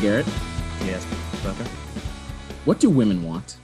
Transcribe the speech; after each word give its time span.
Garrett. 0.00 0.26
Yes, 0.84 1.04
Becca. 1.42 1.64
What 2.64 2.78
do 2.78 2.88
women 2.88 3.24
want? 3.24 3.56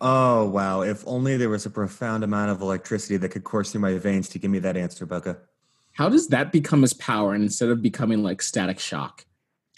Oh 0.00 0.46
wow! 0.46 0.82
If 0.82 1.06
only 1.06 1.36
there 1.36 1.48
was 1.48 1.66
a 1.66 1.70
profound 1.70 2.24
amount 2.24 2.50
of 2.50 2.60
electricity 2.60 3.16
that 3.18 3.30
could 3.30 3.44
course 3.44 3.72
through 3.72 3.80
my 3.80 3.98
veins 3.98 4.28
to 4.30 4.38
give 4.38 4.50
me 4.50 4.58
that 4.60 4.76
answer, 4.76 5.06
Becca. 5.06 5.38
How 5.92 6.08
does 6.08 6.28
that 6.28 6.52
become 6.52 6.82
his 6.82 6.92
power 6.94 7.34
instead 7.34 7.70
of 7.70 7.82
becoming 7.82 8.22
like 8.22 8.42
static 8.42 8.78
shock? 8.78 9.24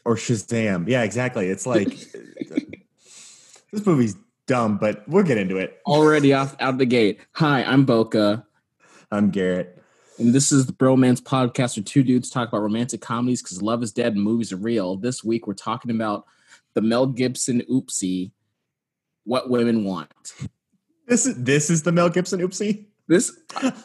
Or 0.04 0.16
Shazam? 0.16 0.88
Yeah, 0.88 1.02
exactly. 1.02 1.48
It's 1.48 1.66
like 1.66 1.88
this 3.72 3.86
movie's 3.86 4.16
dumb, 4.46 4.78
but 4.78 5.08
we'll 5.08 5.24
get 5.24 5.38
into 5.38 5.56
it. 5.56 5.78
Already 5.86 6.32
off 6.32 6.56
out 6.60 6.78
the 6.78 6.86
gate. 6.86 7.20
Hi, 7.32 7.62
I'm 7.62 7.86
Boka, 7.86 8.44
I'm 9.10 9.30
Garrett. 9.30 9.77
And 10.18 10.34
this 10.34 10.50
is 10.50 10.66
the 10.66 10.72
Bromance 10.72 11.20
Podcast 11.22 11.76
where 11.76 11.84
two 11.84 12.02
dudes 12.02 12.30
talk 12.30 12.48
about 12.48 12.62
romantic 12.62 13.00
comedies 13.00 13.42
because 13.42 13.62
love 13.62 13.82
is 13.82 13.92
dead 13.92 14.14
and 14.14 14.22
movies 14.22 14.52
are 14.52 14.56
real. 14.56 14.96
This 14.96 15.22
week 15.22 15.46
we're 15.46 15.54
talking 15.54 15.90
about 15.90 16.24
the 16.74 16.80
Mel 16.82 17.06
Gibson 17.06 17.62
oopsie, 17.70 18.32
What 19.24 19.48
Women 19.50 19.84
Want. 19.84 20.10
This 21.06 21.24
is 21.26 21.42
this 21.42 21.70
is 21.70 21.82
the 21.84 21.92
Mel 21.92 22.08
Gibson 22.08 22.40
oopsie. 22.40 22.86
This 23.06 23.32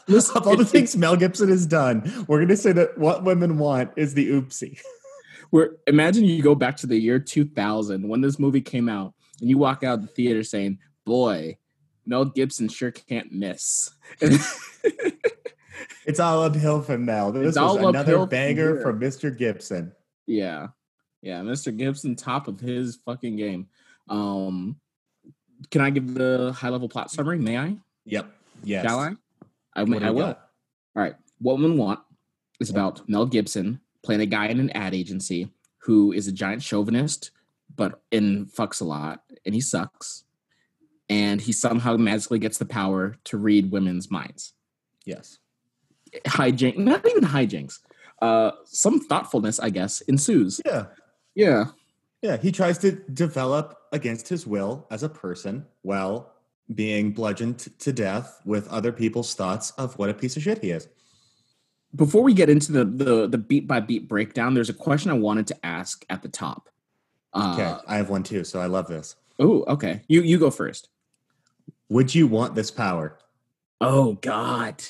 This- 0.06 0.30
of 0.36 0.46
all 0.46 0.56
the 0.56 0.64
things 0.64 0.96
Mel 0.96 1.16
Gibson 1.16 1.48
has 1.48 1.66
done, 1.66 2.02
we're 2.28 2.40
gonna 2.40 2.56
say 2.56 2.72
that 2.72 2.98
what 2.98 3.24
women 3.24 3.58
want 3.58 3.92
is 3.96 4.14
the 4.14 4.28
oopsie. 4.30 4.78
where 5.50 5.76
imagine 5.86 6.24
you 6.24 6.42
go 6.42 6.54
back 6.54 6.76
to 6.78 6.86
the 6.86 6.98
year 6.98 7.18
2000 7.18 8.08
when 8.08 8.20
this 8.20 8.38
movie 8.38 8.60
came 8.60 8.88
out 8.88 9.14
and 9.40 9.48
you 9.48 9.56
walk 9.58 9.84
out 9.84 10.00
of 10.00 10.02
the 10.02 10.08
theater 10.08 10.42
saying 10.42 10.78
boy 11.04 11.56
mel 12.06 12.24
gibson 12.24 12.66
sure 12.68 12.90
can't 12.90 13.30
miss 13.30 13.90
It's 16.06 16.20
all 16.20 16.42
uphill 16.42 16.82
from 16.82 17.04
now. 17.04 17.30
This 17.30 17.48
It's 17.50 17.58
was 17.58 17.76
another 17.76 17.98
uphill 18.00 18.20
from 18.20 18.28
banger 18.30 18.80
from 18.80 19.00
Mr. 19.00 19.36
Gibson. 19.36 19.92
yeah 20.26 20.68
yeah 21.22 21.40
mr 21.40 21.74
gibson 21.74 22.14
top 22.14 22.48
of 22.48 22.60
his 22.60 22.96
fucking 22.96 23.34
game 23.36 23.66
um 24.10 24.76
can 25.70 25.80
i 25.80 25.88
give 25.88 26.12
the 26.12 26.52
high 26.54 26.68
level 26.68 26.86
plot 26.88 27.10
summary 27.10 27.38
may 27.38 27.56
i 27.56 27.74
Yep. 28.04 28.26
Yes. 28.62 28.84
shall 28.84 28.98
i 29.00 29.08
i, 29.74 29.80
I 29.80 29.84
will 29.84 29.98
got? 30.00 30.50
all 30.94 31.02
right 31.02 31.14
what 31.40 31.54
women 31.56 31.78
want 31.78 32.00
is 32.60 32.68
about 32.68 33.06
mel 33.08 33.24
gibson 33.24 33.80
playing 34.02 34.20
a 34.20 34.26
guy 34.26 34.48
in 34.48 34.60
an 34.60 34.68
ad 34.70 34.94
agency 34.94 35.50
who 35.78 36.12
is 36.12 36.28
a 36.28 36.32
giant 36.32 36.62
chauvinist 36.62 37.30
but 37.74 38.02
and 38.12 38.46
fucks 38.52 38.82
a 38.82 38.84
lot 38.84 39.22
and 39.46 39.54
he 39.54 39.62
sucks 39.62 40.24
and 41.08 41.40
he 41.40 41.52
somehow 41.52 41.96
magically 41.96 42.38
gets 42.38 42.58
the 42.58 42.66
power 42.66 43.16
to 43.24 43.38
read 43.38 43.70
women's 43.72 44.10
minds 44.10 44.52
Yes. 45.06 45.38
Hijinks 46.26 46.76
not 46.78 47.06
even 47.08 47.24
hijinks 47.24 47.78
uh 48.22 48.50
some 48.64 49.00
thoughtfulness 49.00 49.58
i 49.60 49.70
guess 49.70 50.00
ensues 50.02 50.60
Yeah. 50.64 50.86
yeah 51.34 51.64
Yeah. 52.22 52.36
He 52.38 52.50
tries 52.52 52.78
to 52.78 52.92
develop 53.12 53.76
against 53.92 54.28
his 54.28 54.46
will 54.46 54.86
as 54.90 55.02
a 55.02 55.08
person 55.08 55.66
while 55.82 56.32
being 56.74 57.12
bludgeoned 57.12 57.58
to 57.78 57.92
death 57.92 58.40
with 58.46 58.66
other 58.68 58.92
people's 58.92 59.34
thoughts 59.34 59.72
of 59.72 59.98
what 59.98 60.08
a 60.08 60.14
piece 60.14 60.36
of 60.36 60.42
shit 60.42 60.58
he 60.62 60.70
is. 60.70 60.88
before 61.94 62.22
we 62.22 62.32
get 62.34 62.48
into 62.48 62.72
the 62.72 62.84
the, 62.84 63.26
the 63.28 63.38
beat 63.38 63.66
by 63.68 63.78
beat 63.80 64.08
breakdown 64.08 64.54
there's 64.54 64.70
a 64.70 64.74
question 64.86 65.10
i 65.10 65.14
wanted 65.28 65.46
to 65.46 65.56
ask 65.66 66.04
at 66.08 66.22
the 66.22 66.28
top 66.28 66.68
uh, 67.34 67.52
Okay. 67.54 67.72
I 67.88 67.96
have 67.96 68.10
one 68.10 68.22
too, 68.22 68.44
so 68.44 68.60
I 68.60 68.66
love 68.66 68.86
this. 68.86 69.16
oh 69.38 69.64
okay 69.74 70.02
you 70.08 70.22
you 70.22 70.38
go 70.38 70.50
first 70.50 70.88
Would 71.90 72.14
you 72.14 72.26
want 72.26 72.54
this 72.54 72.70
power? 72.70 73.18
oh 73.80 74.14
god 74.22 74.82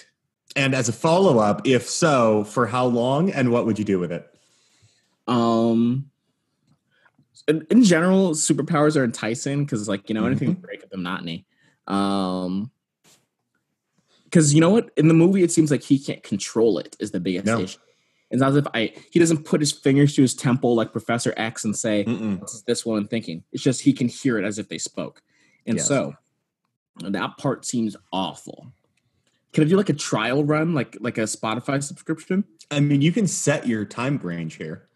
And 0.56 0.74
as 0.74 0.88
a 0.88 0.92
follow 0.92 1.38
up, 1.38 1.66
if 1.66 1.88
so, 1.88 2.44
for 2.44 2.66
how 2.66 2.86
long 2.86 3.30
and 3.30 3.50
what 3.50 3.66
would 3.66 3.78
you 3.78 3.84
do 3.84 3.98
with 3.98 4.12
it? 4.12 4.28
Um, 5.26 6.10
in, 7.48 7.66
in 7.70 7.82
general, 7.82 8.30
superpowers 8.32 8.96
are 8.96 9.04
enticing 9.04 9.64
because, 9.64 9.88
like, 9.88 10.08
you 10.08 10.14
know, 10.14 10.26
anything 10.26 10.54
to 10.54 10.60
break 10.60 10.82
up 10.84 10.90
the 10.90 10.96
monotony. 10.96 11.46
Um, 11.88 12.70
because 14.24 14.52
you 14.54 14.60
know 14.60 14.70
what, 14.70 14.90
in 14.96 15.08
the 15.08 15.14
movie, 15.14 15.42
it 15.42 15.52
seems 15.52 15.70
like 15.70 15.82
he 15.82 15.98
can't 15.98 16.22
control 16.22 16.78
it. 16.78 16.96
Is 16.98 17.10
the 17.12 17.20
biggest 17.20 17.46
No. 17.46 17.60
issue. 17.60 17.78
It's 18.30 18.40
not 18.40 18.50
as 18.50 18.56
if 18.56 18.66
I 18.74 18.92
he 19.12 19.20
doesn't 19.20 19.44
put 19.44 19.60
his 19.60 19.70
fingers 19.70 20.16
to 20.16 20.22
his 20.22 20.34
temple 20.34 20.74
like 20.74 20.90
Professor 20.90 21.32
X 21.36 21.64
and 21.64 21.76
say, 21.76 22.04
Mm-mm. 22.04 22.40
"What's 22.40 22.62
this 22.62 22.84
woman 22.84 23.06
thinking?" 23.06 23.44
It's 23.52 23.62
just 23.62 23.82
he 23.82 23.92
can 23.92 24.08
hear 24.08 24.38
it 24.38 24.44
as 24.44 24.58
if 24.58 24.68
they 24.68 24.78
spoke, 24.78 25.22
and 25.66 25.76
Yes. 25.76 25.86
so 25.86 26.14
that 26.96 27.36
part 27.36 27.64
seems 27.64 27.96
awful. 28.12 28.72
Can 29.54 29.64
I 29.64 29.66
do 29.68 29.76
like 29.76 29.88
a 29.88 29.94
trial 29.94 30.44
run, 30.44 30.74
like 30.74 30.96
like 31.00 31.16
a 31.16 31.22
Spotify 31.22 31.82
subscription? 31.82 32.44
I 32.70 32.80
mean, 32.80 33.00
you 33.00 33.12
can 33.12 33.26
set 33.26 33.66
your 33.66 33.84
time 33.84 34.18
range 34.22 34.56
here. 34.56 34.88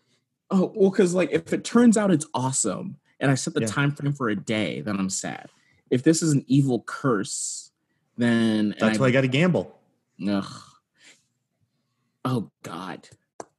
Oh 0.51 0.73
well, 0.75 0.91
because 0.91 1.15
like 1.15 1.31
if 1.33 1.53
it 1.53 1.65
turns 1.65 1.97
out 1.97 2.11
it's 2.11 2.27
awesome, 2.35 2.97
and 3.21 3.31
I 3.31 3.35
set 3.37 3.55
the 3.55 3.61
Yeah. 3.63 3.67
time 3.69 3.93
frame 3.93 4.13
for 4.13 4.29
a 4.29 4.37
day, 4.37 4.81
then 4.81 4.99
I'm 4.99 5.11
sad. 5.11 5.49
If 5.91 6.03
this 6.03 6.23
is 6.23 6.33
an 6.33 6.45
evil 6.49 6.83
curse, 6.87 7.71
then 8.17 8.75
That's 8.81 8.99
I- 8.99 9.01
why 9.01 9.07
I 9.07 9.11
got 9.13 9.21
to 9.23 9.29
gamble. 9.29 9.79
ugh. 10.29 10.53
Oh 12.25 12.51
God, 12.63 13.09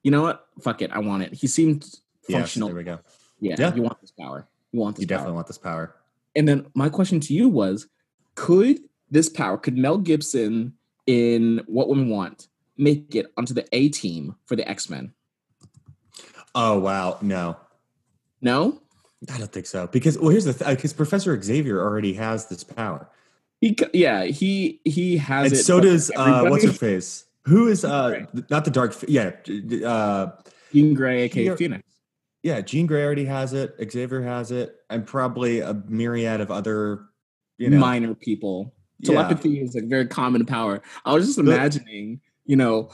you 0.03 0.11
know 0.11 0.21
what? 0.21 0.47
Fuck 0.61 0.81
it, 0.81 0.91
I 0.91 0.99
want 0.99 1.23
it. 1.23 1.33
He 1.33 1.47
seemed 1.47 1.83
Yes, 2.27 2.39
functional. 2.41 2.67
there 2.69 2.75
we 2.77 2.83
go. 2.83 2.99
yeah, 3.39 3.55
Yeah. 3.57 3.73
you 3.73 3.81
want 3.81 3.99
this 4.01 4.11
power. 4.11 4.47
You 4.71 4.79
want 4.81 4.97
this 4.97 5.03
You 5.03 5.07
power. 5.07 5.17
definitely 5.17 5.35
want 5.35 5.47
this 5.47 5.57
power. 5.57 5.95
And 6.35 6.47
then 6.47 6.67
my 6.75 6.89
question 6.89 7.19
to 7.21 7.33
you 7.33 7.47
was: 7.49 7.87
Could 8.35 8.81
this 9.09 9.29
power, 9.29 9.57
could 9.57 9.77
Mel 9.77 9.97
Gibson 9.97 10.73
in 11.09 11.63
What 11.65 11.89
Women 11.89 12.07
Want 12.09 12.47
make 12.77 13.15
it 13.15 13.25
onto 13.35 13.55
the 13.55 13.65
A 13.73 13.89
team 13.89 14.35
for 14.45 14.55
the 14.55 14.67
X 14.69 14.89
Men? 14.91 15.11
Oh 16.53 16.79
wow, 16.79 17.17
no, 17.21 17.57
No, 18.41 18.79
I 19.33 19.37
don't 19.39 19.51
think 19.51 19.65
so. 19.65 19.87
Because 19.87 20.19
well, 20.19 20.29
here's 20.29 20.45
the 20.45 20.53
thing: 20.53 20.75
because 20.75 20.93
Professor 20.93 21.39
Xavier 21.41 21.81
already 21.81 22.13
has 22.13 22.45
this 22.45 22.63
power, 22.63 23.09
he 23.59 23.75
yeah 23.91 24.25
he 24.25 24.79
he 24.85 25.17
has 25.17 25.51
and 25.51 25.59
it. 25.59 25.63
so 25.63 25.79
does 25.79 26.11
uh, 26.15 26.45
what's 26.45 26.63
her 26.63 26.71
face? 26.71 27.25
Who 27.45 27.67
is 27.67 27.83
uh 27.83 28.25
not 28.51 28.65
the 28.65 28.71
dark? 28.71 28.95
Yeah, 29.07 29.31
uh, 29.85 30.31
Jean 30.71 30.93
Grey, 30.93 31.23
aka 31.23 31.55
Phoenix. 31.55 31.83
yeah. 32.43 32.61
Jean 32.61 32.85
Grey 32.85 33.03
already 33.03 33.25
has 33.25 33.53
it. 33.53 33.75
Xavier 33.91 34.21
has 34.21 34.51
it, 34.51 34.75
and 34.91 35.07
probably 35.07 35.61
a 35.61 35.73
myriad 35.87 36.39
of 36.39 36.51
other, 36.51 37.01
you 37.57 37.69
know. 37.71 37.79
minor 37.79 38.13
people. 38.13 38.75
Yeah. 39.01 39.13
Telepathy 39.13 39.61
is 39.61 39.75
like 39.75 39.85
very 39.85 40.05
common 40.07 40.45
power. 40.45 40.81
I 41.05 41.13
was 41.13 41.25
just 41.25 41.37
imagining, 41.39 42.19
you 42.45 42.55
know, 42.55 42.89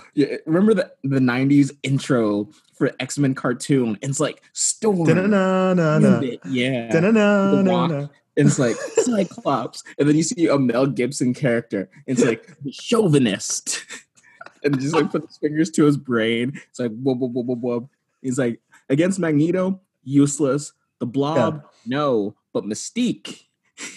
remember 0.45 0.73
the 0.73 0.91
the 1.03 1.19
'90s 1.19 1.71
intro 1.83 2.49
for 2.75 2.91
X 2.99 3.17
Men 3.17 3.33
cartoon? 3.33 3.97
And 4.01 4.11
it's 4.11 4.19
like 4.19 4.41
Storm, 4.53 5.05
Da-na-na-na-na. 5.05 6.21
Yeah, 6.47 6.91
Da-na-na-na-na. 6.91 8.07
it's 8.35 8.59
like 8.59 8.75
Cyclops, 8.75 9.83
and 9.97 10.07
then 10.07 10.15
you 10.15 10.23
see 10.23 10.47
a 10.47 10.59
Mel 10.59 10.85
Gibson 10.87 11.33
character. 11.33 11.89
It's 12.05 12.23
like 12.23 12.45
the 12.63 12.71
chauvinist, 12.71 13.83
and 14.63 14.79
just 14.79 14.93
like 14.93 15.09
put 15.09 15.25
his 15.25 15.37
fingers 15.37 15.71
to 15.71 15.85
his 15.85 15.97
brain. 15.97 16.53
It's 16.69 16.79
like 16.79 16.91
whoop 16.91 17.17
whoop 17.19 17.31
whoop 17.31 17.45
whoop 17.47 17.59
whoop. 17.59 17.89
He's 18.21 18.37
like 18.37 18.59
against 18.89 19.17
Magneto, 19.19 19.79
useless. 20.03 20.73
The 20.99 21.05
Blob, 21.05 21.63
no, 21.85 22.35
but 22.53 22.63
Mystique, 22.63 23.43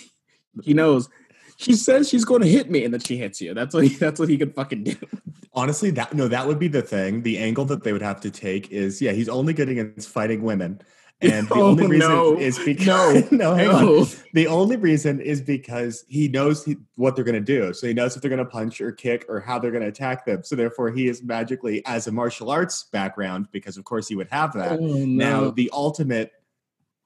he 0.62 0.74
knows. 0.74 1.08
She 1.60 1.72
says 1.72 2.08
she's 2.08 2.24
going 2.24 2.42
to 2.42 2.48
hit 2.48 2.70
me, 2.70 2.84
and 2.84 2.94
then 2.94 3.00
she 3.00 3.16
hits 3.16 3.40
you. 3.40 3.52
That's 3.52 3.74
what 3.74 3.82
he, 3.82 3.90
that's 3.90 4.20
what 4.20 4.28
he 4.28 4.38
could 4.38 4.54
fucking 4.54 4.84
do. 4.84 4.94
Honestly, 5.54 5.90
that 5.90 6.14
no, 6.14 6.28
that 6.28 6.46
would 6.46 6.60
be 6.60 6.68
the 6.68 6.82
thing. 6.82 7.22
The 7.22 7.36
angle 7.38 7.64
that 7.64 7.82
they 7.82 7.92
would 7.92 8.00
have 8.02 8.20
to 8.20 8.30
take 8.30 8.70
is, 8.70 9.02
yeah, 9.02 9.10
he's 9.10 9.28
only 9.28 9.52
good 9.52 9.68
against 9.68 10.08
fighting 10.08 10.42
women, 10.42 10.80
and 11.20 11.48
the 11.48 11.54
Oh, 11.56 11.62
only 11.70 11.88
reason 11.88 12.08
no. 12.10 12.38
is 12.38 12.58
because 12.64 13.32
No. 13.32 13.38
no, 13.50 13.54
hang 13.56 13.68
on. 13.70 13.84
No. 13.86 14.06
The 14.34 14.46
only 14.46 14.76
reason 14.76 15.20
is 15.20 15.40
because 15.40 16.04
he 16.06 16.28
knows 16.28 16.64
he, 16.64 16.76
what 16.94 17.16
they're 17.16 17.24
going 17.24 17.34
to 17.34 17.40
do. 17.40 17.72
So 17.72 17.88
he 17.88 17.92
knows 17.92 18.14
if 18.14 18.22
they're 18.22 18.28
going 18.28 18.38
to 18.38 18.44
punch 18.44 18.80
or 18.80 18.92
kick 18.92 19.26
or 19.28 19.40
how 19.40 19.58
they're 19.58 19.72
going 19.72 19.82
to 19.82 19.88
attack 19.88 20.24
them. 20.26 20.44
So 20.44 20.54
therefore, 20.54 20.92
he 20.92 21.08
is 21.08 21.24
magically, 21.24 21.84
as 21.86 22.06
a 22.06 22.12
martial 22.12 22.52
arts 22.52 22.84
background, 22.92 23.48
because 23.50 23.76
of 23.76 23.82
course 23.82 24.06
he 24.06 24.14
would 24.14 24.28
have 24.30 24.52
that. 24.52 24.78
Oh, 24.80 25.04
Now, 25.04 25.50
the 25.50 25.70
ultimate 25.72 26.30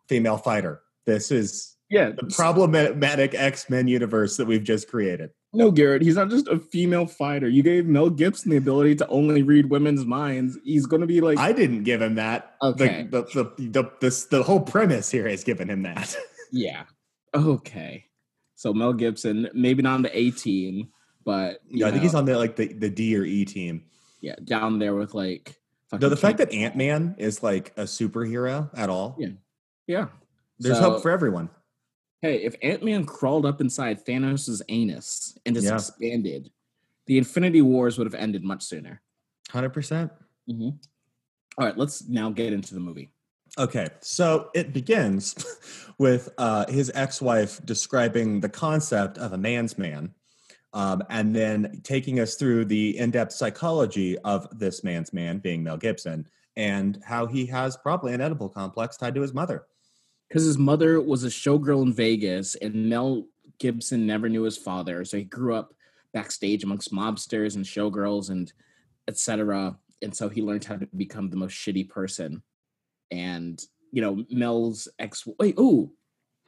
female 0.09 0.37
fighter. 0.37 0.83
This 1.07 1.31
is 1.31 1.72
yeah, 1.93 2.11
the 2.11 2.25
problematic 2.35 3.35
X 3.35 3.69
Men 3.71 3.87
universe 3.87 4.37
that 4.39 4.47
we've 4.47 4.65
just 4.65 4.89
created. 4.89 5.31
no, 5.53 5.71
Garrett. 5.71 6.01
He's 6.03 6.17
not 6.17 6.31
just 6.31 6.49
a 6.49 6.59
female 6.59 7.07
fighter. 7.07 7.49
You 7.49 7.63
gave 7.63 7.87
Mel 7.87 8.09
Gibson 8.11 8.51
the 8.51 8.57
ability 8.57 8.95
to 8.97 9.07
only 9.09 9.43
read 9.43 9.67
women's 9.71 10.05
minds. 10.07 10.59
He's 10.65 10.87
going 10.87 11.03
to 11.03 11.07
be 11.07 11.21
like, 11.21 11.39
I 11.39 11.53
didn't 11.53 11.83
give 11.85 12.01
him 12.01 12.15
that. 12.15 12.55
Okay. 12.63 13.07
The, 13.11 13.23
the, 13.25 13.45
the, 13.59 13.69
the, 13.83 13.91
this, 14.01 14.25
the 14.25 14.43
whole 14.43 14.61
premise 14.61 15.11
here 15.11 15.29
has 15.29 15.45
given 15.45 15.69
him 15.69 15.83
that. 15.83 16.17
yeah, 16.53 16.85
okay. 17.35 18.07
So 18.55 18.73
Mel 18.73 18.93
Gibson, 18.95 19.49
maybe 19.53 19.83
not 19.83 19.95
on 19.95 20.03
the 20.03 20.19
A 20.19 20.31
team, 20.31 20.89
but 21.25 21.61
Yeah, 21.69 21.89
I 21.89 21.91
think 21.91 22.03
he's 22.03 22.15
on 22.15 22.25
the 22.25 22.39
like 22.39 22.57
the, 22.57 22.73
the 22.73 22.89
D 22.91 23.17
or 23.17 23.25
E 23.25 23.45
team. 23.45 23.85
yeah 24.21 24.37
down 24.45 24.79
there 24.79 24.95
with 24.95 25.15
like. 25.15 25.59
No, 26.01 26.09
the 26.09 26.17
fact 26.17 26.39
that 26.39 26.51
Ant 26.55 26.75
Man 26.75 27.15
is 27.19 27.43
like 27.43 27.73
a 27.77 27.83
superhero 27.83 28.71
at 28.75 28.89
all, 28.89 29.15
Yeah. 29.19 29.29
yeah, 29.87 30.07
there's 30.59 30.79
So- 30.79 30.93
hope 30.93 31.03
for 31.03 31.11
everyone. 31.11 31.51
Hey, 32.23 32.45
if 32.45 32.55
Ant 32.63 32.85
Man 32.85 33.05
crawled 33.05 33.45
up 33.45 33.61
inside 33.61 34.07
Thanos' 34.07 34.63
anus 34.69 35.37
and 35.45 35.57
just 35.57 35.67
Yeah. 35.67 35.75
expanded, 35.75 36.53
the 37.07 37.19
Infinity 37.19 37.63
Wars 37.63 37.99
would 37.99 38.07
have 38.07 38.15
ended 38.15 38.45
much 38.45 38.63
sooner. 38.63 39.03
Hundred 39.51 39.71
percent. 39.71 40.13
All 40.49 40.79
right, 41.59 41.77
let's 41.77 42.09
now 42.09 42.31
get 42.31 42.53
into 42.53 42.75
the 42.75 42.81
movie. 42.81 43.11
Okay, 43.59 43.89
so 44.01 44.51
it 44.55 44.73
begins 44.73 45.35
with 45.99 46.31
uh, 46.39 46.65
his 46.71 46.91
ex-wife 46.95 47.61
describing 47.67 48.41
the 48.41 48.49
concept 48.49 49.19
of 49.19 49.33
a 49.33 49.39
man's 49.39 49.77
man, 49.77 50.15
um, 50.73 51.03
and 51.11 51.35
then 51.35 51.81
taking 51.83 52.21
us 52.21 52.37
through 52.37 52.65
the 52.67 52.97
in-depth 52.97 53.33
psychology 53.33 54.17
of 54.21 54.47
this 54.59 54.83
man's 54.85 55.13
man, 55.13 55.39
being 55.39 55.63
Mel 55.63 55.77
Gibson, 55.77 56.27
and 56.57 57.03
how 57.05 57.27
he 57.27 57.45
has 57.47 57.77
probably 57.77 58.15
an 58.15 58.21
Oedipal 58.21 58.55
complex 58.55 58.97
tied 58.97 59.15
to 59.17 59.21
his 59.21 59.35
mother. 59.35 59.67
Because 60.33 60.47
his 60.47 60.57
mother 60.57 60.99
was 60.99 61.25
a 61.25 61.29
showgirl 61.29 61.83
in 61.83 61.93
Vegas, 61.93 62.55
and 62.55 62.89
Mel 62.89 63.27
Gibson 63.59 64.07
never 64.07 64.31
knew 64.31 64.45
his 64.45 64.57
father, 64.57 65.05
so 65.05 65.19
he 65.19 65.25
grew 65.25 65.55
up 65.55 65.75
backstage 66.15 66.65
amongst 66.65 66.91
mobsters 66.91 67.55
and 67.55 67.67
showgirls 67.67 68.31
and 68.31 68.51
etc. 69.09 69.77
And 70.01 70.17
so 70.17 70.31
he 70.31 70.41
learned 70.41 70.65
how 70.65 70.77
to 70.77 70.89
become 70.97 71.29
the 71.29 71.37
most 71.37 71.53
shitty 71.53 71.87
person. 71.91 72.43
And 73.11 73.63
you 73.91 74.01
know, 74.01 74.25
Mel's 74.31 74.89
ex. 74.99 75.29
Wait, 75.39 75.59
ooh, 75.59 75.93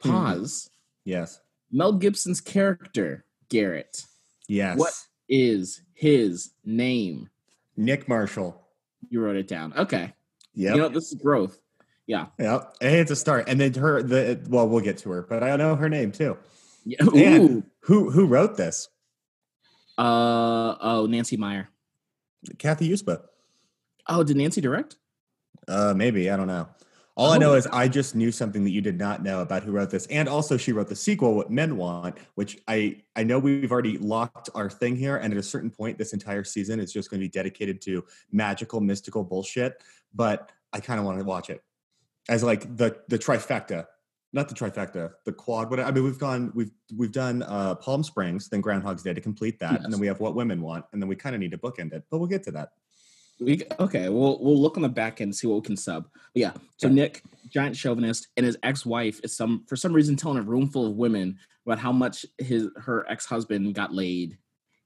Hmm. 0.01 0.09
pause. 0.09 0.71
Yes, 1.03 1.39
Mel 1.71 1.93
Gibson's 1.93 2.41
character 2.41 3.23
Garrett. 3.49 4.03
yes. 4.47 4.79
What 4.79 4.93
is 5.29 5.81
his 5.93 6.53
name? 6.63 7.29
Nick 7.77 8.09
Marshall. 8.09 8.67
You 9.09 9.21
wrote 9.21 9.35
it 9.35 9.47
down. 9.47 9.73
Okay. 9.77 10.11
Yep. 10.55 10.75
You 10.75 10.81
know 10.81 10.89
this 10.89 11.11
is 11.11 11.21
growth. 11.21 11.59
Yeah. 12.07 12.27
Yeah. 12.39 12.65
Hey, 12.79 12.99
it's 12.99 13.11
a 13.11 13.15
start. 13.15 13.49
And 13.49 13.59
then 13.59 13.73
her 13.75 14.03
the 14.03 14.39
well, 14.47 14.67
we'll 14.67 14.83
get 14.83 14.97
to 14.99 15.09
her, 15.11 15.23
but 15.23 15.43
I 15.43 15.55
know 15.55 15.75
her 15.75 15.89
name 15.89 16.11
too. 16.11 16.37
Yeah. 16.85 17.03
Ooh. 17.03 17.15
And 17.17 17.63
who 17.81 18.11
who 18.11 18.27
wrote 18.27 18.57
this? 18.57 18.89
Uh 19.97 20.75
oh, 20.81 21.07
Nancy 21.09 21.37
Meyer. 21.37 21.69
Cathy 22.59 22.89
Yuspa. 22.89 23.21
Oh, 24.07 24.23
did 24.23 24.37
Nancy 24.37 24.61
direct? 24.61 24.97
Uh 25.67 25.93
maybe, 25.95 26.29
I 26.29 26.37
don't 26.37 26.47
know. 26.47 26.67
All 27.17 27.31
I 27.31 27.37
know 27.37 27.53
Oh. 27.53 27.55
is 27.55 27.65
I 27.67 27.87
just 27.87 28.13
knew 28.13 28.29
something 28.31 28.65
that 28.65 28.71
you 28.71 28.81
did 28.81 28.97
not 28.99 29.23
know 29.23 29.39
about 29.39 29.63
who 29.63 29.71
wrote 29.71 29.89
this. 29.89 30.05
And 30.07 30.27
also 30.27 30.57
she 30.57 30.73
wrote 30.73 30.89
the 30.89 30.95
sequel, 30.97 31.33
What 31.33 31.49
Men 31.49 31.77
Want, 31.77 32.17
which 32.35 32.59
I 32.67 33.01
I 33.15 33.23
know 33.23 33.39
we've 33.39 33.71
already 33.71 33.97
locked 33.97 34.49
our 34.53 34.69
thing 34.69 34.95
here. 34.97 35.15
And 35.17 35.33
at 35.33 35.39
a 35.39 35.43
certain 35.43 35.71
point, 35.71 35.97
this 35.97 36.11
entire 36.13 36.43
season 36.43 36.79
is 36.79 36.91
just 36.91 37.09
going 37.09 37.19
to 37.21 37.23
be 37.25 37.29
dedicated 37.31 37.81
to 37.83 38.03
magical, 38.31 38.81
mystical 38.81 39.23
bullshit. 39.23 39.81
But 40.13 40.51
I 40.73 40.81
kind 40.81 40.99
of 40.99 41.05
want 41.05 41.17
to 41.17 41.23
watch 41.23 41.49
it 41.49 41.63
as 42.29 42.43
like 42.43 42.77
the 42.77 42.97
the 43.07 43.17
trifecta. 43.17 43.87
Not 44.33 44.49
the 44.49 44.55
trifecta, 44.55 45.13
the 45.23 45.31
quad. 45.31 45.69
What 45.69 45.79
I 45.79 45.89
mean, 45.91 46.03
we've 46.03 46.19
gone, 46.19 46.51
we've 46.53 46.71
we've 46.93 47.11
done 47.13 47.41
uh, 47.43 47.75
Palm 47.75 48.03
Springs, 48.03 48.49
then 48.49 48.59
Groundhog's 48.59 49.01
Day 49.01 49.13
to 49.13 49.21
complete 49.21 49.59
that, 49.59 49.81
and 49.81 49.93
then 49.93 49.99
we 49.99 50.07
have 50.07 50.19
What 50.19 50.35
Women 50.35 50.61
Want, 50.61 50.83
and 50.91 51.01
then 51.01 51.07
we 51.07 51.15
kind 51.15 51.35
of 51.35 51.39
need 51.39 51.51
to 51.51 51.57
bookend 51.57 51.93
it, 51.93 52.03
but 52.11 52.17
we'll 52.17 52.27
get 52.27 52.43
to 52.43 52.51
that. 52.51 52.71
We 53.39 53.61
okay. 53.79 54.09
We'll 54.09 54.37
we'll 54.43 54.61
look 54.61 54.75
on 54.75 54.83
the 54.83 54.89
back 54.89 55.21
end 55.21 55.29
and 55.29 55.35
see 55.35 55.47
what 55.47 55.55
we 55.55 55.61
can 55.61 55.77
sub. 55.77 56.09
But 56.11 56.41
yeah. 56.41 56.51
So 56.75 56.89
Nick, 56.89 57.21
giant 57.49 57.77
chauvinist, 57.77 58.27
and 58.35 58.45
his 58.45 58.57
ex-wife 58.61 59.21
is 59.23 59.35
some 59.35 59.63
for 59.67 59.77
some 59.77 59.93
reason 59.93 60.17
telling 60.17 60.37
a 60.37 60.41
room 60.41 60.67
full 60.69 60.87
of 60.87 60.97
women 60.97 61.37
about 61.65 61.79
how 61.79 61.93
much 61.93 62.25
his 62.37 62.67
her 62.75 63.09
ex-husband 63.09 63.73
got 63.73 63.93
laid, 63.93 64.37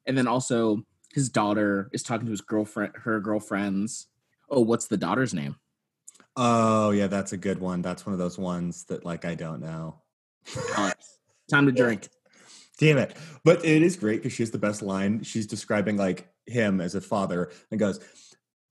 and 0.05 0.15
then 0.15 0.27
also 0.27 0.83
his 1.13 1.27
daughter 1.27 1.89
is 1.91 2.03
talking 2.03 2.27
to 2.27 2.31
his 2.31 2.41
girlfriend, 2.41 2.93
her 2.97 3.19
girlfriends. 3.19 4.07
Oh, 4.47 4.61
what's 4.61 4.85
the 4.85 4.97
daughter's 4.97 5.33
name? 5.33 5.55
Oh 6.41 6.91
yeah, 6.91 7.07
that's 7.07 7.33
a 7.33 7.37
good 7.37 7.59
one. 7.59 7.81
That's 7.81 8.05
one 8.05 8.13
of 8.13 8.19
those 8.19 8.37
ones 8.37 8.85
that 8.85 9.03
like 9.03 9.25
I 9.25 9.35
don't 9.35 9.59
know. 9.59 9.99
Time 11.51 11.65
to 11.65 11.71
drink. 11.73 12.07
Damn 12.79 12.97
it. 12.97 13.17
But 13.43 13.65
it 13.65 13.83
is 13.83 13.97
great 13.97 14.21
because 14.23 14.31
she 14.31 14.43
has 14.43 14.51
the 14.51 14.57
best 14.57 14.81
line. 14.81 15.21
She's 15.21 15.45
describing 15.45 15.97
like 15.97 16.29
him 16.45 16.79
as 16.79 16.95
a 16.95 17.01
father 17.01 17.51
and 17.71 17.79
goes, 17.79 17.99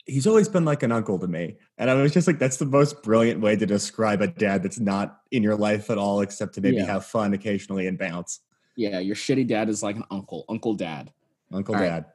He's 0.07 0.27
always 0.27 0.49
been 0.49 0.65
like 0.65 0.83
an 0.83 0.91
uncle 0.93 1.19
to 1.19 1.29
me. 1.29 1.59
And 1.77 1.91
I 1.91 1.95
was 1.95 2.15
just 2.15 2.27
like, 2.27 2.39
that's 2.39 2.57
the 2.57 2.65
most 2.65 3.03
brilliant 3.03 3.43
way 3.43 3.55
to 3.57 3.67
describe 3.67 4.23
a 4.23 4.29
dad 4.29 4.63
that's 4.63 4.81
not 4.81 5.19
in 5.31 5.43
your 5.43 5.55
life 5.55 5.91
at 5.91 5.99
all, 5.99 6.23
except 6.23 6.55
to 6.55 6.63
maybe 6.63 6.77
Yeah. 6.77 6.87
have 6.87 7.05
fun 7.05 7.35
occasionally 7.35 7.87
and 7.87 7.99
bounce. 7.99 8.41
Yeah, 8.77 9.01
your 9.01 9.15
shitty 9.15 9.47
dad 9.47 9.69
is 9.69 9.83
like 9.83 9.97
an 9.97 10.05
uncle, 10.11 10.47
uncle 10.49 10.73
dad. 10.73 11.13
Uncle 11.53 11.75
All 11.75 11.83
right. 11.83 11.89
dad. 11.89 12.07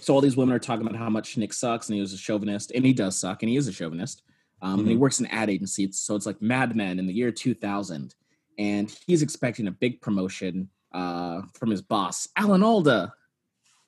So 0.00 0.12
all 0.12 0.20
these 0.20 0.36
women 0.36 0.52
are 0.56 0.58
talking 0.58 0.84
about 0.84 0.98
how 0.98 1.08
much 1.08 1.36
Nick 1.36 1.52
sucks 1.52 1.88
and 1.88 1.94
he 1.94 2.00
was 2.00 2.12
a 2.12 2.18
chauvinist, 2.18 2.72
and 2.74 2.84
he 2.84 2.92
does 2.92 3.16
suck, 3.16 3.44
and 3.44 3.50
he 3.50 3.56
is 3.56 3.68
a 3.68 3.72
chauvinist. 3.72 4.22
Um, 4.62 4.80
and 4.80 4.88
he 4.88 4.94
Mhm. 4.94 4.98
works 4.98 5.20
in 5.20 5.26
ad 5.26 5.48
agency, 5.50 5.84
It's- 5.84 5.98
so 6.00 6.14
it's 6.16 6.26
like 6.26 6.40
Mad 6.42 6.76
Men 6.76 6.98
in 6.98 7.06
the 7.06 7.12
year 7.14 7.32
2000, 7.32 8.14
and 8.58 8.90
he's 9.06 9.22
expecting 9.22 9.66
a 9.66 9.70
big 9.72 10.00
promotion 10.00 10.68
uh, 10.92 11.42
from 11.54 11.70
his 11.70 11.80
boss, 11.82 12.26
Alan 12.36 12.62
Alda. 12.64 13.14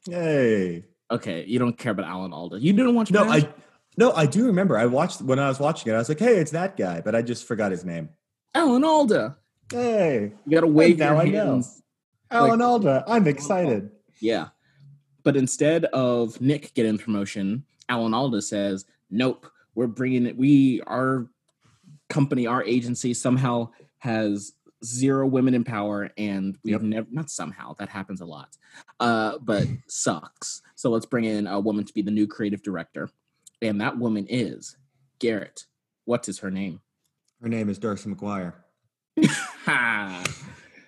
Hey. 0.08 0.84
Okay, 1.10 1.44
you 1.46 1.58
don't 1.58 1.76
care 1.76 1.92
about 1.92 2.06
Alan 2.06 2.32
Alda. 2.32 2.58
You 2.60 2.72
didn't 2.72 2.94
watch 2.94 3.10
No, 3.10 3.24
Mad? 3.24 3.44
I 3.44 3.54
no, 3.98 4.12
I 4.12 4.24
do 4.24 4.46
remember. 4.46 4.78
I 4.78 4.86
watched 4.86 5.20
when 5.20 5.38
I 5.38 5.48
was 5.48 5.58
watching 5.60 5.92
it, 5.92 5.94
I 5.94 5.98
was 5.98 6.08
like, 6.08 6.18
hey, 6.20 6.36
it's 6.38 6.52
that 6.52 6.76
guy, 6.76 7.00
but 7.00 7.14
I 7.14 7.20
just 7.22 7.44
forgot 7.44 7.70
his 7.72 7.84
name. 7.84 8.08
Alan 8.54 8.84
Alda. 8.84 9.36
Hey, 9.70 10.32
You 10.46 10.52
gotta 10.52 10.66
wave 10.66 10.98
now 10.98 11.18
I 11.18 11.24
know. 11.28 11.62
Alan 12.30 12.62
Alda. 12.62 13.04
I'm 13.06 13.26
excited. 13.26 13.90
Yeah. 14.20 14.48
But 15.24 15.36
instead 15.36 15.84
of 15.86 16.40
Nick 16.40 16.72
getting 16.74 16.98
promotion, 16.98 17.64
Alan 17.88 18.14
Alda 18.14 18.40
says, 18.42 18.84
"Nope, 19.10 19.46
we're 19.74 19.86
bringing 19.86 20.26
it. 20.26 20.36
We 20.36 20.80
our 20.86 21.28
company, 22.08 22.46
our 22.46 22.62
agency 22.64 23.14
somehow 23.14 23.70
has 23.98 24.52
zero 24.84 25.26
women 25.26 25.54
in 25.54 25.64
power, 25.64 26.10
and 26.18 26.58
we've 26.64 26.72
Yep. 26.72 26.82
never 26.82 27.06
not 27.10 27.30
somehow 27.30 27.74
that 27.78 27.88
happens 27.88 28.20
a 28.20 28.26
lot, 28.26 28.56
uh, 29.00 29.38
but 29.38 29.66
sucks. 29.88 30.60
So 30.74 30.90
let's 30.90 31.06
bring 31.06 31.24
in 31.24 31.46
a 31.46 31.60
woman 31.60 31.84
to 31.84 31.92
be 31.92 32.02
the 32.02 32.10
new 32.10 32.26
creative 32.26 32.62
director, 32.62 33.08
and 33.60 33.80
that 33.80 33.98
woman 33.98 34.26
is 34.28 34.76
Garrett. 35.18 35.66
What 36.04 36.28
is 36.28 36.40
her 36.40 36.50
name? 36.50 36.80
Her 37.40 37.48
name 37.48 37.68
is 37.68 37.78
Darcy 37.78 38.10
McGuire. 38.10 38.54
All 39.66 39.72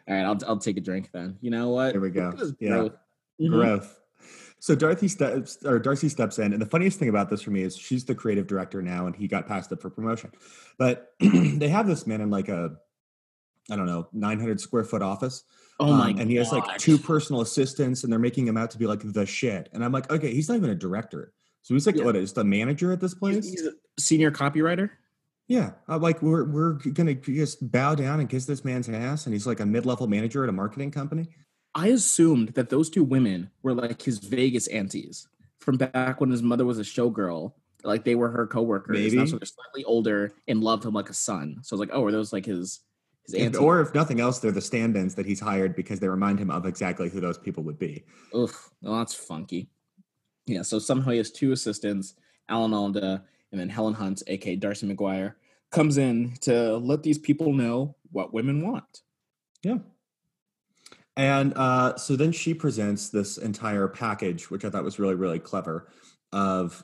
right, 0.09 0.23
I'll 0.25 0.39
I'll 0.47 0.59
take 0.59 0.77
a 0.77 0.81
drink 0.81 1.11
then. 1.13 1.39
You 1.41 1.51
know 1.51 1.71
what? 1.71 1.93
Here 1.93 2.01
we 2.01 2.11
go. 2.11 2.33
Yeah. 2.59 2.69
growth. 2.71 2.93
Mhm. 3.41 3.49
growth. 3.51 4.01
So 4.65 4.75
Dorothy 4.75 5.09
steps 5.09 5.59
or 5.67 5.79
Darcy 5.79 6.09
steps 6.09 6.39
in, 6.39 6.55
and 6.55 6.63
the 6.63 6.65
funniest 6.65 6.99
thing 6.99 7.11
about 7.11 7.29
this 7.29 7.43
for 7.43 7.51
me 7.51 7.61
is 7.61 7.77
she's 7.77 8.03
the 8.03 8.15
creative 8.15 8.47
director 8.47 8.81
now, 8.81 9.05
and 9.07 9.15
he 9.15 9.29
got 9.29 9.47
passed 9.47 9.71
up 9.73 9.83
for 9.83 9.91
promotion. 9.91 10.33
But 10.79 11.13
they 11.21 11.69
have 11.69 11.87
this 11.87 12.07
man 12.07 12.23
in 12.23 12.31
like 12.31 12.49
a, 12.49 12.75
I 13.71 13.77
don't 13.77 13.85
know, 13.85 14.09
nine 14.15 14.41
hundred 14.41 14.63
square 14.63 14.85
foot 14.85 15.03
office, 15.03 15.45
Oh 15.79 15.93
my 15.93 16.13
um, 16.13 16.19
and 16.19 16.31
he 16.31 16.37
has 16.37 16.51
like 16.51 16.65
gosh. 16.65 16.81
two 16.81 16.97
personal 16.97 17.43
assistants, 17.43 18.05
and 18.05 18.11
they're 18.11 18.19
making 18.19 18.49
him 18.49 18.57
out 18.57 18.71
to 18.71 18.79
be 18.79 18.87
like 18.87 19.01
the 19.05 19.27
shit. 19.27 19.69
And 19.75 19.85
I'm 19.85 19.93
like, 19.93 20.11
okay, 20.11 20.33
he's 20.33 20.49
not 20.49 20.57
even 20.57 20.71
a 20.71 20.75
director, 20.75 21.35
so 21.61 21.75
he's 21.75 21.85
like 21.85 21.97
Yeah. 21.97 22.05
what 22.05 22.17
is 22.17 22.33
the 22.33 22.43
manager 22.43 22.91
at 22.91 23.01
this 23.01 23.13
place? 23.13 23.47
he's 23.47 23.67
a 23.67 23.73
senior 23.99 24.31
copywriter. 24.31 24.89
yeah, 25.47 25.73
I'm 25.89 26.01
like 26.01 26.23
we're 26.23 26.45
we're 26.45 26.73
gonna 26.73 27.13
just 27.13 27.71
bow 27.71 27.97
down 27.97 28.19
and 28.19 28.31
kiss 28.31 28.47
this 28.47 28.65
man's 28.65 28.89
ass, 28.89 29.27
and 29.27 29.35
he's 29.35 29.47
like 29.47 29.61
a 29.61 29.67
mid 29.67 29.85
level 29.85 30.07
manager 30.07 30.43
at 30.43 30.49
a 30.49 30.53
marketing 30.53 30.91
company. 30.91 31.29
I 31.75 31.89
assumed 31.89 32.51
that 32.51 32.71
those 32.71 32.89
two 32.89 33.05
women 33.05 33.51
were 33.63 33.75
like 33.75 34.03
his 34.03 34.19
Vegas 34.19 34.67
aunties 34.69 35.27
from 35.59 35.77
back 35.77 36.21
when 36.21 36.31
his 36.31 36.43
mother 36.43 36.65
was 36.65 36.79
a 36.79 36.83
showgirl. 36.83 37.53
Like 37.83 38.05
they 38.05 38.15
were 38.15 38.31
her 38.31 38.47
coworkers. 38.47 38.97
Now, 38.97 39.19
Maybe. 39.19 39.31
so 39.31 39.37
they're 39.39 39.47
slightly 39.47 39.85
older 39.85 40.33
and 40.49 40.63
loved 40.63 40.85
him 40.85 40.95
like 40.95 41.11
a 41.11 41.15
son. 41.15 41.59
So 41.63 41.75
I 41.75 41.77
was 41.77 41.81
like, 41.81 41.91
oh, 41.93 42.05
are 42.05 42.13
those 42.13 42.33
like 42.33 42.47
his 42.47 42.81
his 43.27 43.35
aunties? 43.35 43.61
or 43.61 43.81
if 43.81 43.95
nothing 43.95 44.21
else, 44.21 44.39
they're 44.39 44.53
the 44.53 44.61
stand-ins 44.61 45.15
that 45.15 45.27
he's 45.27 45.41
hired 45.41 45.75
because 45.75 46.01
they 46.01 46.09
remind 46.09 46.39
him 46.39 46.51
of 46.51 46.67
exactly 46.67 47.09
who 47.09 47.21
those 47.21 47.39
people 47.39 47.63
would 47.65 47.79
be. 47.79 48.05
Oof, 48.35 48.71
well, 48.83 48.99
that's 48.99 49.15
funky. 49.15 49.71
Yeah, 50.47 50.63
so 50.63 50.79
somehow 50.79 51.11
he 51.11 51.19
has 51.19 51.31
two 51.31 51.53
assistants, 51.53 52.15
Alan 52.49 52.75
Alda 52.75 53.25
and 53.51 53.61
then 53.61 53.69
Helen 53.69 53.95
Hunt, 53.95 54.23
aka 54.27 54.57
Darcy 54.57 54.87
McGuire, 54.87 55.35
comes 55.71 55.97
in 55.97 56.35
to 56.41 56.77
let 56.79 57.03
these 57.03 57.19
people 57.19 57.53
know 57.53 57.95
what 58.11 58.35
women 58.35 58.67
want. 58.67 59.03
Yeah. 59.63 59.79
And 61.17 61.53
uh, 61.57 61.97
so 61.97 62.17
then 62.17 62.33
she 62.33 62.55
presents 62.55 63.09
this 63.09 63.39
entire 63.39 63.89
package, 63.89 64.51
which 64.51 64.65
I 64.65 64.71
thought 64.71 64.85
was 64.85 64.99
really, 64.99 65.15
really 65.15 65.39
clever, 65.39 65.89
of 66.33 66.83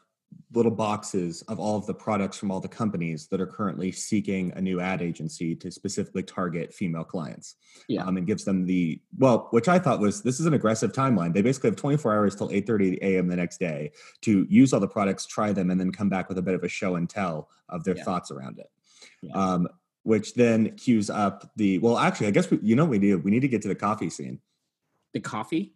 little 0.52 0.70
boxes 0.70 1.42
of 1.42 1.58
all 1.58 1.76
of 1.76 1.87
the 1.87 1.94
products 1.94 2.37
from 2.37 2.50
all 2.52 2.60
the 2.60 2.68
companies 2.68 3.26
that 3.28 3.40
are 3.40 3.46
currently 3.46 3.90
seeking 3.90 4.52
a 4.54 4.60
new 4.60 4.80
ad 4.80 5.02
agency 5.02 5.56
to 5.56 5.70
specifically 5.72 6.22
target 6.22 6.72
female 6.72 7.02
clients. 7.02 7.56
Yeah. 7.88 8.04
Um, 8.04 8.16
and 8.16 8.26
gives 8.26 8.44
them 8.44 8.64
the 8.66 9.00
well, 9.18 9.49
which 9.50 9.68
I 9.68 9.78
thought 9.80 9.99
was 9.99 10.22
this 10.22 10.38
is 10.38 10.46
an 10.46 10.54
aggressive 10.54 10.92
timeline. 10.92 11.34
They 11.34 11.42
basically 11.42 11.70
have 11.70 11.76
24 11.76 12.14
hours 12.14 12.37
till 12.37 12.49
8:30 12.49 12.99
a.m. 13.02 13.26
the 13.26 13.37
next 13.37 13.58
day 13.58 13.90
to 14.22 14.46
use 14.49 14.72
all 14.72 14.80
the 14.80 14.88
products, 14.88 15.26
try 15.26 15.52
them, 15.52 15.70
and 15.70 15.80
then 15.80 15.90
come 15.90 16.08
back 16.08 16.28
with 16.28 16.38
a 16.38 16.42
bit 16.42 16.54
of 16.54 16.62
a 16.62 16.68
show 16.68 16.94
and 16.96 17.08
tell 17.10 17.49
of 17.68 17.82
their 17.84 17.96
Yeah. 17.96 18.04
thoughts 18.04 18.30
around 18.30 18.58
it. 18.60 18.70
Yeah. 19.22 19.32
Um, 19.34 19.68
which 20.02 20.35
then 20.35 20.76
cues 20.76 21.11
up 21.11 21.50
the 21.57 21.78
well, 21.78 21.99
actually, 21.99 22.28
I 22.28 22.30
guess 22.30 22.50
we, 22.50 22.59
you 22.62 22.76
know 22.76 22.85
what 22.85 22.90
we 22.90 22.99
do. 22.99 23.19
We 23.19 23.30
need 23.30 23.40
to 23.40 23.49
get 23.49 23.62
to 23.62 23.69
the 23.69 23.75
coffee 23.75 24.11
scene. 24.11 24.40
The 25.12 25.21
coffee? 25.21 25.75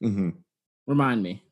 hmm 0.00 0.30
Remind 0.86 1.22
me. 1.22 1.42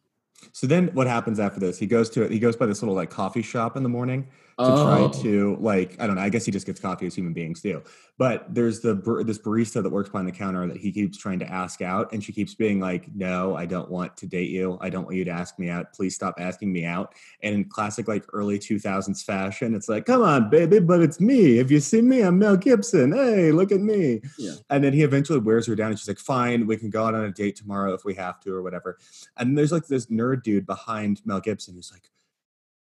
So 0.53 0.67
then, 0.67 0.89
what 0.95 1.07
happens 1.07 1.41
after 1.41 1.59
this? 1.61 1.79
He 1.79 1.87
goes 1.87 2.11
to 2.11 2.23
it, 2.23 2.31
he 2.31 2.39
goes 2.39 2.57
by 2.57 2.67
this 2.67 2.83
little 2.83 2.95
like 2.95 3.11
coffee 3.11 3.43
shop 3.43 3.77
in 3.77 3.83
the 3.83 3.89
morning, 3.89 4.29
to 4.59 4.65
Oh. 4.65 5.11
try 5.11 5.23
to 5.23 5.57
like 5.61 5.97
I 6.01 6.07
don't 6.07 6.17
know. 6.17 6.23
I 6.23 6.29
guess 6.29 6.45
he 6.45 6.53
just 6.53 6.67
gets 6.67 6.81
coffee 6.81 7.07
as 7.07 7.15
human 7.15 7.33
beings 7.33 7.61
do. 7.61 7.83
But 8.17 8.55
there's 8.55 8.79
the 8.81 8.95
this 9.27 9.39
barista 9.39 9.83
that 9.83 9.91
works 9.91 10.09
behind 10.09 10.29
the 10.29 10.33
counter 10.33 10.65
that 10.69 10.77
he 10.77 10.93
keeps 10.93 11.19
trying 11.19 11.41
to 11.41 11.51
ask 11.51 11.83
out, 11.83 12.13
and 12.13 12.23
she 12.23 12.33
keeps 12.33 12.55
being 12.55 12.79
like, 12.79 13.13
"No, 13.15 13.57
I 13.57 13.67
don't 13.67 13.91
want 13.91 14.17
to 14.19 14.27
date 14.29 14.51
you. 14.51 14.79
I 14.81 14.89
don't 14.89 15.05
want 15.05 15.17
you 15.17 15.25
to 15.25 15.33
ask 15.33 15.59
me 15.59 15.69
out. 15.69 15.93
Please 15.93 16.15
stop 16.15 16.35
asking 16.39 16.73
me 16.73 16.85
out." 16.85 17.13
And 17.43 17.55
in 17.57 17.65
classic 17.65 18.07
like 18.07 18.25
early 18.33 18.59
2000s 18.61 19.25
fashion, 19.25 19.75
it's 19.75 19.89
like, 19.89 20.07
"Come 20.07 20.23
on, 20.23 20.49
baby, 20.49 20.79
but 20.79 21.01
it's 21.01 21.19
me. 21.21 21.59
If 21.59 21.73
you 21.73 21.81
see 21.81 22.03
me, 22.03 22.21
I'm 22.23 22.39
Mel 22.39 22.57
Gibson. 22.57 23.11
Hey, 23.11 23.51
look 23.51 23.73
at 23.73 23.81
me." 23.81 24.21
Yeah. 24.39 24.53
And 24.71 24.85
then 24.85 24.93
he 24.93 25.03
eventually 25.03 25.41
wears 25.41 25.67
her 25.67 25.75
down, 25.75 25.91
and 25.91 25.99
she's 25.99 26.07
like, 26.09 26.21
"Fine, 26.21 26.69
we 26.69 26.77
can 26.77 26.91
go 26.91 27.05
out 27.05 27.17
on 27.17 27.25
a 27.25 27.33
date 27.33 27.57
tomorrow 27.57 27.95
if 27.95 28.05
we 28.05 28.15
have 28.15 28.39
to, 28.43 28.55
or 28.55 28.63
whatever." 28.63 28.97
And 29.37 29.59
there's 29.59 29.73
like 29.73 29.89
this 29.89 30.07
nerd 30.07 30.45
dude 30.45 30.67
behind 30.67 31.21
Mel 31.25 31.41
Gibson 31.41 31.75
who's 31.75 31.91
like 31.93 32.11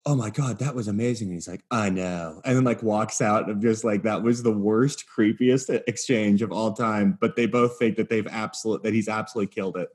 oh 0.04 0.16
my 0.16 0.30
god 0.30 0.58
that 0.58 0.74
was 0.74 0.88
amazing 0.88 1.28
and 1.28 1.34
he's 1.34 1.46
like 1.48 1.62
i 1.70 1.88
know 1.88 2.40
and 2.44 2.56
then 2.56 2.64
like 2.64 2.82
walks 2.82 3.20
out 3.20 3.48
and 3.48 3.62
just 3.62 3.84
like 3.84 4.02
that 4.02 4.22
was 4.22 4.42
the 4.42 4.50
worst 4.52 5.04
creepiest 5.06 5.68
exchange 5.86 6.42
of 6.42 6.50
all 6.50 6.72
time 6.72 7.16
but 7.20 7.36
they 7.36 7.46
both 7.46 7.78
think 7.78 7.96
that 7.96 8.08
they've 8.08 8.26
absolute 8.26 8.82
that 8.82 8.92
he's 8.92 9.08
absolutely 9.08 9.52
killed 9.52 9.76
it 9.76 9.88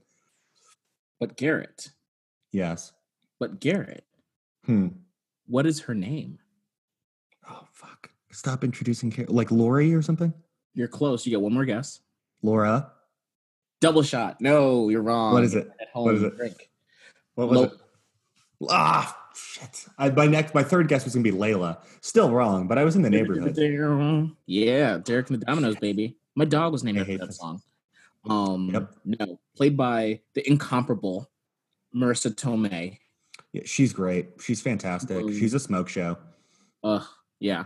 But 1.20 1.36
Garrett, 1.36 1.90
yes 2.54 2.94
but 3.40 3.60
Garrett, 3.60 4.06
hmm 4.66 4.88
what 5.46 5.66
is 5.66 5.82
her 5.82 5.94
name? 5.96 6.40
oh 7.50 7.64
fuck 7.74 8.10
stop 8.32 8.64
introducing 8.64 9.12
char- 9.12 9.26
like 9.28 9.52
lori 9.52 9.94
or 9.94 10.02
something 10.02 10.34
You're 10.74 10.88
close. 10.88 11.26
You 11.26 11.32
get 11.32 11.42
one 11.42 11.54
more 11.54 11.66
guess. 11.66 12.00
laura 12.42 12.92
Double 13.80 14.02
shot. 14.02 14.42
No, 14.42 14.90
you're 14.90 15.04
wrong. 15.04 15.34
What 15.34 15.44
is 15.44 15.54
it? 15.54 15.70
At 15.80 15.90
home, 15.94 16.06
What 16.06 16.16
is 16.16 16.24
it? 16.24 16.36
Drink. 16.36 16.72
what 17.36 17.48
was 17.48 17.60
Lo- 17.60 17.64
it 17.66 17.72
ah 18.72 19.27
shit 19.38 19.86
I, 19.98 20.10
my 20.10 20.26
next 20.28 20.54
my 20.56 20.64
third 20.64 20.88
guess 20.88 21.06
was 21.06 21.14
gonna 21.14 21.24
be 21.24 21.32
layla 21.32 21.78
still 22.02 22.32
wrong 22.32 22.68
but 22.68 22.78
i 22.78 22.84
was 22.84 22.96
in 22.96 23.02
the 23.02 23.10
neighborhood 23.10 23.56
Yeah, 24.46 24.98
Derek 24.98 25.30
and 25.30 25.42
the 25.42 25.46
Dominos, 25.46 25.80
baby. 25.80 26.18
My 26.36 26.46
dog 26.46 26.72
was 26.72 26.84
named 26.84 26.98
I 26.98 27.02
after 27.02 27.12
hate 27.14 27.20
that 27.22 27.28
this. 27.28 27.38
song. 27.38 27.62
Um, 28.30 28.70
Yep. 28.74 28.92
no, 29.06 29.40
played 29.56 29.76
by 29.78 30.20
the 30.36 30.48
incomparable 30.48 31.30
Marisa 31.96 32.32
Tomei. 32.34 33.00
yeah, 33.54 33.62
she's 33.66 33.94
great 33.94 34.30
she's 34.42 34.62
fantastic 34.62 35.20
Boom. 35.26 35.34
she's 35.34 35.54
a 35.54 35.60
smoke 35.60 35.90
show 35.90 36.18
Ugh, 36.84 37.04
yeah, 37.40 37.66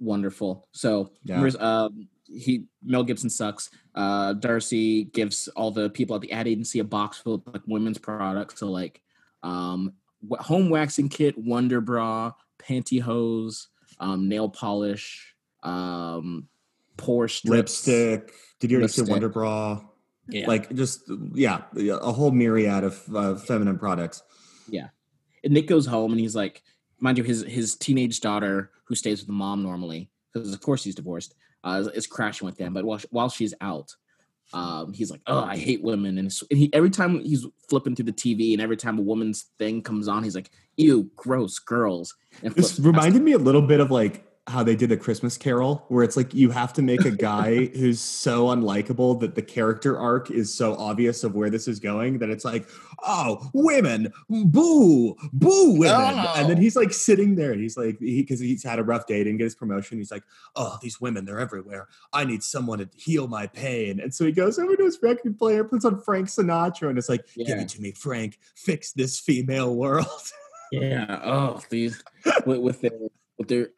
wonderful. 0.00 0.68
So, 0.72 1.10
Yeah. 1.24 1.38
Marisa- 1.40 1.60
um, 1.60 2.08
he 2.28 2.64
Mel 2.82 3.04
Gibson 3.04 3.30
sucks. 3.30 3.70
Uh, 3.94 4.32
Darcy 4.32 5.04
gives 5.04 5.46
all 5.48 5.70
the 5.70 5.90
people 5.90 6.16
at 6.16 6.22
the 6.22 6.32
ad 6.32 6.48
agency 6.48 6.80
a 6.80 6.84
box 6.84 7.18
full 7.18 7.34
of 7.34 7.42
like 7.46 7.62
women's 7.66 7.98
products. 7.98 8.58
So 8.58 8.68
like, 8.70 9.00
um, 9.44 9.80
wa- 9.86 9.92
home 10.40 10.70
waxing 10.70 11.08
kit, 11.08 11.36
Wonder 11.38 11.80
Bra, 11.80 12.32
pantyhose, 12.58 13.66
um, 14.00 14.28
nail 14.28 14.48
polish, 14.48 15.34
um, 15.62 16.48
pore 16.96 17.28
strips. 17.28 17.86
lipstick 17.86 18.32
did 18.58 18.70
you 18.70 18.78
already 18.78 18.90
say 18.90 19.02
wonder 19.02 19.28
bra 19.28 19.78
Yeah. 20.28 20.46
like 20.46 20.72
just 20.74 21.02
yeah 21.34 21.62
a 21.76 22.10
whole 22.10 22.30
myriad 22.30 22.84
of 22.84 23.02
uh, 23.14 23.34
feminine 23.36 23.78
products 23.78 24.22
Yeah, 24.68 24.88
and 25.44 25.52
Nick 25.52 25.66
goes 25.66 25.84
home 25.86 26.12
and 26.12 26.20
he's 26.20 26.34
like, 26.34 26.62
mind 27.00 27.18
you, 27.18 27.24
his 27.24 27.42
his 27.42 27.76
teenage 27.76 28.20
daughter 28.20 28.70
who 28.84 28.94
stays 28.94 29.20
with 29.20 29.26
the 29.26 29.32
mom 29.34 29.62
normally, 29.62 30.08
because 30.32 30.52
of 30.54 30.60
course 30.60 30.82
he's 30.84 30.94
divorced, 30.94 31.34
uh, 31.64 31.78
is, 31.82 31.88
is 31.88 32.06
crashing 32.06 32.46
with 32.46 32.56
them. 32.56 32.72
But 32.72 32.84
while 32.84 33.00
while 33.10 33.28
she's 33.28 33.52
out, 33.60 33.94
um, 34.52 34.92
he's 34.92 35.10
like, 35.10 35.20
oh, 35.26 35.42
I 35.42 35.56
hate 35.56 35.82
women, 35.82 36.18
and, 36.18 36.32
he 36.50 36.70
every 36.72 36.90
time 36.90 37.20
he's 37.20 37.46
flipping 37.68 37.96
through 37.96 38.06
the 38.06 38.12
TV, 38.12 38.52
and 38.52 38.62
every 38.62 38.76
time 38.76 38.98
a 38.98 39.02
woman's 39.02 39.46
thing 39.58 39.82
comes 39.82 40.08
on, 40.08 40.22
he's 40.22 40.34
like, 40.34 40.50
ew, 40.76 41.10
gross, 41.16 41.58
girls. 41.58 42.14
And 42.42 42.54
this 42.54 42.78
reminded 42.78 43.22
me 43.22 43.32
a 43.32 43.38
little 43.38 43.62
bit 43.62 43.80
of 43.80 43.90
like 43.90 44.24
how 44.48 44.62
they 44.62 44.76
did 44.76 44.92
a 44.92 44.96
christmas 44.96 45.36
carol 45.36 45.84
where 45.88 46.04
it's 46.04 46.16
like 46.16 46.32
you 46.32 46.50
have 46.50 46.72
to 46.72 46.82
make 46.82 47.04
a 47.04 47.10
guy 47.10 47.66
who's 47.74 48.00
so 48.00 48.46
unlikable 48.46 49.18
that 49.20 49.34
the 49.34 49.42
character 49.42 49.98
arc 49.98 50.30
is 50.30 50.52
so 50.52 50.74
obvious 50.76 51.24
of 51.24 51.34
where 51.34 51.50
this 51.50 51.68
is 51.68 51.80
going 51.80 52.18
that 52.18 52.30
it's 52.30 52.44
like 52.44 52.68
oh 53.04 53.50
women 53.52 54.12
boo 54.28 55.14
boo 55.32 55.78
women. 55.78 55.94
Oh. 55.96 56.34
and 56.36 56.48
then 56.48 56.56
he's 56.56 56.76
like 56.76 56.92
sitting 56.92 57.34
there 57.34 57.52
and 57.52 57.60
he's 57.60 57.76
like 57.76 57.98
he 57.98 58.22
because 58.22 58.40
he's 58.40 58.62
had 58.62 58.78
a 58.78 58.84
rough 58.84 59.06
day 59.06 59.18
didn't 59.18 59.38
get 59.38 59.44
his 59.44 59.54
promotion 59.54 59.98
he's 59.98 60.10
like 60.10 60.22
oh 60.54 60.78
these 60.82 61.00
women 61.00 61.24
they're 61.24 61.40
everywhere. 61.40 61.88
I 62.12 62.24
need 62.24 62.42
someone 62.42 62.78
to 62.78 62.88
heal 62.94 63.28
my 63.28 63.46
pain. 63.46 64.00
And 64.00 64.14
so 64.14 64.24
he 64.24 64.32
goes 64.32 64.58
over 64.58 64.76
to 64.76 64.84
his 64.84 64.98
record 65.02 65.38
player 65.38 65.64
puts 65.64 65.84
on 65.84 66.00
frank 66.00 66.28
sinatra 66.28 66.88
and 66.88 66.98
it's 66.98 67.08
like 67.08 67.26
give 67.34 67.58
it 67.58 67.68
to 67.70 67.80
me 67.80 67.92
frank. 67.92 68.38
Fix 68.54 68.92
this 68.92 69.18
female 69.18 69.74
world. 69.74 70.06
Yeah. 70.72 71.20
Oh, 71.22 71.60
these 71.70 72.02
with, 72.44 72.58
with 72.58 72.80
their 72.80 72.90
with 73.38 73.46
their 73.46 73.68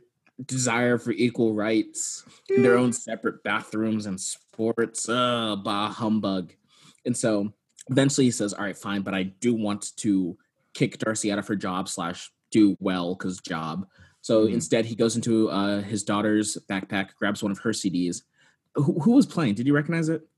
desire 0.47 0.99
for 0.99 1.11
equal 1.13 1.55
rights, 1.55 2.25
and 2.55 2.65
their 2.65 2.77
own 2.77 2.93
separate 2.93 3.43
bathrooms 3.43 4.07
and 4.07 4.21
sports. 4.21 5.09
Uh, 5.09 5.57
bah 5.57 5.91
humbug. 5.91 6.53
And 7.05 7.17
so 7.17 7.53
eventually 7.91 8.27
he 8.27 8.31
says, 8.31 8.53
"All 8.53 8.65
right, 8.65 8.77
fine, 8.77 9.03
but 9.03 9.15
I 9.15 9.25
do 9.25 9.55
want 9.55 9.97
to 9.99 10.37
kick 10.75 10.99
Darcy 10.99 11.33
out 11.33 11.39
of 11.39 11.47
her 11.49 11.57
job 11.57 11.89
slash 11.89 12.31
do 12.51 12.77
well 12.81 13.15
because 13.15 13.41
job." 13.41 13.87
So 14.21 14.47
Mhm. 14.47 14.53
instead, 14.55 14.85
he 14.85 14.95
goes 14.95 15.17
into 15.17 15.49
uh, 15.49 15.81
his 15.83 16.03
daughter's 16.03 16.57
backpack, 16.69 17.11
grabs 17.19 17.43
one 17.43 17.53
of 17.53 17.59
her 17.61 17.71
CDs. 17.73 18.23
Who, 18.75 19.01
who 19.01 19.13
was 19.13 19.27
playing? 19.27 19.55
Did 19.55 19.67
you 19.67 19.75
recognize 19.75 20.09
it? 20.09 20.29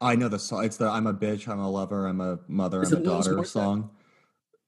I 0.00 0.16
know 0.16 0.28
the 0.28 0.38
song. 0.38 0.64
It's 0.64 0.76
the 0.78 0.88
"I'm 0.88 1.06
a 1.06 1.14
bitch, 1.14 1.46
I'm 1.46 1.60
a 1.60 1.70
lover, 1.70 2.06
I'm 2.06 2.20
a 2.20 2.40
mother, 2.48 2.82
Is 2.82 2.92
I'm 2.92 3.02
a 3.02 3.04
daughter" 3.04 3.44
song. 3.44 3.90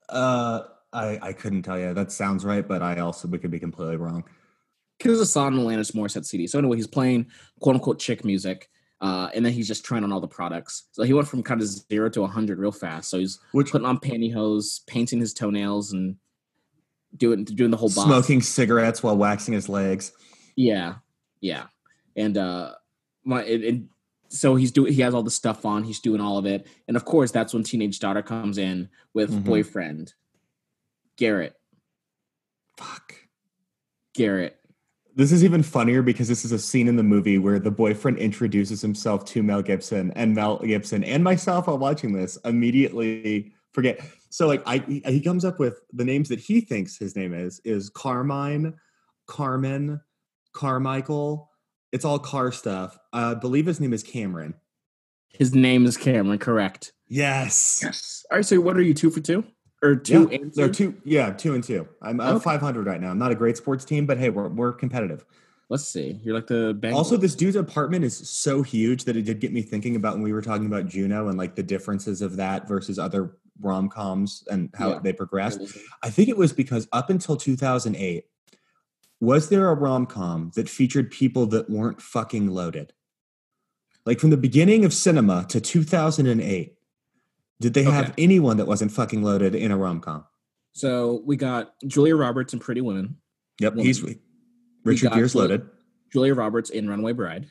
Uh, 0.09 0.64
I 0.92 1.19
I 1.23 1.33
couldn't 1.33 1.62
tell 1.62 1.78
you. 1.78 1.95
That 1.95 2.12
sounds 2.12 2.45
right, 2.45 2.66
but 2.66 2.83
I 2.83 2.99
also 3.00 3.26
we 3.26 3.38
could 3.38 3.50
be 3.50 3.59
completely 3.59 3.97
wrong. 3.97 4.25
Because 5.02 5.21
it's 5.21 5.30
a 5.30 5.32
song 5.32 5.59
on 5.59 5.64
Alanis 5.64 5.92
Morissette 5.92 6.25
CD. 6.25 6.47
So 6.47 6.59
anyway, 6.59 6.76
he's 6.76 6.87
playing 6.87 7.26
quote 7.61 7.75
unquote 7.76 7.99
chick 7.99 8.25
music, 8.25 8.68
uh, 9.00 9.30
and 9.35 9.44
then 9.44 9.52
he's 9.52 9.66
just 9.66 9.85
trying 9.85 10.04
on 10.04 10.12
all 10.12 10.21
the 10.21 10.28
products. 10.28 10.85
So 10.92 11.02
he 11.02 11.12
went 11.12 11.26
from 11.26 11.42
kind 11.42 11.61
of 11.61 11.66
zero 11.66 12.09
to 12.11 12.26
hundred 12.26 12.59
real 12.59 12.71
fast. 12.73 13.11
So 13.11 13.18
he's 13.18 13.40
Which 13.52 13.73
putting 13.73 13.87
on 13.87 13.99
pantyhose, 13.99 14.87
painting 14.87 15.18
his 15.21 15.35
toenails, 15.35 15.92
and 15.92 16.16
doing 17.16 17.44
doing 17.44 17.71
the 17.73 17.76
whole 17.76 17.88
box. 17.88 18.06
smoking 18.06 18.40
cigarettes 18.42 19.02
while 19.02 19.16
waxing 19.16 19.54
his 19.54 19.68
legs. 19.68 20.12
Yeah, 20.56 20.97
yeah, 21.40 21.64
and 22.14 22.38
uh, 22.38 22.75
my 23.25 23.42
it, 23.42 23.64
it, 23.64 23.82
so 24.28 24.54
he's 24.54 24.71
doing 24.71 24.92
he 24.92 25.00
has 25.02 25.14
all 25.14 25.23
the 25.25 25.30
stuff 25.32 25.64
on. 25.66 25.82
He's 25.82 25.99
doing 26.00 26.21
all 26.21 26.38
of 26.38 26.47
it, 26.47 26.66
and 26.87 26.97
of 26.97 27.04
course 27.04 27.32
that's 27.32 27.52
when 27.52 27.64
teenage 27.64 27.99
daughter 27.99 28.23
comes 28.23 28.56
in 28.56 28.88
with 29.14 29.30
Mhm. 29.32 29.44
boyfriend 29.44 30.14
Garrett. 31.16 31.54
Fuck. 32.78 33.14
Garrett. 34.14 34.59
This 35.14 35.31
is 35.31 35.45
even 35.45 35.62
funnier 35.62 36.00
because 36.02 36.28
this 36.28 36.45
is 36.45 36.52
a 36.52 36.59
scene 36.59 36.88
in 36.88 36.97
the 36.97 37.02
movie 37.02 37.38
where 37.38 37.59
the 37.59 37.71
boyfriend 37.71 38.19
introduces 38.19 38.81
himself 38.81 39.25
to 39.26 39.42
Mel 39.42 39.61
Gibson, 39.61 40.11
and 40.12 40.35
Mel 40.35 40.59
Gibson 40.59 41.04
and 41.04 41.23
myself 41.23 41.66
while 41.66 41.76
watching 41.78 42.12
this 42.12 42.38
immediately 42.45 43.52
forget. 43.73 44.00
So 44.31 44.47
like 44.47 44.62
I 44.66 44.78
he- 44.78 45.02
he 45.07 45.21
comes 45.21 45.45
up 45.45 45.59
with 45.59 45.81
the 45.92 46.04
names 46.04 46.28
that 46.31 46.38
he 46.40 46.62
thinks 46.62 46.97
his 46.97 47.14
name 47.14 47.35
is 47.35 47.61
is 47.64 47.90
Carmine, 47.90 48.75
Carmen, 49.26 50.00
Carmichael. 50.52 51.50
It's 51.92 52.07
all 52.07 52.19
car 52.19 52.50
stuff. 52.52 52.99
I 53.12 53.35
believe 53.35 53.66
his 53.66 53.81
name 53.81 53.92
is 53.92 54.02
Cameron. 54.02 54.54
His 55.28 55.54
name 55.54 55.85
is 55.85 55.99
Cameron. 55.99 56.38
Correct. 56.38 56.92
Yes. 57.07 57.81
Yes. 57.83 58.25
All 58.31 58.38
right. 58.38 58.47
So 58.47 58.59
what 58.62 58.78
are 58.78 58.83
you 58.83 58.95
two 58.95 59.11
for 59.11 59.21
two 59.21 59.45
or 59.83 59.97
two 59.97 60.29
yeah, 60.31 60.39
and 60.39 60.55
two? 60.55 60.69
two. 60.71 60.95
Yeah, 61.05 61.31
two 61.33 61.55
and 61.55 61.62
two. 61.65 61.89
I'm 62.01 62.21
uh, 62.21 62.35
Okay. 62.35 62.45
500 62.45 62.87
right 62.87 63.01
now. 63.01 63.11
I'm 63.11 63.19
not 63.19 63.33
a 63.33 63.35
great 63.35 63.57
sports 63.57 63.85
team, 63.85 64.07
but 64.07 64.19
hey, 64.19 64.31
we're 64.31 64.49
we're 64.49 64.73
competitive. 64.73 65.25
Let's 65.69 65.85
see. 65.87 66.21
You're 66.23 66.35
like 66.35 66.47
the 66.47 66.75
Bengals. 66.75 66.95
Also, 66.95 67.17
this 67.17 67.35
dude's 67.35 67.57
apartment 67.57 68.05
is 68.05 68.17
so 68.29 68.62
huge 68.62 69.05
that 69.05 69.17
it 69.17 69.23
did 69.23 69.41
get 69.41 69.53
me 69.53 69.62
thinking 69.62 69.97
about 69.97 70.15
when 70.15 70.23
we 70.23 70.33
were 70.33 70.43
talking 70.43 70.67
about 70.67 70.87
Juno 70.87 71.29
and 71.29 71.39
like 71.39 71.55
the 71.57 71.62
differences 71.62 72.21
of 72.21 72.37
that 72.37 72.69
versus 72.69 72.99
other 72.99 73.37
rom 73.61 73.89
coms 73.89 74.45
and 74.51 74.69
how 74.75 74.91
Yeah. 74.91 74.99
they 75.03 75.12
progressed. 75.15 75.61
I 76.03 76.11
think 76.11 76.29
it 76.29 76.37
was 76.37 76.53
because 76.53 76.89
up 76.93 77.09
until 77.11 77.37
2008, 77.37 78.27
was 79.21 79.49
there 79.49 79.69
a 79.71 79.75
rom 79.75 80.05
com 80.05 80.51
that 80.57 80.69
featured 80.69 81.11
people 81.11 81.47
that 81.47 81.71
weren't 81.71 82.03
fucking 82.03 82.49
loaded? 82.49 82.93
Like 84.05 84.19
from 84.21 84.31
the 84.31 84.37
beginning 84.37 84.85
of 84.85 84.93
cinema 84.93 85.47
to 85.49 85.61
2008, 85.61 86.77
did 87.61 87.75
they 87.75 87.82
have 87.85 88.11
Okay. 88.11 88.23
anyone 88.25 88.56
that 88.56 88.66
wasn't 88.66 88.92
fucking 88.92 89.23
loaded 89.23 89.54
in 89.54 89.71
a 89.71 89.76
rom 89.76 90.00
com? 90.00 90.25
So 90.73 91.23
we 91.26 91.37
got 91.37 91.75
Julia 91.87 92.16
Roberts 92.16 92.52
in 92.54 92.59
Pretty 92.59 92.80
Women, 92.80 93.16
Yep, 93.61 93.75
Woman. 93.75 93.87
he's 93.87 94.02
Richard 94.85 95.12
Gere's 95.12 95.35
loaded. 95.35 95.68
Julia 96.12 96.35
Roberts 96.35 96.71
in 96.71 96.88
Runaway 96.88 97.12
Bride. 97.12 97.47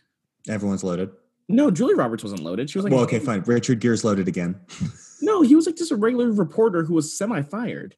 Everyone's 0.49 0.83
loaded. 0.83 1.11
No, 1.49 1.69
Julia 1.71 1.95
Roberts 1.95 2.23
wasn't 2.23 2.41
loaded. 2.43 2.69
She 2.69 2.77
was 2.77 2.83
like, 2.85 2.93
well, 2.93 3.03
okay, 3.03 3.19
fine. 3.19 3.41
Richard 3.45 3.79
Gere's 3.79 4.03
loaded 4.03 4.27
again. 4.27 4.59
No, 5.23 5.43
he 5.43 5.55
was 5.55 5.67
like 5.67 5.75
just 5.75 5.91
a 5.91 5.95
regular 5.95 6.31
reporter 6.31 6.83
who 6.83 6.95
was 6.95 7.15
semi-fired. 7.15 7.95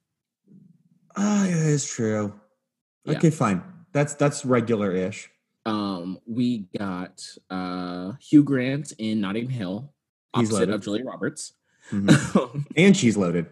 Ah, 1.16 1.46
yeah, 1.48 1.56
it's 1.68 1.88
true. 1.90 2.34
Yeah. 3.06 3.16
Okay, 3.18 3.30
fine. 3.30 3.64
That's 3.94 4.14
that's 4.16 4.44
regular-ish. 4.44 5.30
Um, 5.66 6.20
we 6.28 6.68
got 6.78 7.26
uh 7.50 8.12
Hugh 8.20 8.44
Grant 8.44 8.92
in 8.98 9.22
Notting 9.22 9.50
Hill, 9.50 9.94
opposite 10.34 10.70
of 10.70 10.82
Julia 10.82 11.06
Roberts. 11.06 11.54
Mhm. 11.92 12.66
and 12.78 12.96
she's 12.98 13.18
loaded. 13.18 13.48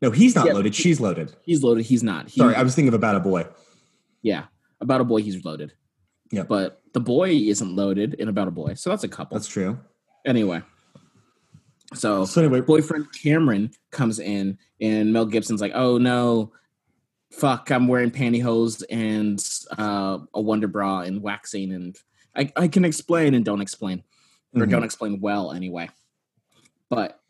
No, 0.00 0.10
he's 0.10 0.34
not 0.34 0.46
Yeah. 0.46 0.52
loaded. 0.54 0.74
She's 0.74 1.00
loaded. 1.00 1.34
he's 1.42 1.62
loaded. 1.62 1.84
He's 1.86 2.02
not. 2.02 2.28
He, 2.28 2.38
Sorry, 2.40 2.54
I 2.54 2.62
was 2.62 2.74
thinking 2.74 2.88
of 2.88 2.94
about 2.94 3.16
a 3.16 3.20
boy. 3.20 3.46
Yeah, 4.22 4.44
about 4.80 5.00
a 5.00 5.04
boy 5.04 5.22
he's 5.22 5.44
loaded. 5.44 5.72
Yeah. 6.30 6.44
but 6.44 6.80
the 6.94 7.00
boy 7.00 7.30
isn't 7.30 7.76
loaded 7.76 8.14
in 8.14 8.28
about 8.28 8.48
a 8.48 8.50
boy, 8.50 8.72
so 8.74 8.88
that's 8.90 9.04
a 9.04 9.08
couple. 9.08 9.36
That's 9.36 9.46
true. 9.48 9.78
anyway, 10.24 10.62
so 11.94 12.24
So 12.24 12.40
anyway, 12.42 12.60
boyfriend 12.62 13.08
Cameron 13.12 13.70
comes 13.90 14.18
in, 14.18 14.56
and 14.80 15.12
Mel 15.12 15.26
Gibson's 15.26 15.60
like, 15.60 15.72
"Oh 15.74 15.98
no, 15.98 16.52
fuck! 17.30 17.70
I'm 17.70 17.86
wearing 17.86 18.10
pantyhose 18.10 18.82
and 18.88 19.38
uh, 19.78 20.18
a 20.32 20.40
Wonder 20.40 20.68
Bra 20.68 21.00
and 21.00 21.22
waxing, 21.22 21.72
and 21.72 21.96
I, 22.34 22.50
I 22.56 22.68
can 22.68 22.84
explain 22.86 23.34
and 23.34 23.44
don't 23.44 23.60
explain, 23.60 24.02
or 24.54 24.62
Mhm. 24.64 24.70
don't 24.70 24.84
explain 24.84 25.20
well 25.20 25.52
anyway." 25.52 25.90
But 26.88 27.20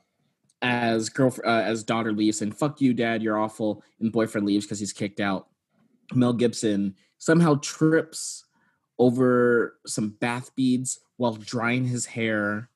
as 0.63 1.09
girl, 1.09 1.35
uh, 1.45 1.49
as 1.49 1.83
daughter 1.83 2.13
leaves, 2.13 2.41
and 2.41 2.57
"fuck 2.57 2.81
you, 2.81 2.95
dad, 2.95 3.23
you're 3.23 3.39
awful," 3.39 3.83
and 4.01 4.13
boyfriend 4.13 4.47
leaves 4.47 4.65
because 4.65 4.79
he's 4.81 4.93
kicked 4.93 5.21
out. 5.21 5.49
Mel 6.15 6.33
Gibson 6.33 6.95
somehow 7.19 7.57
trips 7.63 8.45
over 8.99 9.77
some 9.87 10.11
bath 10.21 10.55
beads 10.55 11.01
while 11.17 11.35
drying 11.35 11.85
his 11.87 12.07
hair 12.07 12.69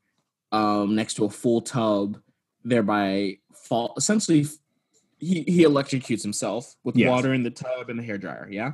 um, 0.52 0.94
next 0.94 1.14
to 1.14 1.24
a 1.24 1.30
full 1.30 1.60
tub, 1.60 2.18
thereby 2.64 3.36
fall. 3.54 3.94
Essentially, 3.96 4.46
he 5.18 5.42
he 5.42 5.62
electrocutes 5.64 6.22
himself 6.22 6.74
with 6.84 6.96
Yes. 6.96 7.10
water 7.10 7.32
in 7.34 7.42
the 7.42 7.50
tub 7.50 7.88
and 7.88 7.98
the 7.98 8.02
hair 8.02 8.18
dryer. 8.18 8.48
Yeah, 8.50 8.72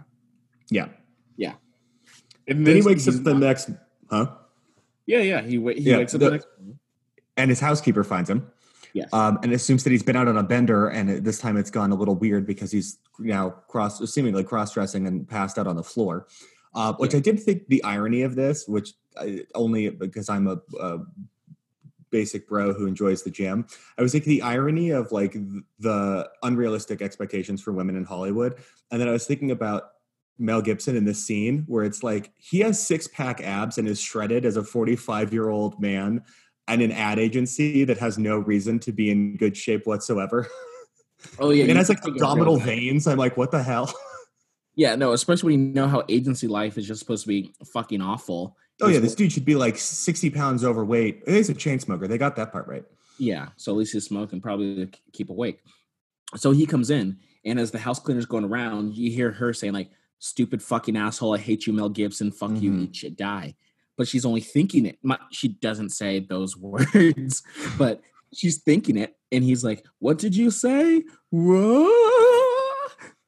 yeah. 0.71 0.89
yeah 1.37 1.55
and 2.49 2.67
Then 2.67 2.77
he 2.77 2.83
wakes 2.83 3.07
up 3.09 3.15
the 3.23 3.33
not- 3.35 3.41
next, 3.41 3.71
huh? 4.11 4.31
Yeah, 5.07 5.21
yeah. 5.21 5.43
He 5.43 5.59
wa- 5.59 5.73
he 5.73 5.81
Yeah, 5.81 5.99
wakes 5.99 6.15
up 6.15 6.21
the- 6.21 6.27
the 6.27 6.31
next. 6.33 6.47
And 7.37 7.51
his 7.51 7.61
housekeeper 7.61 8.05
finds 8.05 8.29
him. 8.31 8.47
Yes. 8.95 9.13
um, 9.13 9.39
and 9.43 9.53
assumes 9.53 9.85
that 9.85 9.91
he's 9.91 10.03
been 10.03 10.17
out 10.17 10.29
on 10.29 10.37
a 10.37 10.43
bender, 10.43 10.89
and 10.89 11.25
this 11.25 11.39
time 11.39 11.57
it's 11.57 11.71
gone 11.71 11.93
a 11.93 11.95
little 11.95 12.15
weird 12.15 12.47
because 12.47 12.71
he's 12.71 12.99
now 13.19 13.51
cross, 13.69 13.99
seemingly 14.13 14.45
cross-dressing 14.45 15.07
and 15.07 15.29
passed 15.29 15.59
out 15.59 15.67
on 15.67 15.77
the 15.77 15.83
floor. 15.83 16.27
Uh, 16.75 16.93
which 16.95 17.13
Yeah. 17.13 17.19
I 17.19 17.21
did 17.21 17.41
think 17.41 17.69
the 17.69 17.83
irony 17.85 18.23
of 18.23 18.35
this, 18.35 18.67
which 18.67 18.95
I, 19.19 19.45
only 19.55 19.91
because 19.91 20.29
I'm 20.29 20.47
a, 20.47 20.59
a 20.81 21.01
basic 22.11 22.49
bro 22.49 22.73
who 22.73 22.87
enjoys 22.87 23.23
the 23.23 23.31
gym, 23.31 23.67
I 23.99 24.03
was 24.03 24.13
thinking 24.13 24.31
the 24.31 24.43
irony 24.43 24.91
of 24.91 25.13
like 25.13 25.37
the 25.79 26.31
unrealistic 26.43 27.03
expectations 27.03 27.63
for 27.63 27.73
women 27.73 27.97
in 27.97 28.05
Hollywood, 28.05 28.57
and 28.91 29.01
then 29.01 29.09
I 29.09 29.13
was 29.13 29.27
thinking 29.27 29.51
about 29.51 29.85
Mel 30.39 30.63
Gibson 30.63 30.97
in 30.97 31.05
this 31.05 31.25
scene 31.25 31.65
where 31.67 31.85
it's 31.85 32.03
like 32.03 32.33
he 32.37 32.61
has 32.61 32.85
six 32.85 33.07
pack 33.07 33.41
abs 33.43 33.79
and 33.79 33.87
is 33.87 34.01
shredded 34.01 34.45
as 34.45 34.57
a 34.57 34.65
45 34.65 35.33
year 35.33 35.49
old 35.51 35.81
man 35.81 36.23
and 36.73 36.83
an 36.83 36.93
ad 36.93 37.19
agency 37.19 37.85
that 37.85 37.99
has 37.99 38.19
no 38.19 38.39
reason 38.39 38.79
to 38.81 38.93
be 38.93 39.11
in 39.11 39.37
good 39.37 39.57
shape 39.57 39.87
whatsoever. 39.87 40.49
oh 41.39 41.51
yeah, 41.51 41.63
and 41.63 41.71
it 41.71 41.77
has 41.77 41.89
like 41.89 42.03
can 42.03 42.15
take 42.15 42.21
a 42.21 42.25
real 42.25 42.33
abdominal 42.33 42.57
veins. 42.59 43.07
I'm 43.07 43.19
like, 43.19 43.37
what 43.37 43.51
the 43.51 43.63
hell? 43.63 43.93
Yeah, 44.75 44.95
no, 44.97 45.13
especially 45.13 45.53
when 45.53 45.67
you 45.69 45.75
know 45.75 45.87
how 45.87 46.03
agency 46.09 46.49
life 46.49 46.79
is 46.79 46.89
just 46.89 47.01
supposed 47.01 47.25
to 47.25 47.29
be 47.29 47.53
fucking 47.75 48.01
awful. 48.01 48.57
Oh 48.81 48.89
yeah, 48.89 49.01
this 49.01 49.15
dude 49.15 49.31
should 49.31 49.45
be 49.45 49.55
like 49.55 49.77
60 49.77 50.31
pounds 50.31 50.65
overweight. 50.65 51.25
He's 51.27 51.51
a 51.51 51.55
chain 51.55 51.79
smoker. 51.79 52.09
They 52.09 52.17
got 52.17 52.37
that 52.37 52.53
part 52.53 52.67
right. 52.67 52.85
Yeah, 53.19 53.49
so 53.57 53.73
at 53.73 53.79
least 53.79 53.93
he's 53.93 54.07
smoking, 54.07 54.41
probably 54.41 54.91
keep 55.13 55.29
awake. 55.29 55.61
So 56.37 56.53
he 56.53 56.65
comes 56.65 56.89
in, 56.91 57.19
and 57.45 57.61
as 57.61 57.71
the 57.71 57.79
house 57.79 57.99
cleaner's 58.01 58.25
going 58.25 58.45
around, 58.45 58.97
you 58.97 59.11
hear 59.11 59.31
her 59.33 59.53
saying 59.53 59.75
like, 59.75 59.91
"Stupid 60.19 60.63
fucking 60.63 60.97
asshole! 60.97 61.35
I 61.35 61.39
hate 61.39 61.67
you, 61.67 61.75
Mel 61.75 61.91
Gibson. 61.91 62.33
Fuck 62.33 62.53
you, 62.63 62.73
Mhm. 62.73 62.83
eat 62.85 62.97
shit, 62.97 63.17
die." 63.17 63.55
But 63.97 64.09
she's 64.09 64.25
only 64.25 64.41
thinking 64.41 64.87
it. 64.87 64.99
My- 65.03 65.19
She 65.31 65.49
doesn't 65.49 65.91
say 65.91 66.21
those 66.21 66.57
words, 66.59 67.43
but 67.79 68.01
she's 68.35 68.59
thinking 68.59 68.97
it. 68.97 69.15
And 69.31 69.43
he's 69.45 69.65
like, 69.65 69.85
"What 69.99 70.19
did 70.19 70.35
you 70.37 70.51
say? 70.51 71.03
Whoa! 71.31 71.89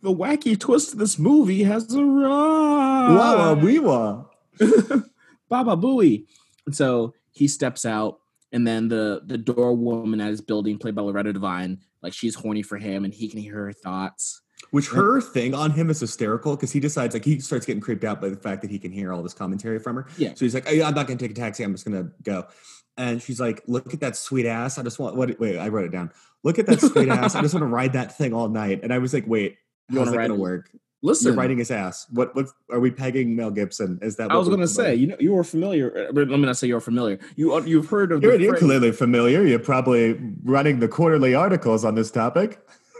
The 0.03 0.15
wacky 0.15 0.59
twist 0.59 0.93
of 0.93 0.99
this 0.99 1.19
movie 1.19 1.63
has 1.65 1.95
arrived." 1.95 3.15
Wow, 3.15 3.55
we 3.55 3.79
were. 3.79 4.25
Baba 5.49 5.77
Booey. 5.77 6.27
And 6.67 6.75
so 6.75 7.15
he 7.33 7.49
steps 7.49 7.85
out, 7.85 8.19
and 8.53 8.67
then 8.67 8.89
the 8.89 9.23
the 9.25 9.39
door 9.39 9.75
woman 9.77 10.21
at 10.21 10.31
his 10.31 10.41
building, 10.41 10.79
played 10.79 10.95
by 10.95 11.03
Loretta 11.03 11.33
Devine, 11.33 11.79
like 12.03 12.13
she's 12.13 12.35
horny 12.35 12.63
for 12.63 12.79
him, 12.79 13.05
and 13.05 13.13
he 13.15 13.29
can 13.29 13.41
hear 13.41 13.55
her 13.57 13.73
thoughts. 13.73 14.43
Which 14.75 14.89
her 14.89 15.21
thing 15.21 15.55
on 15.55 15.71
him 15.71 15.89
is 15.89 16.01
hysterical 16.01 16.57
because 16.57 16.73
he 16.73 16.81
decides 16.81 17.15
like 17.15 17.25
he 17.25 17.39
starts 17.39 17.65
getting 17.65 17.81
creeped 17.81 18.03
out 18.03 18.21
by 18.21 18.29
the 18.29 18.37
fact 18.37 18.61
that 18.63 18.73
he 18.73 18.81
can 18.81 18.91
hear 18.91 19.13
all 19.13 19.23
this 19.23 19.33
commentary 19.33 19.79
from 19.79 19.95
her. 19.95 20.09
Yeah. 20.19 20.35
So 20.35 20.45
he's 20.45 20.53
like, 20.53 20.69
I'm 20.69 20.95
not 20.95 21.07
gonna 21.07 21.17
take 21.17 21.31
a 21.31 21.35
taxi. 21.35 21.63
I'm 21.63 21.73
just 21.73 21.85
gonna 21.85 22.11
go. 22.25 22.49
And 22.97 23.23
she's 23.23 23.39
like, 23.39 23.63
"Look 23.69 23.95
at 23.95 24.01
that 24.01 24.17
sweet 24.17 24.47
ass. 24.47 24.77
I 24.77 24.83
just 24.83 24.99
want 24.99 25.15
what? 25.15 25.39
Wait, 25.39 25.59
I 25.59 25.69
wrote 25.69 25.85
it 25.85 25.93
down. 25.93 26.11
Look 26.43 26.59
at 26.59 26.67
that 26.67 26.81
sweet 26.81 27.09
ass. 27.09 27.37
I 27.37 27.43
just 27.43 27.55
want 27.55 27.63
to 27.63 27.69
ride 27.69 27.93
that 27.93 28.19
thing 28.19 28.35
all 28.35 28.49
night." 28.49 28.81
And 28.83 28.93
I 28.93 28.99
was 28.99 29.15
like, 29.15 29.29
"Wait, 29.29 29.59
You 29.91 30.01
how's 30.01 30.11
that 30.11 30.19
ride 30.19 30.27
gonna 30.27 30.41
work? 30.41 30.71
Listen, 31.03 31.29
You're 31.29 31.37
riding 31.37 31.59
his 31.59 31.71
ass. 31.71 32.07
What? 32.11 32.35
What? 32.35 32.49
Are 32.69 32.81
we 32.81 32.91
pegging 32.91 33.37
Mel 33.37 33.53
Gibson? 33.53 34.01
Is 34.03 34.17
that? 34.17 34.33
I 34.33 34.37
was 34.37 34.49
gonna 34.49 34.67
say, 34.67 34.97
you 34.97 35.07
know, 35.07 35.17
you 35.21 35.35
were 35.35 35.45
familiar. 35.45 36.09
uh, 36.09 36.13
But 36.13 36.27
let 36.29 36.41
me 36.41 36.47
not 36.47 36.57
say 36.57 36.67
you're 36.67 36.81
familiar. 36.81 37.21
You 37.37 37.65
you've 37.65 37.87
heard 37.87 38.11
of 38.11 38.25
You're, 38.25 38.39
the 38.39 38.43
you're 38.43 38.57
clearly 38.57 38.91
familiar. 38.91 39.45
You're 39.45 39.61
probably 39.61 40.19
running 40.43 40.81
the 40.81 40.89
quarterly 40.89 41.33
articles 41.33 41.85
on 41.85 41.95
this 41.95 42.11
topic. 42.11 42.59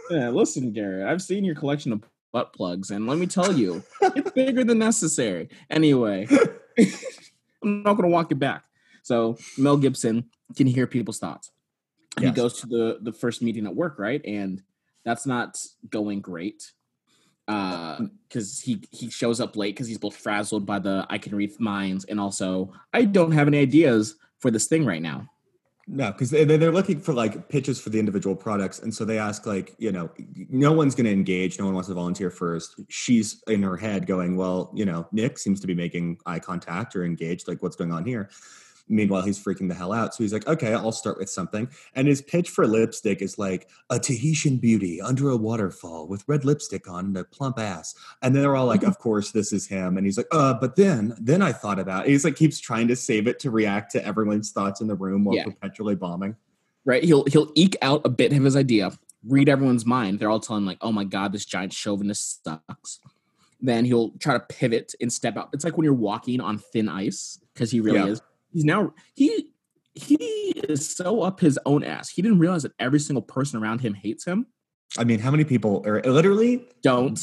Yeah, 0.09 0.29
listen, 0.29 0.71
Garrett, 0.71 1.07
I've 1.07 1.21
seen 1.21 1.43
your 1.43 1.55
collection 1.55 1.91
of 1.91 2.03
butt 2.31 2.53
plugs, 2.53 2.91
and 2.91 3.07
let 3.07 3.17
me 3.17 3.27
tell 3.27 3.53
you, 3.53 3.83
it's 4.01 4.31
bigger 4.31 4.63
than 4.63 4.79
necessary. 4.79 5.49
Anyway, 5.69 6.27
I'm 7.63 7.83
not 7.83 7.93
going 7.93 8.03
to 8.03 8.13
walk 8.13 8.31
it 8.31 8.39
back. 8.39 8.65
So 9.03 9.37
Mel 9.57 9.77
Gibson 9.77 10.25
can 10.55 10.67
hear 10.67 10.87
people's 10.87 11.19
thoughts. 11.19 11.51
He 12.19 12.31
goes 12.31 12.61
to 12.61 12.67
the 12.67 12.99
the 13.01 13.11
first 13.11 13.41
meeting 13.41 13.65
at 13.65 13.75
work, 13.75 13.99
right, 13.99 14.21
and 14.25 14.61
that's 15.03 15.25
not 15.25 15.57
going 15.89 16.21
great. 16.21 16.71
Uh, 17.47 17.97
mm. 17.97 18.11
Because 18.27 18.59
he 18.59 18.83
he 18.91 19.09
shows 19.09 19.39
up 19.39 19.55
late 19.55 19.75
because 19.75 19.87
he's 19.87 19.97
both 19.97 20.15
frazzled 20.15 20.65
by 20.65 20.79
the 20.79 21.05
I 21.09 21.17
can 21.17 21.35
read 21.35 21.59
minds 21.59 22.05
and 22.05 22.19
also 22.19 22.73
I 22.91 23.05
don't 23.05 23.31
have 23.31 23.47
any 23.47 23.59
ideas 23.59 24.15
for 24.39 24.49
this 24.49 24.65
thing 24.67 24.85
right 24.85 25.01
now. 25.01 25.29
No, 25.87 26.11
because 26.11 26.31
they, 26.31 26.45
they're 26.45 26.71
looking 26.71 26.99
for 26.99 27.13
like 27.13 27.47
pitches 27.47 27.79
for 27.79 27.91
the 27.91 27.99
individual 27.99 28.35
products. 28.35 28.79
And 28.79 28.93
so 28.93 29.05
they 29.05 29.19
ask, 29.19 29.45
like, 29.45 29.75
you 29.77 29.91
know, 29.91 30.09
no 30.49 30.71
one's 30.71 30.95
going 30.95 31.05
to 31.05 31.11
engage. 31.11 31.59
No 31.59 31.65
one 31.65 31.75
wants 31.75 31.89
to 31.89 31.93
volunteer 31.93 32.31
first. 32.31 32.81
She's 32.89 33.43
in 33.47 33.61
her 33.61 33.77
head 33.77 34.07
going, 34.07 34.35
well, 34.35 34.71
you 34.73 34.83
know, 34.83 35.07
Nick 35.11 35.37
seems 35.37 35.59
to 35.61 35.67
be 35.67 35.75
making 35.75 36.17
eye 36.25 36.39
contact 36.39 36.95
or 36.95 37.05
engaged. 37.05 37.47
Like, 37.47 37.61
what's 37.61 37.75
going 37.75 37.91
on 37.91 38.03
here? 38.03 38.31
Meanwhile, 38.87 39.23
he's 39.23 39.43
freaking 39.43 39.67
the 39.67 39.73
hell 39.73 39.91
out. 39.91 40.13
So 40.13 40.23
he's 40.23 40.31
like, 40.31 40.47
okay, 40.47 40.73
I'll 40.73 40.91
start 40.91 41.17
with 41.17 41.29
something. 41.29 41.67
And 41.95 42.07
his 42.07 42.21
pitch 42.21 42.49
for 42.51 42.67
lipstick 42.67 43.21
is 43.23 43.39
like 43.39 43.67
a 43.89 43.97
Tahitian 43.99 44.57
beauty 44.57 45.01
under 45.01 45.29
a 45.29 45.37
waterfall 45.37 46.07
with 46.07 46.23
red 46.27 46.45
lipstick 46.45 46.87
on 46.87 47.05
and 47.05 47.17
a 47.17 47.23
plump 47.23 47.57
ass. 47.57 47.95
And 48.21 48.35
then 48.35 48.43
they're 48.43 48.55
all 48.55 48.67
like, 48.67 48.83
of 48.83 48.99
course, 48.99 49.31
this 49.31 49.51
is 49.51 49.65
him. 49.67 49.97
And 49.97 50.05
he's 50.05 50.17
like, 50.17 50.27
uh, 50.31 50.53
but 50.53 50.75
then, 50.75 51.15
then 51.19 51.41
I 51.41 51.51
thought 51.51 51.79
about 51.79 52.05
it. 52.05 52.09
He's 52.11 52.23
like, 52.23 52.35
keeps 52.35 52.59
trying 52.59 52.87
to 52.89 52.95
save 52.95 53.27
it 53.27 53.39
to 53.39 53.49
react 53.49 53.91
to 53.93 54.05
everyone's 54.05 54.51
thoughts 54.51 54.81
in 54.81 54.87
the 54.87 54.95
room 54.95 55.25
while 55.25 55.35
Yeah. 55.35 55.45
perpetually 55.45 55.95
bombing. 55.95 56.35
right? 56.87 57.03
He'll 57.03 57.25
he'll 57.25 57.51
eke 57.55 57.77
out 57.81 58.01
a 58.05 58.09
bit 58.09 58.31
of 58.31 58.43
his 58.43 58.55
idea, 58.55 58.91
read 59.27 59.49
everyone's 59.49 59.87
mind. 59.87 60.19
They're 60.19 60.29
all 60.29 60.39
telling 60.39 60.65
like, 60.65 60.77
"Oh 60.81 60.91
my 60.91 61.03
god, 61.03 61.33
this 61.33 61.43
giant 61.43 61.73
chauvinist 61.73 62.43
sucks." 62.43 62.99
Then 63.59 63.85
he'll 63.85 64.11
try 64.19 64.33
to 64.35 64.39
pivot 64.39 64.93
and 65.01 65.11
step 65.11 65.35
out. 65.35 65.49
It's 65.53 65.63
like 65.65 65.77
when 65.77 65.85
you're 65.85 65.93
walking 65.95 66.39
on 66.41 66.59
thin 66.59 66.87
ice 66.87 67.39
because 67.55 67.71
he 67.71 67.79
really 67.79 67.97
Yeah. 67.97 68.05
is. 68.09 68.21
He's 68.55 68.63
now 68.63 68.93
he 69.15 69.49
he 69.95 70.15
is 70.69 70.95
so 70.95 71.21
up 71.21 71.41
his 71.41 71.59
own 71.65 71.83
ass. 71.83 72.07
He 72.07 72.21
didn't 72.21 72.39
realize 72.39 72.63
that 72.63 72.71
every 72.79 72.99
single 72.99 73.21
person 73.21 73.61
around 73.61 73.81
him 73.81 73.93
hates 73.93 74.23
him. 74.23 74.47
I 74.97 75.03
mean, 75.03 75.19
how 75.19 75.29
many 75.29 75.43
people 75.43 75.83
are 75.85 76.01
literally 76.03 76.65
Don't. 76.81 77.19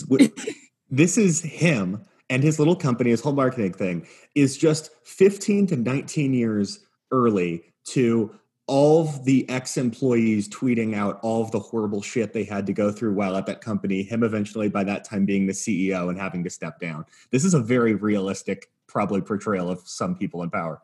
this 0.90 1.16
is 1.16 1.40
him 1.40 2.04
and 2.28 2.42
his 2.42 2.58
little 2.58 2.76
company, 2.76 3.10
his 3.10 3.22
whole 3.22 3.32
marketing 3.32 3.72
thing 3.72 4.06
is 4.34 4.58
just 4.58 4.90
15 5.04 5.68
to 5.68 5.76
19 5.76 6.34
years 6.34 6.80
early 7.10 7.64
to 7.86 8.34
all 8.66 9.00
of 9.00 9.24
the 9.24 9.48
ex-employees 9.48 10.50
tweeting 10.50 10.94
out 10.94 11.18
all 11.22 11.42
of 11.42 11.50
the 11.50 11.58
horrible 11.58 12.02
shit 12.02 12.32
they 12.32 12.44
had 12.44 12.66
to 12.66 12.72
go 12.74 12.92
through 12.92 13.14
while 13.14 13.36
at 13.36 13.46
that 13.46 13.62
company, 13.62 14.02
him 14.02 14.22
eventually 14.22 14.68
by 14.68 14.84
that 14.84 15.04
time 15.04 15.24
being 15.24 15.46
the 15.46 15.52
CEO 15.52 16.10
and 16.10 16.18
having 16.18 16.44
to 16.44 16.50
step 16.50 16.78
down. 16.78 17.06
This 17.30 17.44
is 17.44 17.54
a 17.54 17.60
very 17.60 17.94
realistic, 17.94 18.70
probably 18.86 19.20
portrayal 19.20 19.70
of 19.70 19.80
some 19.86 20.14
people 20.14 20.42
in 20.42 20.50
power. 20.50 20.80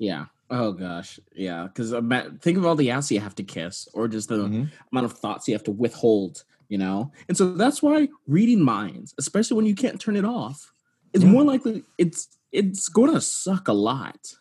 Yeah. 0.00 0.24
Oh 0.50 0.72
gosh. 0.72 1.20
Yeah. 1.36 1.68
Because 1.68 1.92
uh, 1.94 2.30
think 2.40 2.58
of 2.58 2.66
all 2.66 2.74
the 2.74 2.90
ass 2.90 3.12
you 3.12 3.20
have 3.20 3.36
to 3.36 3.44
kiss, 3.44 3.86
or 3.94 4.08
just 4.08 4.28
the 4.28 4.38
Mm-hmm. 4.38 4.64
amount 4.90 5.04
of 5.04 5.12
thoughts 5.12 5.46
you 5.46 5.54
have 5.54 5.62
to 5.64 5.70
withhold, 5.70 6.42
you 6.68 6.78
know? 6.78 7.12
And 7.28 7.36
so 7.36 7.52
that's 7.52 7.80
why 7.82 8.08
reading 8.26 8.60
minds, 8.64 9.14
especially 9.18 9.56
when 9.58 9.66
you 9.66 9.76
can't 9.76 10.00
turn 10.00 10.16
it 10.16 10.24
off, 10.24 10.72
is 11.12 11.22
Yeah. 11.22 11.30
more 11.30 11.44
mm. 11.44 11.48
likely 11.48 11.84
it's 11.98 12.26
it's 12.50 12.88
gonna 12.88 13.20
suck 13.20 13.68
a 13.68 13.72
lot. 13.72 14.34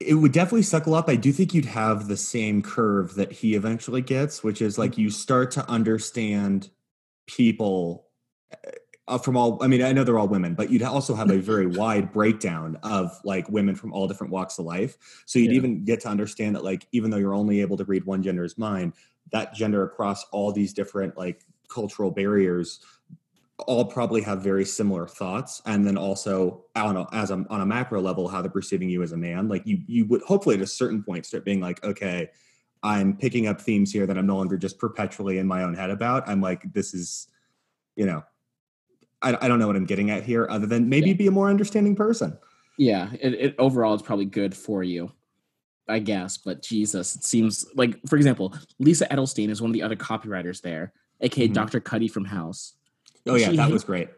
it 0.00 0.14
would 0.14 0.32
definitely 0.32 0.62
suck 0.62 0.86
a 0.86 0.90
lot, 0.90 1.06
but 1.06 1.12
I 1.12 1.16
do 1.16 1.32
think 1.32 1.54
you'd 1.54 1.64
have 1.66 2.08
the 2.08 2.16
same 2.16 2.60
curve 2.62 3.14
that 3.14 3.30
he 3.32 3.54
eventually 3.54 4.02
gets, 4.02 4.42
which 4.42 4.60
is 4.60 4.76
like 4.76 4.92
mm-hmm. 4.92 5.02
you 5.02 5.10
start 5.10 5.50
to 5.52 5.68
understand 5.70 6.70
people 7.26 8.06
eh, 8.52 8.70
uh, 9.06 9.18
from 9.18 9.36
all. 9.36 9.62
I 9.62 9.66
mean, 9.66 9.82
I 9.82 9.92
know 9.92 10.04
they're 10.04 10.18
all 10.18 10.28
women, 10.28 10.54
but 10.54 10.70
you'd 10.70 10.82
also 10.82 11.14
have 11.14 11.30
a 11.30 11.38
very 11.38 11.66
wide 11.80 12.12
breakdown 12.12 12.78
of 12.82 13.18
like 13.24 13.48
women 13.48 13.74
from 13.74 13.92
all 13.92 14.08
different 14.08 14.32
walks 14.32 14.58
of 14.58 14.64
life. 14.64 14.96
So 15.26 15.38
you'd 15.38 15.50
Yeah. 15.50 15.56
even 15.56 15.84
get 15.84 16.00
to 16.00 16.08
understand 16.08 16.56
that, 16.56 16.64
like, 16.64 16.86
even 16.92 17.10
though 17.10 17.18
you're 17.18 17.34
only 17.34 17.60
able 17.60 17.76
to 17.76 17.84
read 17.84 18.04
one 18.04 18.22
gender's 18.22 18.56
mind, 18.58 18.94
that 19.32 19.54
gender 19.54 19.84
across 19.84 20.24
all 20.32 20.52
these 20.52 20.72
different 20.72 21.16
like 21.16 21.42
cultural 21.68 22.10
barriers 22.10 22.80
all 23.66 23.84
probably 23.84 24.20
have 24.20 24.42
very 24.42 24.64
similar 24.64 25.06
thoughts 25.06 25.62
and 25.66 25.86
then 25.86 25.96
also 25.96 26.64
on 26.74 26.96
a, 26.96 27.06
as 27.12 27.30
a, 27.30 27.44
on 27.50 27.60
a 27.60 27.66
macro 27.66 28.00
level 28.00 28.26
how 28.28 28.42
they're 28.42 28.50
perceiving 28.50 28.88
you 28.88 29.02
as 29.02 29.12
a 29.12 29.16
man 29.16 29.48
like 29.48 29.64
you 29.64 29.78
you 29.86 30.04
would 30.06 30.20
hopefully 30.22 30.56
at 30.56 30.60
a 30.60 30.66
certain 30.66 31.02
point 31.02 31.24
start 31.24 31.44
being 31.44 31.60
like 31.60 31.82
okay 31.84 32.28
i'm 32.82 33.16
picking 33.16 33.46
up 33.46 33.60
themes 33.60 33.92
here 33.92 34.06
that 34.06 34.18
i'm 34.18 34.26
no 34.26 34.36
longer 34.36 34.56
just 34.56 34.78
perpetually 34.78 35.38
in 35.38 35.46
my 35.46 35.62
own 35.62 35.72
head 35.72 35.90
about 35.90 36.28
i'm 36.28 36.40
like 36.40 36.70
this 36.72 36.94
is 36.94 37.28
you 37.94 38.04
know 38.04 38.24
i, 39.24 39.36
I 39.44 39.48
don't 39.48 39.58
know 39.58 39.66
what 39.66 39.76
i'm 39.76 39.86
getting 39.86 40.10
at 40.10 40.22
here 40.24 40.46
other 40.50 40.66
than 40.66 40.88
maybe 40.88 41.08
Yeah. 41.10 41.14
be 41.16 41.26
a 41.26 41.30
more 41.32 41.48
understanding 41.50 41.96
person 41.96 42.36
Yeah, 42.76 43.10
it, 43.20 43.34
it 43.34 43.54
overall 43.58 43.94
it's 43.94 44.02
probably 44.02 44.24
good 44.24 44.52
for 44.56 44.82
you, 44.82 45.12
I 45.88 46.00
guess. 46.00 46.38
But 46.38 46.60
Jesus, 46.62 47.14
it 47.14 47.22
seems 47.24 47.64
like, 47.76 48.00
for 48.08 48.16
example, 48.16 48.52
Lisa 48.80 49.06
Edelstein 49.14 49.48
is 49.48 49.62
one 49.62 49.70
of 49.70 49.74
the 49.74 49.82
other 49.86 49.94
copywriters 49.94 50.60
there, 50.60 50.92
aka 51.20 51.46
Mhm. 51.46 51.52
Dr. 51.54 51.78
Cuddy 51.80 52.08
from 52.08 52.24
House. 52.24 52.74
oh 53.28 53.36
yeah 53.36 53.50
She 53.50 53.56
that 53.56 53.62
hates- 53.64 53.72
was 53.72 53.84
great 53.84 54.08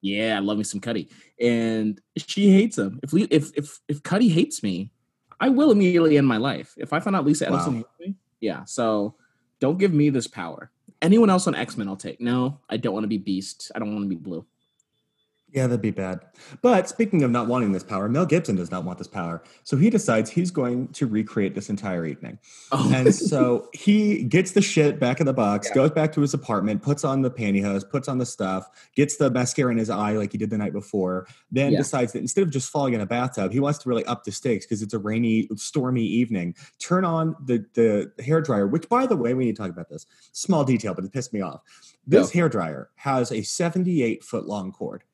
Yeah, 0.00 0.36
I 0.36 0.40
love 0.40 0.58
me 0.58 0.64
some 0.64 0.80
Cuddy, 0.80 1.08
and 1.40 2.00
she 2.16 2.50
hates 2.50 2.76
him. 2.78 3.00
If 3.02 3.12
we, 3.12 3.22
if 3.38 3.50
if 3.56 3.80
if 3.88 4.02
Cuddy 4.04 4.28
hates 4.28 4.62
me, 4.62 4.92
I 5.40 5.48
will 5.48 5.70
immediately 5.72 6.16
end 6.18 6.28
my 6.28 6.36
life. 6.36 6.74
If 6.76 6.92
I 6.92 7.00
find 7.00 7.16
out 7.16 7.24
Lisa 7.26 7.50
Wow. 7.50 7.58
Edelstein 7.58 7.76
hates 7.78 7.88
me, 8.00 8.14
yeah. 8.40 8.62
So 8.64 9.16
don't 9.58 9.78
give 9.78 9.92
me 9.92 10.10
this 10.10 10.28
power. 10.28 10.70
Anyone 11.02 11.30
else 11.30 11.48
on 11.48 11.54
X 11.56 11.76
Men, 11.76 11.88
I'll 11.88 11.96
take. 12.08 12.20
No, 12.20 12.60
I 12.70 12.76
don't 12.76 12.94
want 12.94 13.04
to 13.04 13.08
be 13.16 13.18
Beast. 13.18 13.72
I 13.74 13.78
don't 13.80 13.92
want 13.92 14.04
to 14.04 14.14
be 14.16 14.22
Blue. 14.28 14.44
Yeah, 15.54 15.68
that'd 15.68 15.80
be 15.80 15.92
bad. 15.92 16.18
But 16.62 16.88
speaking 16.88 17.22
of 17.22 17.30
not 17.30 17.46
wanting 17.46 17.70
this 17.70 17.84
power, 17.84 18.08
Mel 18.08 18.26
Gibson 18.26 18.56
does 18.56 18.72
not 18.72 18.82
want 18.82 18.98
this 18.98 19.06
power. 19.06 19.40
So 19.62 19.76
he 19.76 19.88
decides 19.88 20.28
he's 20.28 20.50
going 20.50 20.88
to 20.88 21.06
recreate 21.06 21.54
this 21.54 21.70
entire 21.70 22.04
evening. 22.06 22.40
Oh, 22.72 22.92
And 22.92 23.14
so 23.14 23.68
he 23.72 24.24
gets 24.24 24.50
the 24.50 24.60
shit 24.60 24.98
back 24.98 25.20
in 25.20 25.26
the 25.26 25.32
box, 25.32 25.68
Yeah. 25.68 25.74
goes 25.76 25.92
back 25.92 26.12
to 26.14 26.20
his 26.20 26.34
apartment, 26.34 26.82
puts 26.82 27.04
on 27.04 27.22
the 27.22 27.30
pantyhose, 27.30 27.88
puts 27.88 28.08
on 28.08 28.18
the 28.18 28.26
stuff, 28.26 28.68
gets 28.96 29.16
the 29.16 29.30
mascara 29.30 29.70
in 29.70 29.78
his 29.78 29.90
eye 29.90 30.14
like 30.14 30.32
he 30.32 30.38
did 30.38 30.50
the 30.50 30.58
night 30.58 30.72
before, 30.72 31.28
then 31.52 31.70
Yeah. 31.70 31.78
decides 31.78 32.12
that 32.14 32.18
instead 32.18 32.42
of 32.42 32.50
just 32.50 32.68
falling 32.68 32.94
in 32.94 33.00
a 33.00 33.06
bathtub, 33.06 33.52
he 33.52 33.60
wants 33.60 33.78
to 33.78 33.88
really 33.88 34.04
up 34.06 34.24
the 34.24 34.32
stakes 34.32 34.66
because 34.66 34.82
it's 34.82 34.92
a 34.92 34.98
rainy, 34.98 35.48
stormy 35.54 36.02
evening. 36.02 36.56
Turn 36.80 37.04
on 37.04 37.36
the, 37.44 37.64
the 37.74 38.10
hair 38.24 38.40
dryer, 38.40 38.66
which, 38.66 38.88
by 38.88 39.06
the 39.06 39.14
way, 39.16 39.34
we 39.34 39.44
need 39.44 39.54
to 39.54 39.62
talk 39.62 39.70
about 39.70 39.88
this. 39.88 40.04
Small 40.32 40.64
detail, 40.64 40.94
but 40.94 41.04
it 41.04 41.12
pissed 41.12 41.32
me 41.32 41.42
off. 41.42 41.60
This 42.08 42.30
Go. 42.32 42.40
hair 42.40 42.48
dryer 42.48 42.90
has 42.96 43.30
a 43.30 43.42
78 43.42 44.24
foot 44.24 44.46
long 44.46 44.72
cord. 44.72 45.04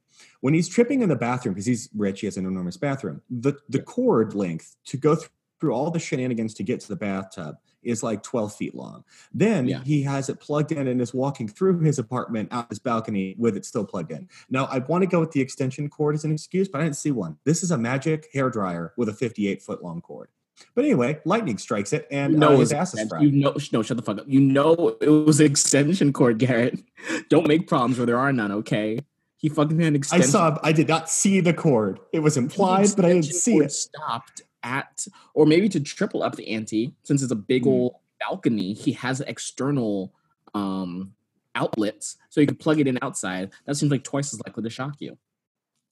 When 0.40 0.54
he's 0.54 0.68
tripping 0.68 1.02
in 1.02 1.08
the 1.08 1.16
bathroom, 1.16 1.54
because 1.54 1.66
he's 1.66 1.88
rich, 1.94 2.20
he 2.20 2.26
has 2.26 2.36
an 2.36 2.46
enormous 2.46 2.76
bathroom, 2.76 3.20
the, 3.28 3.54
the 3.68 3.80
cord 3.82 4.34
length 4.34 4.76
to 4.86 4.96
go 4.96 5.14
th- 5.14 5.28
through 5.60 5.72
all 5.72 5.90
the 5.90 5.98
shenanigans 5.98 6.54
to 6.54 6.62
get 6.62 6.80
to 6.80 6.88
the 6.88 6.96
bathtub 6.96 7.56
is 7.82 8.02
like 8.02 8.22
12 8.22 8.54
feet 8.54 8.74
long. 8.74 9.04
Then 9.32 9.66
Yeah. 9.68 9.82
he 9.84 10.02
has 10.02 10.28
it 10.28 10.40
plugged 10.40 10.72
in 10.72 10.86
and 10.86 11.00
is 11.00 11.12
walking 11.14 11.48
through 11.48 11.80
his 11.80 11.98
apartment 11.98 12.48
out 12.52 12.68
his 12.70 12.78
balcony 12.78 13.34
with 13.38 13.56
it 13.56 13.64
still 13.64 13.84
plugged 13.84 14.12
in. 14.12 14.28
Now, 14.50 14.66
I 14.66 14.78
want 14.78 15.02
to 15.02 15.06
go 15.06 15.20
with 15.20 15.32
the 15.32 15.40
extension 15.40 15.88
cord 15.88 16.14
as 16.14 16.24
an 16.24 16.32
excuse, 16.32 16.68
but 16.68 16.80
I 16.80 16.84
didn't 16.84 16.96
see 16.96 17.10
one. 17.10 17.36
This 17.44 17.62
is 17.62 17.70
a 17.70 17.78
magic 17.78 18.28
hair 18.32 18.50
dryer 18.50 18.92
with 18.96 19.08
a 19.08 19.14
58 19.14 19.62
foot 19.62 19.82
long 19.82 20.00
cord. 20.00 20.28
But 20.74 20.84
anyway, 20.84 21.20
lightning 21.24 21.56
strikes 21.58 21.92
it 21.94 22.06
and 22.10 22.34
know 22.34 22.54
uh, 22.54 22.58
his 22.58 22.72
ass 22.72 22.94
is 22.94 23.08
fried. 23.08 23.22
You 23.22 23.30
know, 23.30 23.54
no, 23.72 23.82
shut 23.82 23.96
the 23.96 24.02
fuck 24.02 24.18
up. 24.18 24.26
You 24.28 24.40
know 24.40 24.96
it 25.00 25.08
was 25.08 25.40
extension 25.40 26.12
cord, 26.12 26.38
Garrett. 26.38 26.78
Don't 27.30 27.46
make 27.48 27.66
problems 27.66 27.98
where 27.98 28.06
there 28.06 28.18
are 28.18 28.32
none. 28.32 28.52
Okay. 28.52 29.00
He 29.40 29.48
fucking 29.48 29.78
had 29.78 29.88
an 29.88 29.96
extension. 29.96 30.28
I 30.28 30.30
saw, 30.30 30.58
I 30.62 30.70
did 30.70 30.86
not 30.86 31.08
see 31.08 31.40
the 31.40 31.54
cord. 31.54 31.98
It 32.12 32.18
was 32.18 32.36
implied, 32.36 32.90
but 32.94 33.06
I 33.06 33.08
didn't 33.14 33.24
see 33.24 33.56
it. 33.56 33.72
Stopped 33.72 34.42
at, 34.62 35.06
or 35.32 35.46
maybe 35.46 35.66
to 35.70 35.80
triple 35.80 36.22
up 36.22 36.36
the 36.36 36.46
ante, 36.48 36.94
since 37.04 37.22
it's 37.22 37.32
a 37.32 37.36
big 37.36 37.62
Hmm. 37.62 37.68
old 37.70 37.94
balcony. 38.20 38.74
He 38.74 38.92
has 38.92 39.22
external 39.22 40.12
um 40.52 41.14
outlets, 41.54 42.16
so 42.28 42.42
you 42.42 42.46
can 42.46 42.56
plug 42.56 42.80
it 42.80 42.86
in 42.86 42.98
outside. 43.00 43.50
That 43.64 43.76
seems 43.76 43.90
like 43.90 44.04
twice 44.04 44.34
as 44.34 44.40
likely 44.46 44.62
to 44.62 44.68
shock 44.70 44.96
you. 45.00 45.16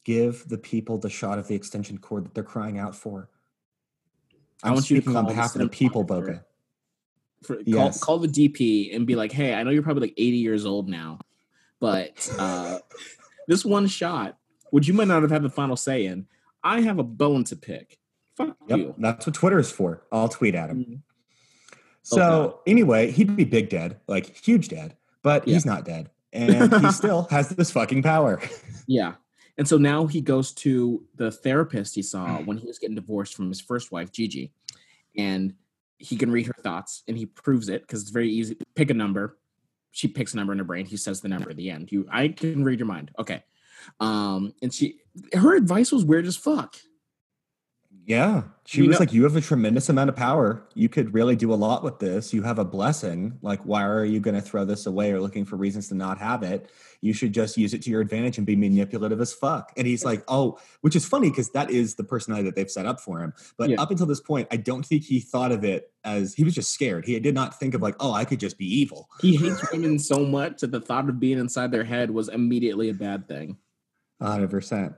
Give 0.05 0.47
the 0.47 0.59
people 0.59 0.99
the 0.99 1.09
shot 1.09 1.39
of 1.39 1.49
the 1.49 1.55
extension 1.55 1.97
cord 1.97 2.27
that 2.27 2.35
they're 2.35 2.45
crying 2.45 2.77
out 2.79 2.95
for. 2.95 3.31
I 4.63 4.69
I'm 4.69 4.75
want 4.75 4.91
you 4.91 4.97
to 4.97 5.03
speaking 5.03 5.17
on 5.17 5.25
call 5.25 5.33
behalf 5.33 5.55
of 5.55 5.63
the 5.63 5.69
people. 5.69 6.05
Boka. 6.05 6.45
For, 7.45 7.61
Yes. 7.65 8.01
call, 8.05 8.19
call 8.19 8.27
the 8.27 8.29
DP 8.29 8.95
and 8.95 9.07
be 9.07 9.15
like, 9.17 9.33
"Hey, 9.33 9.55
I 9.55 9.63
know 9.63 9.71
you're 9.71 9.83
probably 9.83 10.09
like 10.09 10.15
80 10.19 10.37
years 10.37 10.67
old 10.67 10.89
now, 10.89 11.21
but 11.81 12.29
uh, 12.39 12.81
this 13.49 13.65
one 13.65 13.89
shot, 13.89 14.39
which 14.71 14.87
you 14.87 14.95
might 14.95 15.09
not 15.09 15.23
have 15.23 15.31
had 15.33 15.43
the 15.43 15.51
final 15.51 15.77
say 15.77 16.07
in, 16.07 16.27
I 16.63 16.83
have 16.83 17.01
a 17.01 17.03
bone 17.05 17.43
to 17.45 17.57
pick. 17.57 17.99
Fuck 18.37 18.57
Yep, 18.69 18.79
you." 18.79 18.95
that's 18.99 19.27
what 19.27 19.35
Twitter 19.35 19.59
is 19.59 19.73
for. 19.73 20.05
I'll 20.13 20.29
tweet 20.29 20.55
at 20.55 20.71
him. 20.71 20.85
Mhm. 20.85 21.03
So 22.03 22.17
God. 22.17 22.55
anyway, 22.67 23.11
he'd 23.11 23.35
be 23.37 23.45
big 23.45 23.69
dead, 23.69 23.99
like 24.07 24.37
huge 24.37 24.69
dead, 24.69 24.97
but 25.23 25.47
Yeah. 25.49 25.55
he's 25.55 25.67
not 25.67 25.85
dead, 25.85 26.11
and 26.33 26.73
he 26.85 26.93
still 26.93 27.27
has 27.31 27.49
this 27.49 27.73
fucking 27.73 28.03
power. 28.05 28.41
Yeah. 28.91 29.17
And 29.59 29.69
so 29.69 29.77
now 29.77 30.07
he 30.07 30.23
goes 30.23 30.53
to 30.55 31.05
the 31.17 31.31
therapist 31.31 31.95
he 31.95 32.01
saw 32.01 32.39
when 32.39 32.57
he 32.57 32.67
was 32.67 32.79
getting 32.79 32.95
divorced 32.95 33.35
from 33.35 33.49
his 33.51 33.61
first 33.61 33.93
wife, 33.93 34.11
Gigi. 34.11 34.51
And 35.15 35.53
he 35.99 36.17
can 36.17 36.31
read 36.31 36.47
her 36.47 36.55
thoughts 36.63 37.03
and 37.07 37.19
he 37.19 37.27
proves 37.27 37.69
it 37.69 37.83
because 37.83 38.01
it's 38.01 38.11
very 38.11 38.31
easy. 38.31 38.57
Pick 38.77 38.89
a 38.89 38.95
number. 38.95 39.37
She 39.99 40.07
picks 40.07 40.33
a 40.33 40.37
number 40.37 40.53
in 40.53 40.61
her 40.61 40.65
brain. 40.65 40.87
He 40.87 40.97
says 40.97 41.21
the 41.21 41.29
number 41.29 41.51
at 41.51 41.57
the 41.57 41.71
end. 41.71 41.91
You 41.91 42.07
I 42.09 42.29
can 42.29 42.63
read 42.63 42.79
your 42.79 42.87
mind. 42.87 43.11
Okay. 43.19 43.43
Um, 43.99 44.55
and 44.63 44.73
she 44.73 45.01
her 45.33 45.57
advice 45.57 45.91
was 45.91 46.05
weird 46.05 46.25
as 46.25 46.37
fuck. 46.37 46.77
Yeah, 48.09 48.45
she 48.65 48.79
You 48.81 48.89
was 48.89 48.95
know- 48.95 49.01
like, 49.01 49.13
"You 49.13 49.23
have 49.25 49.37
a 49.37 49.41
tremendous 49.43 49.91
amount 49.91 50.09
of 50.09 50.17
power. 50.17 50.67
You 50.75 50.89
could 50.89 51.13
really 51.13 51.37
do 51.37 51.53
a 51.53 51.55
lot 51.55 51.85
with 51.85 51.99
this. 51.99 52.33
You 52.33 52.43
have 52.43 52.59
a 52.59 52.65
blessing. 52.65 53.39
Like, 53.43 53.61
why 53.67 53.85
are 53.85 54.03
you 54.03 54.19
going 54.19 54.35
to 54.35 54.41
throw 54.41 54.65
this 54.65 54.87
away 54.87 55.13
or 55.13 55.21
looking 55.21 55.45
for 55.45 55.57
reasons 55.57 55.89
to 55.89 55.95
not 55.95 56.17
have 56.17 56.43
it? 56.43 56.71
You 57.03 57.13
should 57.13 57.35
just 57.35 57.59
use 57.59 57.75
it 57.75 57.83
to 57.83 57.91
your 57.91 58.01
advantage 58.01 58.39
and 58.39 58.47
be 58.47 58.57
manipulative 58.57 59.21
as 59.21 59.35
fuck." 59.35 59.75
And 59.77 59.87
he's 59.87 60.07
like, 60.07 60.25
"Oh," 60.27 60.59
which 60.81 60.97
is 60.97 61.05
funny 61.05 61.29
because 61.29 61.51
that 61.51 61.71
is 61.71 61.97
the 61.97 62.03
personality 62.05 62.49
that 62.49 62.57
they've 62.57 62.71
set 62.71 62.87
up 62.87 62.99
for 62.99 63.21
him. 63.21 63.35
But 63.59 63.69
Yeah. 63.69 63.77
up 63.83 63.91
until 63.91 64.07
this 64.07 64.21
point, 64.21 64.49
I 64.51 64.57
don't 64.57 64.87
think 64.87 65.03
he 65.05 65.21
thought 65.21 65.53
of 65.53 65.63
it 65.63 65.93
as 66.03 66.33
he 66.33 66.45
was 66.45 66.55
just 66.55 66.71
scared. 66.73 67.05
He 67.05 67.21
did 67.21 67.35
not 67.35 67.61
think 67.61 67.75
of 67.75 67.83
like, 67.83 67.97
"Oh, 68.01 68.13
I 68.15 68.25
could 68.25 68.41
just 68.41 68.57
be 68.57 68.65
evil." 68.81 69.11
He 69.21 69.37
hates 69.37 69.71
women 69.71 69.99
so 69.99 70.25
much 70.25 70.63
that 70.63 70.71
the 70.71 70.81
thought 70.81 71.11
of 71.11 71.21
being 71.21 71.39
inside 71.39 71.73
their 71.73 71.85
head 71.85 72.11
was 72.11 72.31
immediately 72.31 72.89
a 72.89 72.95
bad 72.95 73.29
thing. 73.29 73.59
Hundred 74.19 74.49
percent. 74.49 74.95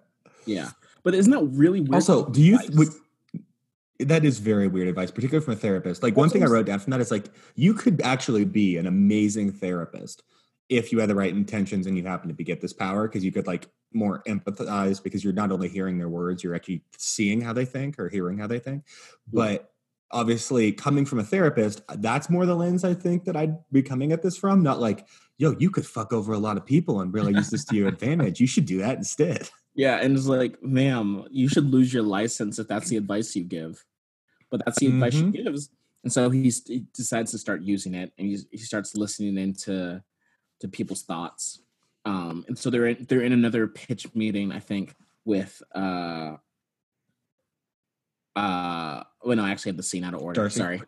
Yeah. 0.47 0.71
But 1.03 1.15
isn't 1.15 1.33
that 1.33 1.45
really 1.45 1.81
weird? 1.81 1.95
Also, 1.95 2.29
do 2.29 2.43
you 2.43 2.59
would 2.75 2.89
that 4.01 4.25
is 4.25 4.39
very 4.39 4.67
weird 4.67 4.89
advice, 4.89 5.11
particularly 5.11 5.45
from 5.45 5.55
a 5.55 5.57
therapist. 5.57 6.03
Like 6.03 6.17
one 6.17 6.31
thing 6.31 6.43
I 6.43 6.47
wrote 6.47 6.67
down 6.67 6.79
from 6.79 6.91
that 6.93 7.01
is 7.01 7.11
like 7.11 7.27
you 7.55 7.75
could 7.75 8.01
actually 8.03 8.45
be 8.45 8.77
an 8.77 8.87
amazing 8.87 9.53
therapist 9.53 10.23
if 10.69 10.93
you 10.93 11.01
had 11.01 11.11
the 11.11 11.15
right 11.15 11.33
intentions 11.33 11.87
and 11.87 11.97
you 11.97 12.05
happen 12.05 12.29
to 12.29 12.35
be 12.35 12.45
get 12.45 12.61
this 12.61 12.73
power 12.73 13.09
because 13.09 13.25
you 13.25 13.33
could 13.33 13.47
like 13.47 13.69
more 13.93 14.23
empathize 14.27 15.03
because 15.03 15.25
you're 15.25 15.33
not 15.33 15.51
only 15.51 15.69
hearing 15.69 15.99
their 15.99 16.09
words, 16.09 16.43
you're 16.45 16.55
actually 16.55 16.83
seeing 16.97 17.41
how 17.41 17.53
they 17.53 17.65
think 17.65 17.99
or 17.99 18.09
hearing 18.09 18.39
how 18.39 18.47
they 18.47 18.61
think. 18.61 18.85
But 19.33 19.73
obviously 20.13 20.73
coming 20.73 21.05
from 21.05 21.19
a 21.19 21.25
therapist, 21.25 21.83
uh, 21.89 21.97
that's 21.99 22.31
more 22.31 22.47
the 22.47 22.55
lens 22.55 22.85
I 22.85 22.95
think 22.95 23.25
that 23.25 23.37
I'd 23.37 23.57
be 23.73 23.83
coming 23.83 24.13
at 24.13 24.23
this 24.23 24.37
from. 24.37 24.63
Not 24.63 24.81
like, 24.81 25.07
yo, 25.39 25.57
you 25.59 25.71
could 25.71 25.87
fuck 25.87 26.13
over 26.13 26.33
a 26.33 26.39
lot 26.39 26.57
of 26.57 26.65
people 26.65 27.01
and 27.01 27.13
really 27.13 27.35
use 27.35 27.51
this 27.51 27.65
to 27.67 27.77
your 27.77 27.89
advantage. 27.89 28.41
You 28.41 28.47
should 28.47 28.67
do 28.67 28.79
that 28.79 28.97
instead. 28.97 29.51
Yeah, 29.81 29.97
and 29.97 30.15
it's 30.15 30.27
like, 30.27 30.63
ma'am, 30.63 31.25
you 31.31 31.49
should 31.49 31.65
lose 31.65 31.91
your 31.95 32.03
license 32.03 32.59
if 32.59 32.69
that's 32.69 32.91
the 32.91 32.99
advice 32.99 33.35
you 33.35 33.45
give. 33.45 33.83
But 34.51 34.61
that's 34.63 34.79
the 34.79 34.89
advice 34.89 35.15
she 35.15 35.23
Mhm. 35.23 35.33
gives, 35.33 35.71
and 36.05 36.13
so 36.13 36.29
he's, 36.29 36.67
he 36.67 36.81
decides 36.93 37.31
to 37.31 37.39
start 37.39 37.63
using 37.63 37.95
it, 37.95 38.13
and 38.19 38.29
he's, 38.29 38.47
he 38.51 38.59
starts 38.59 38.95
listening 38.95 39.39
into 39.39 40.03
to 40.59 40.69
people's 40.69 41.03
thoughts. 41.03 41.63
Um, 42.05 42.45
and 42.49 42.59
so 42.59 42.69
they're 42.69 42.89
in, 42.89 43.07
they're 43.09 43.23
in 43.23 43.33
another 43.33 43.67
pitch 43.69 44.15
meeting, 44.15 44.53
I 44.53 44.59
think, 44.59 44.97
with 45.25 45.63
uh, 45.75 46.37
uh, 48.37 49.03
well, 49.25 49.37
no, 49.37 49.45
I 49.45 49.51
actually 49.51 49.71
have 49.71 49.77
the 49.79 49.83
scene 49.83 50.05
out 50.05 50.13
of 50.15 50.21
order. 50.21 50.43
Darcy? 50.43 50.59
Sorry. 50.59 50.83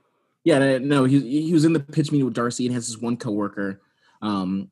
Yeah, 0.45 0.59
no, 0.59 0.79
no, 0.79 1.05
he 1.05 1.47
he 1.47 1.53
was 1.55 1.65
in 1.65 1.73
the 1.73 1.81
pitch 1.81 2.11
meeting 2.13 2.25
with 2.27 2.35
Darcy 2.35 2.67
and 2.67 2.75
has 2.75 2.89
this 2.89 2.99
one 2.99 3.17
coworker, 3.17 3.81
um, 4.21 4.72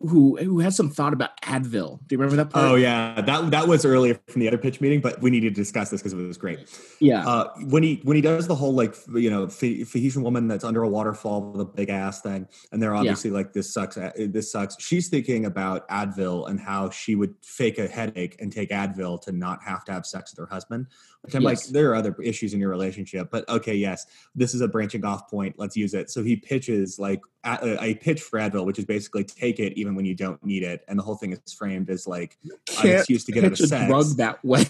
who 0.00 0.36
who 0.38 0.60
has 0.60 0.74
some 0.76 0.88
thought 0.88 1.12
about 1.12 1.38
Advil. 1.42 1.98
Do 2.06 2.14
you 2.14 2.18
remember 2.18 2.36
that 2.36 2.50
part? 2.50 2.64
Oh 2.64 2.74
yeah, 2.74 3.20
that 3.20 3.50
that 3.50 3.68
was 3.68 3.84
earlier 3.84 4.18
from 4.28 4.40
the 4.40 4.48
other 4.48 4.56
pitch 4.56 4.80
meeting, 4.80 5.00
but 5.00 5.20
we 5.20 5.30
needed 5.30 5.54
to 5.54 5.60
discuss 5.60 5.90
this 5.90 6.00
because 6.00 6.14
it 6.14 6.16
was 6.16 6.38
great. 6.38 6.58
yeah. 7.00 7.26
Uh, 7.28 7.52
when 7.68 7.82
he 7.82 8.00
when 8.04 8.14
he 8.16 8.22
does 8.22 8.46
the 8.46 8.54
whole 8.54 8.72
like 8.72 8.94
you 9.14 9.28
know 9.30 9.46
Ph- 9.46 9.86
Phoenician 9.86 10.22
woman 10.22 10.48
that's 10.48 10.64
under 10.64 10.82
a 10.82 10.88
waterfall 10.88 11.52
with 11.52 11.60
a 11.60 11.64
big 11.66 11.90
ass 11.90 12.22
thing, 12.22 12.48
and 12.72 12.82
they're 12.82 12.94
obviously 12.94 13.30
like 13.30 13.52
this 13.52 13.72
sucks. 13.72 13.98
uh, 13.98 14.10
This 14.16 14.50
sucks. 14.50 14.76
She's 14.82 15.08
thinking 15.08 15.44
about 15.44 15.86
Advil 15.90 16.48
and 16.48 16.58
how 16.58 16.88
she 16.90 17.14
would 17.14 17.34
fake 17.42 17.78
a 17.78 17.86
headache 17.86 18.36
and 18.40 18.50
take 18.50 18.70
Advil 18.70 19.20
to 19.22 19.32
not 19.32 19.62
have 19.62 19.84
to 19.84 19.92
have 19.92 20.06
sex 20.06 20.32
with 20.32 20.38
her 20.38 20.52
husband. 20.52 20.86
Which 21.22 21.34
I'm 21.34 21.42
Yes. 21.42 21.66
like, 21.66 21.72
there 21.74 21.90
are 21.90 21.96
other 21.96 22.16
issues 22.22 22.54
in 22.54 22.60
your 22.60 22.70
relationship, 22.70 23.28
but 23.30 23.46
okay, 23.46 23.74
yes, 23.74 24.06
this 24.34 24.54
is 24.54 24.62
a 24.62 24.68
branching 24.68 25.04
off 25.04 25.28
point. 25.28 25.56
Let's 25.58 25.76
use 25.76 25.92
it. 25.92 26.10
So 26.10 26.22
he 26.22 26.36
pitches 26.36 26.98
like 26.98 27.20
a, 27.44 27.82
a 27.82 27.94
pitch 27.94 28.20
for 28.22 28.38
Advil, 28.38 28.64
which 28.66 28.78
is 28.78 28.84
basically 28.84 29.24
take 29.24 29.58
it 29.58 29.72
even 29.78 29.94
when 29.94 30.04
you 30.04 30.14
don't 30.14 30.42
need 30.44 30.62
it, 30.62 30.84
and 30.88 30.98
the 30.98 31.02
whole 31.02 31.16
thing 31.16 31.32
is 31.32 31.52
framed 31.52 31.88
as 31.90 32.06
like 32.06 32.36
an 32.82 32.90
excuse 32.90 33.24
to 33.24 33.32
get 33.32 33.44
out 33.44 33.52
of 33.52 33.60
a 33.60 33.66
sex. 33.66 33.86
drug 33.88 34.06
that 34.16 34.44
way. 34.44 34.64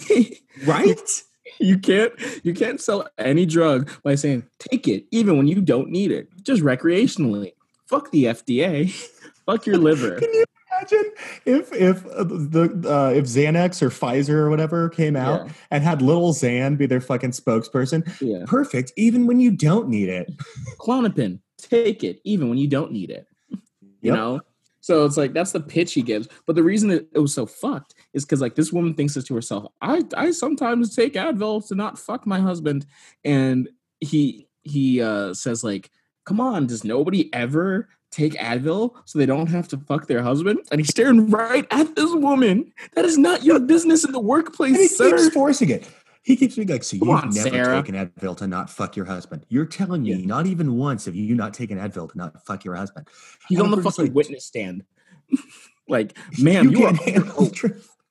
right? 0.67 1.23
you 1.59 1.79
can't 1.79 2.13
you 2.45 2.55
can't 2.55 2.81
sell 2.81 3.09
any 3.19 3.45
drug 3.45 3.91
by 4.05 4.15
saying 4.15 4.45
take 4.59 4.87
it 4.87 5.05
even 5.11 5.37
when 5.37 5.49
you 5.49 5.61
don't 5.61 5.91
need 5.91 6.13
it, 6.13 6.29
just 6.43 6.63
recreationally. 6.63 7.53
Fuck 7.87 8.11
the 8.13 8.25
FDA. 8.25 8.91
Fuck 9.47 9.67
your 9.67 9.79
liver. 9.79 10.21
Can 10.21 10.33
you 10.33 10.45
imagine 10.71 11.11
if 11.45 11.73
if 11.73 12.07
uh, 12.07 12.23
the 12.23 12.83
uh, 12.89 13.13
if 13.13 13.25
Xanax 13.25 13.83
or 13.83 13.91
Pfizer 13.91 14.35
or 14.35 14.51
whatever 14.51 14.89
came 14.89 15.17
out 15.17 15.47
Yeah. 15.47 15.53
and 15.73 15.83
had 15.83 16.03
little 16.03 16.33
Xan 16.33 16.79
be 16.79 16.87
their 16.87 17.01
fucking 17.01 17.33
spokesperson? 17.33 18.07
Yeah. 18.21 18.45
Perfect, 18.47 18.93
even 18.97 19.27
when 19.27 19.41
you 19.41 19.51
don't 19.51 19.89
need 19.89 20.09
it. 20.09 20.31
Klonopin, 20.79 21.41
take 21.61 22.03
it, 22.05 22.21
even 22.25 22.49
when 22.49 22.59
you 22.59 22.69
don't 22.69 22.93
need 22.93 23.11
it. 23.11 23.27
You 24.03 24.13
Yep. 24.13 24.15
know? 24.17 24.41
So 24.81 25.05
it's 25.05 25.19
like 25.19 25.35
that's 25.35 25.53
the 25.53 25.61
pitch 25.61 25.93
he 25.93 26.01
gives. 26.01 26.27
But 26.47 26.57
the 26.57 26.63
reason 26.63 26.91
it, 26.91 27.07
it 27.15 27.19
was 27.19 27.35
so 27.35 27.45
fucked 27.45 27.95
is 28.15 28.25
because 28.25 28.41
like 28.41 28.55
this 28.55 28.73
woman 28.73 28.95
thinks 28.95 29.13
this 29.15 29.25
to 29.25 29.35
herself. 29.35 29.67
I 29.83 30.03
I 30.17 30.31
sometimes 30.31 30.97
take 30.97 31.15
Advil 31.15 31.67
to 31.69 31.75
not 31.75 31.99
fuck 31.99 32.27
my 32.27 32.41
husband. 32.41 32.87
And 33.23 33.69
he 34.01 34.49
he 34.63 35.03
uh 35.03 35.35
says, 35.35 35.63
like, 35.63 35.91
come 36.25 36.41
on, 36.41 36.67
does 36.67 36.83
nobody 36.83 37.29
ever 37.35 37.91
take 38.11 38.33
Advil 38.35 38.95
so 39.05 39.19
they 39.19 39.27
don't 39.27 39.49
have 39.49 39.69
to 39.69 39.77
fuck 39.79 40.07
their 40.07 40.23
husband? 40.23 40.61
And 40.73 40.81
he's 40.81 40.89
staring 40.89 41.29
right 41.29 41.67
at 41.71 41.95
this 41.95 42.13
woman. 42.15 42.73
That 42.95 43.05
is 43.05 43.19
not 43.19 43.45
your 43.45 43.61
business 43.61 44.05
in 44.05 44.13
the 44.13 44.19
And 44.19 44.27
he 44.27 44.31
workplace, 44.31 44.97
sir. 44.97 45.11
keeps 45.11 45.29
forcing 45.29 45.69
it. 45.71 45.87
He 46.23 46.37
keeps 46.37 46.57
being 46.57 46.69
like, 46.69 46.85
"So 46.85 46.99
Come 46.99 47.09
you've 47.09 47.17
on, 47.25 47.31
never 47.31 47.49
Sarah." 47.51 47.83
taken 47.83 47.95
Advil 47.95 48.37
to 48.39 48.47
not 48.47 48.69
fuck 48.69 48.95
your 48.97 49.07
husband? 49.07 49.47
You're 49.49 49.65
telling 49.67 50.03
me 50.03 50.11
Yeah. 50.15 50.27
not 50.27 50.47
even 50.47 50.75
once 50.77 51.07
have 51.07 51.15
you 51.17 51.35
not 51.35 51.55
taken 51.55 51.79
Advil 51.79 52.11
to 52.13 52.19
not 52.19 52.45
fuck 52.47 52.65
your 52.65 52.75
husband? 52.75 53.09
He's 53.49 53.59
And 53.59 53.73
on 53.73 53.77
the 53.77 53.83
fucking 53.83 54.07
like- 54.07 54.15
witness 54.15 54.45
stand. 54.45 54.85
like, 55.89 56.17
ma'am, 56.39 56.71
you, 56.71 56.85
are 56.85 56.93
can't 56.93 56.99
handle 57.27 57.51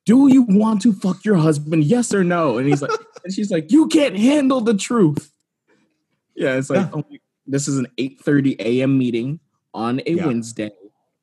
do 0.06 0.26
you 0.28 0.42
want 0.42 0.82
to 0.82 0.92
fuck 0.92 1.24
your 1.24 1.36
husband? 1.36 1.84
Yes 1.84 2.12
or 2.12 2.24
no? 2.24 2.58
And 2.58 2.66
he's 2.66 2.82
like, 2.82 2.90
and 3.22 3.32
she's 3.32 3.50
like, 3.50 3.70
you 3.70 3.86
can't 3.88 4.16
handle 4.16 4.60
the 4.60 4.74
truth. 4.74 5.30
Yeah, 6.34 6.54
it's 6.56 6.70
like, 6.70 6.88
Yeah. 6.92 7.02
oh, 7.02 7.04
this 7.46 7.68
is 7.68 7.78
an 7.78 7.86
8:30 7.98 8.56
a.m. 8.60 8.98
meeting 8.98 9.38
on 9.74 10.00
a 10.06 10.14
Yeah. 10.14 10.26
Wednesday. 10.26 10.70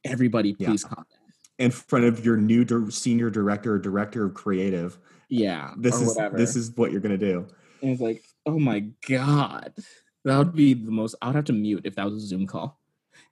Everybody, 0.06 0.54
please 0.54 0.84
calm 0.86 1.04
down. 1.10 1.34
in 1.60 1.72
front 1.72 2.06
of 2.06 2.24
your 2.24 2.38
new 2.38 2.90
senior 2.92 3.30
director 3.30 3.74
or 3.74 3.80
director 3.80 4.26
of 4.26 4.34
creative. 4.36 5.00
Yeah, 5.30 5.74
This 5.78 6.00
is 6.02 6.16
whatever. 6.16 6.38
this 6.38 6.56
is 6.56 6.72
what 6.76 6.92
you're 6.92 7.02
gonna 7.02 7.18
do. 7.18 7.46
and 7.82 7.92
it's 7.92 8.02
like, 8.02 8.24
oh 8.46 8.60
my 8.60 8.80
god, 9.08 9.74
that 10.26 10.38
would 10.38 10.54
be 10.56 10.74
the 10.74 10.92
most. 10.92 11.16
I 11.22 11.28
would 11.28 11.36
have 11.36 11.46
to 11.46 11.54
mute 11.54 11.82
if 11.86 11.96
that 11.96 12.06
was 12.06 12.24
a 12.24 12.28
Zoom 12.28 12.48
call. 12.48 12.80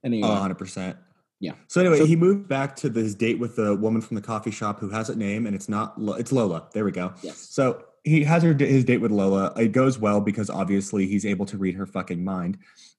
Anyway, 0.04 0.28
Oh, 0.28 0.32
100 0.34 0.56
percent. 0.56 0.98
Yeah. 1.40 1.54
So 1.68 1.82
anyway, 1.82 2.00
So- 2.00 2.06
he 2.06 2.16
moved 2.16 2.48
back 2.48 2.76
to 2.78 2.90
this 2.90 3.14
date 3.16 3.40
with 3.40 3.56
the 3.56 3.76
woman 3.76 4.02
from 4.02 4.16
the 4.16 4.22
coffee 4.22 4.52
shop 4.52 4.80
who 4.80 4.90
has 4.90 5.10
a 5.10 5.16
name, 5.16 5.46
and 5.46 5.56
it's 5.56 5.68
not. 5.70 5.96
It's 6.20 6.32
Lola. 6.32 6.68
There 6.74 6.86
we 6.86 6.92
go. 6.92 7.14
yes, 7.22 7.38
So 7.50 7.84
he 8.04 8.24
has 8.24 8.44
her 8.44 8.54
his 8.54 8.84
date 8.86 9.00
with 9.02 9.12
Lola. 9.12 9.54
It 9.58 9.72
goes 9.72 9.98
well 10.00 10.22
because 10.22 10.50
obviously 10.50 11.08
he's 11.08 11.26
able 11.26 11.46
to 11.48 11.58
read 11.58 11.76
her 11.76 11.86
fucking 11.86 12.24
mind. 12.24 12.58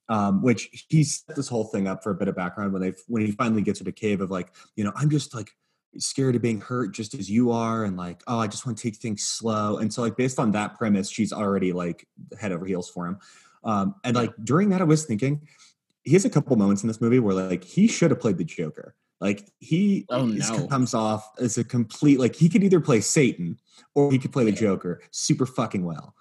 Um, 0.08 0.40
which 0.42 0.86
he 0.88 1.02
set 1.02 1.34
this 1.34 1.48
whole 1.48 1.64
thing 1.64 1.88
up 1.88 2.04
for 2.04 2.10
a 2.10 2.14
bit 2.14 2.28
of 2.28 2.36
background 2.36 2.72
when 2.72 2.80
they 2.80 2.92
when 3.08 3.24
he 3.26 3.32
finally 3.32 3.62
gets 3.62 3.80
her 3.80 3.84
to 3.84 3.90
cave 3.92 4.20
of 4.20 4.30
like, 4.30 4.52
you 4.76 4.84
know, 4.84 4.92
I'm 4.94 5.10
just 5.10 5.34
like 5.34 5.50
scared 5.98 6.36
of 6.36 6.42
being 6.42 6.60
hurt 6.60 6.92
just 6.94 7.14
as 7.14 7.30
you 7.30 7.50
are, 7.50 7.84
and 7.84 7.96
like, 7.96 8.22
oh, 8.26 8.38
I 8.38 8.46
just 8.46 8.66
want 8.66 8.78
to 8.78 8.82
take 8.82 8.96
things 8.96 9.22
slow. 9.22 9.78
And 9.78 9.92
so 9.92 10.02
like 10.02 10.16
based 10.16 10.38
on 10.38 10.52
that 10.52 10.76
premise, 10.76 11.10
she's 11.10 11.32
already 11.32 11.72
like 11.72 12.06
head 12.38 12.52
over 12.52 12.66
heels 12.66 12.88
for 12.90 13.06
him. 13.06 13.18
Um, 13.64 13.94
and 14.04 14.14
like 14.16 14.32
during 14.44 14.68
that, 14.70 14.80
I 14.80 14.84
was 14.84 15.04
thinking, 15.04 15.46
he 16.04 16.12
has 16.12 16.24
a 16.24 16.30
couple 16.30 16.54
moments 16.56 16.82
in 16.82 16.86
this 16.88 17.00
movie 17.00 17.18
where 17.18 17.34
like 17.34 17.64
he 17.64 17.88
should 17.88 18.10
have 18.10 18.20
played 18.20 18.38
the 18.38 18.44
Joker. 18.44 18.94
Like 19.20 19.50
he 19.58 20.06
Oh, 20.10 20.26
no. 20.26 20.66
comes 20.68 20.94
off 20.94 21.28
as 21.40 21.58
a 21.58 21.64
complete 21.64 22.20
like 22.20 22.36
he 22.36 22.48
could 22.48 22.62
either 22.62 22.80
play 22.80 23.00
Satan 23.00 23.58
or 23.94 24.12
he 24.12 24.18
could 24.18 24.32
play 24.32 24.44
the 24.44 24.50
Yeah. 24.52 24.56
Joker 24.60 25.00
super 25.10 25.46
fucking 25.46 25.84
well. 25.84 26.14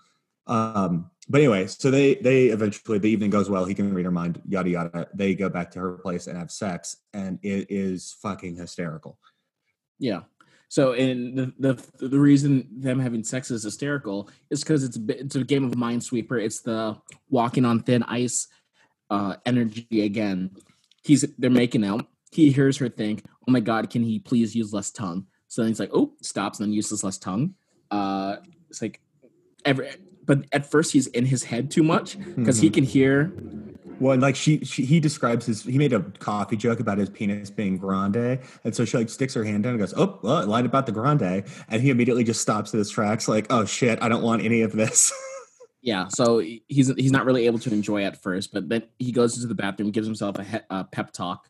Um, 0.47 1.11
but 1.27 1.41
anyway, 1.41 1.67
so 1.67 1.89
they 1.91 2.15
they 2.15 2.47
eventually 2.47 2.99
the 2.99 3.09
evening 3.09 3.31
goes 3.31 3.49
well. 3.49 3.65
He 3.65 3.73
can 3.73 3.93
read 3.93 4.05
her 4.05 4.11
mind, 4.11 4.41
yada 4.47 4.69
yada. 4.69 5.07
They 5.13 5.33
go 5.35 5.49
back 5.49 5.71
to 5.71 5.79
her 5.79 5.93
place 5.93 6.27
and 6.27 6.37
have 6.37 6.51
sex, 6.51 6.97
and 7.13 7.39
it 7.41 7.67
is 7.69 8.15
fucking 8.21 8.55
hysterical. 8.55 9.17
Yeah. 9.99 10.21
So, 10.67 10.93
and 10.93 11.37
the 11.37 11.53
the 11.97 12.07
the 12.07 12.19
reason 12.19 12.67
them 12.79 12.99
having 12.99 13.23
sex 13.23 13.51
is 13.51 13.63
hysterical 13.63 14.29
is 14.49 14.61
because 14.63 14.83
it's 14.83 14.97
a 14.97 15.19
it's 15.19 15.35
a 15.35 15.43
game 15.43 15.63
of 15.63 15.71
Minesweeper. 15.71 16.41
It's 16.43 16.61
the 16.61 16.97
walking 17.29 17.65
on 17.65 17.83
thin 17.83 18.03
ice 18.03 18.47
uh, 19.09 19.35
energy 19.45 19.87
again. 19.91 20.51
He's 21.03 21.21
they're 21.37 21.49
making 21.49 21.85
out. 21.85 22.07
He 22.31 22.51
hears 22.51 22.77
her 22.77 22.89
think, 22.89 23.23
"Oh 23.47 23.51
my 23.51 23.59
God, 23.61 23.89
can 23.89 24.03
he 24.03 24.19
please 24.19 24.55
use 24.55 24.73
less 24.73 24.91
tongue?" 24.91 25.27
So 25.47 25.61
then 25.61 25.69
he's 25.69 25.79
like, 25.79 25.91
"Oh," 25.93 26.13
stops 26.21 26.59
and 26.59 26.67
then 26.67 26.73
uses 26.73 27.03
less 27.03 27.17
tongue. 27.19 27.53
Uh, 27.91 28.37
it's 28.69 28.81
like 28.81 28.99
every, 29.63 29.91
but 30.25 30.45
at 30.51 30.69
first 30.69 30.91
he's 30.91 31.07
in 31.07 31.25
his 31.25 31.43
head 31.43 31.69
too 31.71 31.83
much 31.83 32.17
because 32.35 32.59
he 32.59 32.69
Mhm. 32.69 32.73
can 32.73 32.83
hear. 32.83 33.31
Well, 33.99 34.13
and 34.13 34.21
like 34.21 34.35
she, 34.35 34.63
she, 34.65 34.83
he 34.85 34.99
describes 34.99 35.45
his. 35.45 35.63
He 35.63 35.77
made 35.77 35.93
a 35.93 36.01
coffee 36.19 36.57
joke 36.57 36.79
about 36.79 36.97
his 36.97 37.09
penis 37.09 37.49
being 37.49 37.77
grande, 37.77 38.39
and 38.63 38.75
so 38.75 38.85
she 38.85 38.97
like 38.97 39.09
sticks 39.09 39.33
her 39.33 39.43
hand 39.43 39.63
down 39.63 39.71
and 39.73 39.79
goes, 39.79 39.93
"Oh, 39.95 40.19
well, 40.21 40.35
I 40.37 40.43
lied 40.43 40.65
about 40.65 40.85
the 40.85 40.91
grande," 40.91 41.43
and 41.69 41.81
he 41.81 41.89
immediately 41.89 42.23
just 42.23 42.41
stops 42.41 42.73
in 42.73 42.79
his 42.79 42.89
tracks, 42.89 43.27
like, 43.27 43.47
"Oh 43.49 43.65
shit, 43.65 43.97
I 44.01 44.09
don't 44.09 44.23
want 44.23 44.43
any 44.43 44.61
of 44.61 44.71
this." 44.73 45.11
Yeah, 45.81 46.07
so 46.07 46.39
he's 46.39 46.91
he's 46.95 47.11
not 47.11 47.25
really 47.25 47.45
able 47.45 47.59
to 47.59 47.71
enjoy 47.71 48.05
at 48.05 48.19
first, 48.19 48.51
but 48.51 48.69
then 48.69 48.81
he 48.97 49.11
goes 49.11 49.35
into 49.35 49.45
the 49.47 49.53
bathroom, 49.53 49.91
gives 49.91 50.07
himself 50.07 50.39
a, 50.39 50.43
he- 50.43 50.57
a 50.71 50.83
pep 50.83 51.11
talk, 51.11 51.45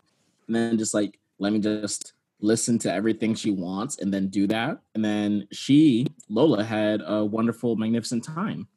and 0.47 0.53
then 0.57 0.77
just 0.77 0.93
like 0.93 1.17
let 1.39 1.53
me 1.53 1.59
just 1.59 2.11
listen 2.41 2.77
to 2.79 2.91
everything 2.93 3.33
she 3.33 3.49
wants, 3.49 3.97
and 3.97 4.13
then 4.13 4.27
do 4.27 4.45
that, 4.47 4.79
and 4.93 5.05
then 5.05 5.47
she 5.53 6.07
Lola 6.27 6.65
had 6.65 7.01
a 7.07 7.23
wonderful, 7.23 7.77
magnificent 7.77 8.25
time. 8.25 8.67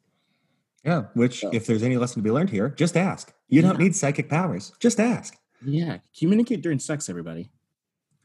yeah. 0.85 1.07
Which, 1.13 1.41
So- 1.41 1.49
if 1.51 1.65
there's 1.67 1.83
any 1.83 1.97
lesson 1.97 2.21
to 2.21 2.23
be 2.23 2.31
learned 2.31 2.51
here, 2.51 2.69
just 2.69 2.95
ask. 2.95 3.33
You 3.49 3.61
don't 3.61 3.79
need 3.79 3.95
psychic 3.95 4.29
powers. 4.29 4.71
Just 4.79 4.99
ask. 4.99 5.35
Yeah, 5.65 5.97
communicate 6.17 6.61
during 6.61 6.79
sex, 6.79 7.09
everybody. 7.09 7.49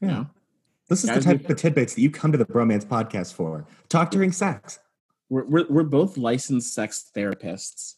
Yeah. 0.01 0.25
This 0.87 1.03
is 1.03 1.09
Guys, 1.09 1.25
the 1.25 1.33
type 1.37 1.49
of 1.49 1.57
tidbits 1.57 1.95
that 1.95 2.01
you 2.01 2.11
come 2.11 2.31
to 2.31 2.37
the 2.37 2.45
bromance 2.45 2.85
podcast 2.85 3.33
for. 3.33 3.65
Talk 3.89 4.11
during 4.11 4.31
sex. 4.31 4.79
We're, 5.29 5.45
we're 5.45 5.65
we're 5.67 5.83
both 5.83 6.17
licensed 6.17 6.73
sex 6.73 7.09
therapists, 7.15 7.95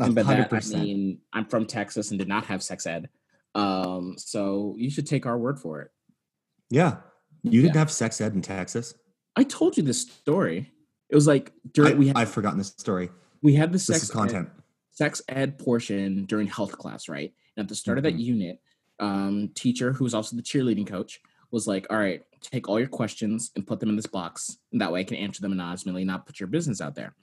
and 0.00 0.14
by 0.14 0.22
hundred 0.22 0.50
that 0.50 0.74
I 0.74 0.80
mean 0.80 1.20
I'm 1.32 1.44
from 1.46 1.66
Texas 1.66 2.10
and 2.10 2.18
did 2.18 2.26
not 2.28 2.46
have 2.46 2.62
sex 2.62 2.84
ed. 2.86 3.08
Um, 3.54 4.16
so 4.18 4.74
you 4.76 4.90
should 4.90 5.06
take 5.06 5.24
our 5.24 5.38
word 5.38 5.58
for 5.60 5.80
it. 5.80 5.90
Yeah. 6.68 6.96
You 7.42 7.62
didn't 7.62 7.74
Yeah. 7.74 7.78
have 7.80 7.92
sex 7.92 8.20
ed 8.20 8.34
in 8.34 8.42
Texas. 8.42 8.92
I 9.36 9.44
told 9.44 9.76
you 9.76 9.84
this 9.84 10.02
story. 10.02 10.72
It 11.08 11.14
was 11.14 11.26
like 11.28 11.52
during 11.72 11.92
I, 11.92 11.96
we 11.96 12.08
had 12.08 12.16
I've 12.18 12.30
forgotten 12.30 12.58
this 12.58 12.74
story. 12.76 13.10
we 13.40 13.54
had 13.54 13.70
the 13.70 13.74
This 13.74 13.86
sex 13.86 14.02
is 14.02 14.10
content. 14.10 14.48
Ed, 14.52 14.62
sex 14.96 15.20
ed 15.28 15.58
portion 15.58 16.24
during 16.24 16.46
health 16.46 16.72
class, 16.72 17.08
right? 17.08 17.32
And 17.56 17.64
at 17.64 17.68
the 17.68 17.74
start 17.74 17.98
of 17.98 18.04
that 18.04 18.14
Mhm. 18.14 18.20
unit, 18.24 18.60
um, 18.98 19.48
teacher 19.54 19.92
who 19.92 20.04
was 20.04 20.14
also 20.14 20.34
the 20.36 20.42
cheerleading 20.42 20.86
coach 20.86 21.20
was 21.50 21.66
like, 21.66 21.86
"All 21.90 21.98
right, 21.98 22.22
take 22.40 22.66
all 22.68 22.78
your 22.78 22.88
questions 22.88 23.50
and 23.54 23.66
put 23.66 23.78
them 23.78 23.90
in 23.90 23.96
this 23.96 24.06
box, 24.06 24.58
and 24.72 24.80
that 24.80 24.90
way 24.90 25.00
I 25.00 25.04
can 25.04 25.18
answer 25.18 25.42
them 25.42 25.52
anonymously, 25.52 26.04
not 26.04 26.24
put 26.26 26.40
your 26.40 26.46
business 26.46 26.80
out 26.80 26.94
there." 26.94 27.14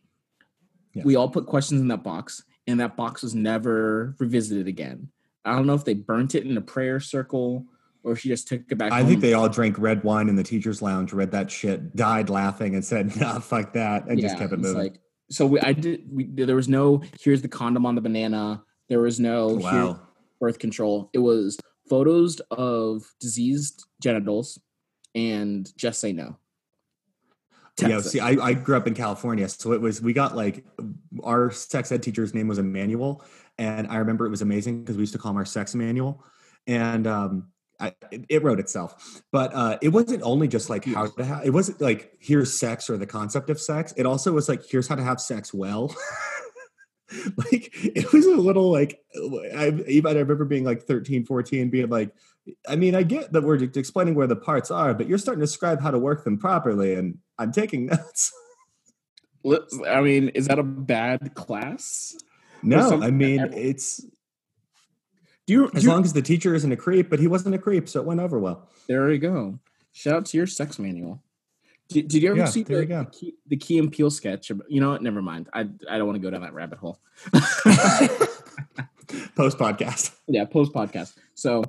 Yeah. 0.93 1.01
We 1.03 1.15
all 1.15 1.29
put 1.29 1.47
questions 1.47 1.81
in 1.81 1.87
that 1.87 2.03
box, 2.03 2.43
and 2.67 2.79
that 2.79 2.95
box 2.95 3.23
was 3.23 3.33
never 3.33 4.15
revisited 4.19 4.67
again. 4.67 5.09
I 5.43 5.55
don't 5.55 5.65
know 5.65 5.73
if 5.73 5.83
they 5.83 5.95
burnt 5.95 6.35
it 6.35 6.45
in 6.45 6.55
a 6.55 6.61
prayer 6.61 6.99
circle 6.99 7.65
or 8.03 8.11
if 8.13 8.19
she 8.19 8.29
just 8.29 8.47
took 8.47 8.71
it 8.71 8.77
back. 8.77 8.91
I 8.91 8.99
home. 8.99 9.07
think 9.09 9.21
they 9.21 9.33
all 9.33 9.49
drank 9.49 9.79
red 9.79 10.03
wine 10.03 10.29
in 10.29 10.35
the 10.35 10.43
teacher's 10.43 10.81
lounge, 10.81 11.11
read 11.11 11.31
that 11.31 11.49
shit, 11.49 11.95
died 11.95 12.29
laughing, 12.29 12.75
and 12.75 12.85
said, 12.85 13.07
"Nah, 13.19 13.39
fuck 13.39 13.73
that," 13.73 14.07
and 14.07 14.19
just 14.21 14.37
kept 14.37 14.53
it 14.53 14.59
moving. 14.59 14.77
Like, 14.77 14.99
so 15.33 15.47
we, 15.47 15.59
I 15.59 15.73
did. 15.73 16.03
We, 16.11 16.25
there 16.25 16.55
was 16.55 16.69
no. 16.69 17.01
Here's 17.19 17.41
the 17.41 17.47
condom 17.47 17.85
on 17.85 17.95
the 17.95 18.01
banana. 18.01 18.63
There 18.89 19.01
was 19.01 19.19
no. 19.19 19.47
Wow. 19.47 19.99
birth 20.39 20.59
control. 20.59 21.09
It 21.13 21.19
was 21.19 21.57
photos 21.89 22.39
of 22.51 23.03
diseased 23.19 23.85
genitals 24.01 24.59
and 25.15 25.71
just 25.77 25.99
say 25.99 26.13
no. 26.13 26.37
Yeah, 27.81 28.01
see, 28.01 28.19
I, 28.19 28.31
I 28.31 28.53
grew 28.53 28.77
up 28.77 28.85
in 28.85 28.93
California, 28.93 29.49
so 29.49 29.71
it 29.71 29.81
was 29.81 29.99
we 29.99 30.13
got 30.13 30.35
like 30.35 30.63
our 31.23 31.49
sex 31.49 31.91
ed 31.91 32.03
teacher's 32.03 32.33
name 32.33 32.47
was 32.47 32.59
Emmanuel, 32.59 33.25
and 33.57 33.87
I 33.87 33.97
remember 33.97 34.27
it 34.27 34.29
was 34.29 34.43
amazing 34.43 34.81
because 34.81 34.95
we 34.95 35.01
used 35.01 35.13
to 35.13 35.19
call 35.19 35.31
him 35.31 35.37
our 35.37 35.45
sex 35.45 35.73
manual, 35.73 36.23
and 36.67 37.07
um, 37.07 37.47
I, 37.79 37.93
it, 38.29 38.43
wrote 38.43 38.59
itself. 38.59 39.21
But 39.31 39.53
uh, 39.53 39.77
it 39.81 39.89
wasn't 39.89 40.23
only 40.23 40.47
just 40.47 40.69
like 40.69 40.85
how 40.85 41.07
to 41.07 41.25
have. 41.25 41.45
It 41.45 41.51
wasn't 41.51 41.81
like 41.81 42.13
here's 42.19 42.57
sex 42.57 42.89
or 42.89 42.97
the 42.97 43.07
concept 43.07 43.49
of 43.49 43.59
sex. 43.59 43.93
It 43.97 44.05
also 44.05 44.31
was 44.31 44.47
like 44.47 44.61
here's 44.69 44.87
how 44.87 44.95
to 44.95 45.03
have 45.03 45.19
sex 45.19 45.53
well. 45.53 45.93
like 47.37 47.69
it 47.73 48.11
was 48.13 48.25
a 48.25 48.35
little 48.35 48.71
like 48.71 48.99
I 49.55 49.73
even 49.87 50.15
I 50.15 50.19
remember 50.19 50.45
being 50.45 50.63
like 50.63 50.83
13, 50.83 51.25
14, 51.25 51.69
being 51.69 51.89
like, 51.89 52.11
I 52.67 52.75
mean, 52.75 52.95
I 52.95 53.03
get 53.03 53.33
that 53.33 53.43
we're 53.43 53.61
explaining 53.63 54.15
where 54.15 54.27
the 54.27 54.35
parts 54.35 54.71
are, 54.71 54.93
but 54.93 55.07
you're 55.07 55.17
starting 55.17 55.41
to 55.41 55.45
describe 55.45 55.81
how 55.81 55.91
to 55.91 55.99
work 55.99 56.23
them 56.23 56.37
properly, 56.37 56.95
and 56.95 57.17
I'm 57.37 57.51
taking 57.51 57.85
notes. 57.87 58.31
I 59.87 60.01
mean, 60.01 60.29
is 60.29 60.47
that 60.47 60.59
a 60.59 60.63
bad 60.63 61.33
class? 61.35 62.15
No, 62.61 63.01
I 63.01 63.11
mean 63.11 63.41
it's 63.53 64.05
Do 65.47 65.53
you? 65.53 65.65
as 65.65 65.71
do 65.71 65.81
you- 65.81 65.89
long 65.89 66.03
as 66.03 66.13
the 66.13 66.21
teacher 66.21 66.53
isn't 66.55 66.71
a 66.71 66.77
creep, 66.77 67.09
but 67.09 67.19
he 67.19 67.27
wasn't 67.27 67.55
a 67.55 67.57
creep, 67.59 67.89
so 67.89 67.99
it 67.99 68.05
went 68.05 68.19
over 68.19 68.39
well. 68.39 68.67
there 68.87 69.11
you 69.11 69.19
go. 69.19 69.59
Shout 69.91 70.15
out 70.15 70.25
to 70.27 70.37
your 70.37 70.47
sex 70.47 70.79
manual. 70.79 71.21
Did, 71.89 72.07
did 72.07 72.23
you 72.23 72.29
ever 72.29 72.39
Yeah, 72.39 72.45
see 72.45 72.63
the, 72.63 72.73
you 72.79 72.85
the, 72.87 73.05
key, 73.11 73.33
the 73.47 73.57
Key 73.57 73.77
and 73.77 73.91
Peele 73.91 74.09
sketch? 74.09 74.49
You 74.69 74.79
know 74.81 74.91
what? 74.91 75.01
Never 75.03 75.21
mind. 75.21 75.49
I 75.53 75.67
I 75.89 75.97
don't 75.97 76.07
want 76.07 76.15
to 76.15 76.21
go 76.21 76.31
down 76.31 76.41
that 76.41 76.53
rabbit 76.53 76.79
hole. 76.79 76.99
Post 79.35 79.57
podcast. 79.57 80.11
yeah, 80.27 80.45
post 80.45 80.71
podcast. 80.73 81.13
So, 81.35 81.63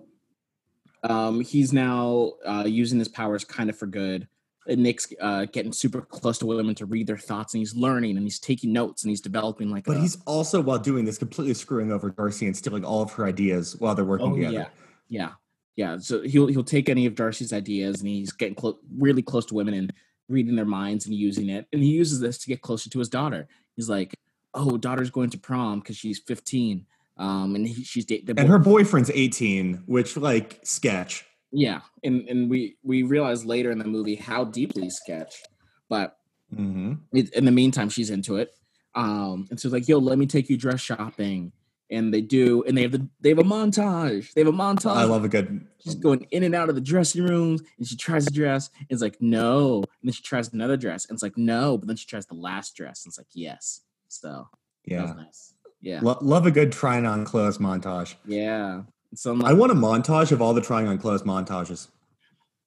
Um, 1.02 1.40
he's 1.40 1.72
now 1.72 2.32
uh, 2.46 2.64
using 2.66 2.98
his 2.98 3.08
powers 3.08 3.44
kind 3.44 3.68
of 3.68 3.76
for 3.76 3.86
good. 3.86 4.26
And 4.66 4.82
Nick's 4.82 5.12
uh, 5.20 5.44
getting 5.46 5.72
super 5.72 6.00
close 6.00 6.38
to 6.38 6.46
women 6.46 6.74
to 6.76 6.86
read 6.86 7.06
their 7.06 7.18
thoughts, 7.18 7.52
and 7.52 7.60
he's 7.60 7.76
learning 7.76 8.16
and 8.16 8.24
he's 8.24 8.38
taking 8.38 8.72
notes 8.72 9.02
and 9.02 9.10
he's 9.10 9.20
developing 9.20 9.68
like. 9.70 9.84
But 9.84 9.98
a- 9.98 10.00
he's 10.00 10.16
also, 10.24 10.60
while 10.62 10.78
doing 10.78 11.04
this, 11.04 11.18
completely 11.18 11.52
screwing 11.54 11.92
over 11.92 12.08
Darcy 12.10 12.46
and 12.46 12.56
stealing 12.56 12.84
all 12.84 13.02
of 13.02 13.12
her 13.12 13.26
ideas 13.26 13.76
while 13.78 13.94
they're 13.94 14.04
working 14.06 14.28
Oh 14.28 14.34
together. 14.34 14.52
yeah, 14.54 14.66
yeah, 15.08 15.30
yeah. 15.76 15.98
So 15.98 16.22
he'll 16.22 16.46
he'll 16.46 16.64
take 16.64 16.88
any 16.88 17.04
of 17.04 17.14
Darcy's 17.14 17.52
ideas 17.52 18.00
and 18.00 18.08
he's 18.08 18.32
getting 18.32 18.54
clo- 18.54 18.78
really 18.96 19.20
close 19.22 19.44
to 19.46 19.54
women 19.54 19.74
and 19.74 19.92
reading 20.30 20.56
their 20.56 20.64
minds 20.64 21.04
and 21.04 21.14
using 21.14 21.50
it. 21.50 21.66
And 21.72 21.82
he 21.82 21.90
uses 21.90 22.20
this 22.20 22.38
to 22.38 22.46
get 22.48 22.62
closer 22.62 22.88
to 22.88 22.98
his 22.98 23.10
daughter. 23.10 23.46
He's 23.76 23.90
like, 23.90 24.14
"Oh, 24.54 24.78
daughter's 24.78 25.10
going 25.10 25.28
to 25.30 25.38
prom 25.38 25.80
because 25.80 25.98
she's 25.98 26.20
15, 26.20 26.86
um, 27.18 27.54
and 27.54 27.66
he, 27.68 27.84
she's 27.84 28.06
dating." 28.06 28.38
And 28.38 28.48
her 28.48 28.58
boyfriend's 28.58 29.10
18, 29.12 29.82
which, 29.84 30.16
like, 30.16 30.60
sketch. 30.62 31.26
Yeah, 31.54 31.80
and 32.02 32.28
and 32.28 32.50
we 32.50 32.76
we 32.82 33.02
realize 33.04 33.44
later 33.46 33.70
in 33.70 33.78
the 33.78 33.84
movie 33.86 34.16
how 34.16 34.44
deeply 34.44 34.90
sketch, 34.90 35.42
but 35.88 36.16
Mm-hmm. 36.54 36.92
it, 37.12 37.32
in 37.34 37.46
the 37.46 37.50
meantime, 37.50 37.88
she's 37.88 38.10
into 38.10 38.36
it. 38.36 38.52
Um, 38.94 39.46
and 39.50 39.58
so 39.58 39.66
it's 39.68 39.72
like, 39.72 39.88
"Yo, 39.88 39.98
let 39.98 40.18
me 40.18 40.26
take 40.26 40.48
you 40.50 40.56
dress 40.56 40.80
shopping." 40.80 41.52
And 41.90 42.12
they 42.14 42.20
do, 42.20 42.62
and 42.64 42.76
they 42.76 42.82
have 42.82 42.92
the 42.92 43.08
they 43.20 43.30
have 43.30 43.38
a 43.38 43.42
montage. 43.44 44.32
They 44.34 44.42
have 44.42 44.48
a 44.54 44.56
montage. 44.56 44.94
I 44.96 45.04
love 45.04 45.24
a 45.24 45.28
good. 45.28 45.66
She's 45.80 45.94
going 45.96 46.26
in 46.30 46.42
and 46.44 46.54
out 46.54 46.68
of 46.68 46.74
the 46.76 46.80
dressing 46.80 47.24
rooms, 47.24 47.62
and 47.78 47.86
she 47.88 47.96
tries 47.96 48.26
a 48.26 48.30
dress, 48.30 48.70
and 48.78 48.86
it's 48.90 49.02
like 49.02 49.20
no, 49.20 49.78
and 49.78 49.86
then 50.04 50.12
she 50.12 50.22
tries 50.22 50.52
another 50.52 50.76
dress, 50.76 51.06
and 51.06 51.16
it's 51.16 51.22
like 51.22 51.36
no, 51.36 51.76
but 51.78 51.88
then 51.88 51.96
she 51.96 52.06
tries 52.06 52.26
the 52.26 52.34
last 52.34 52.76
dress, 52.76 53.04
and 53.04 53.10
it's 53.10 53.18
like 53.18 53.26
yes. 53.34 53.80
So 54.08 54.48
Yeah. 54.86 55.12
nice. 55.14 55.54
Yeah, 55.80 56.00
Lo- 56.02 56.18
love 56.22 56.46
a 56.46 56.50
good 56.50 56.72
trying 56.72 57.04
on 57.04 57.24
clothes 57.24 57.58
montage. 57.58 58.14
yeah. 58.26 58.82
So 59.14 59.32
I'm 59.32 59.44
I 59.44 59.52
want 59.52 59.72
a 59.72 59.74
montage 59.74 60.32
of 60.32 60.40
all 60.42 60.54
the 60.54 60.60
trying 60.60 60.88
on 60.88 60.98
clothes 60.98 61.22
montages. 61.22 61.88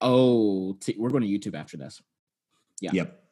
oh, 0.02 0.74
t- 0.80 0.96
we're 0.98 1.10
going 1.10 1.24
to 1.24 1.30
YouTube 1.30 1.56
after 1.56 1.78
this. 1.78 2.02
Yeah. 2.82 2.92
Yep. 2.94 3.24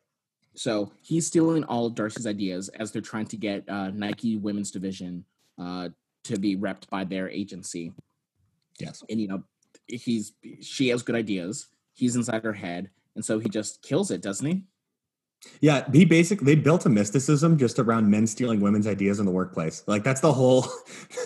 So 0.56 0.92
he's 1.02 1.28
stealing 1.28 1.64
all 1.66 1.90
Darcy's 1.90 2.26
ideas 2.26 2.70
as 2.70 2.92
they're 2.92 3.02
trying 3.02 3.28
to 3.28 3.38
get 3.38 3.68
uh, 3.70 3.90
Nike 3.92 4.38
Women's 4.38 4.72
Division 4.72 5.26
uh, 5.60 5.90
to 6.24 6.40
be 6.40 6.56
repped 6.56 6.90
by 6.90 7.04
their 7.04 7.30
agency. 7.30 7.92
Yes. 8.80 9.04
and 9.10 9.22
you 9.22 9.28
know 9.30 9.44
he's 9.88 10.34
she 10.62 10.90
has 10.90 11.02
good 11.02 11.16
ideas 11.16 11.68
he's 11.94 12.18
inside 12.18 12.44
her 12.44 12.52
head 12.52 12.90
and 13.16 13.24
so 13.24 13.40
he 13.40 13.48
just 13.48 13.82
kills 13.82 14.12
it 14.12 14.22
doesn't 14.22 14.46
he 14.46 14.64
Yeah, 15.62 15.86
he 15.92 16.06
basically 16.06 16.46
they 16.46 16.56
built 16.60 16.86
a 16.86 16.90
mysticism 16.90 17.58
just 17.58 17.80
around 17.80 18.10
men 18.10 18.28
stealing 18.28 18.60
women's 18.62 18.88
ideas 18.88 19.20
in 19.20 19.26
the 19.26 19.32
workplace. 19.32 19.84
Like 19.88 20.04
that's 20.04 20.22
the 20.22 20.34
whole. 20.34 20.68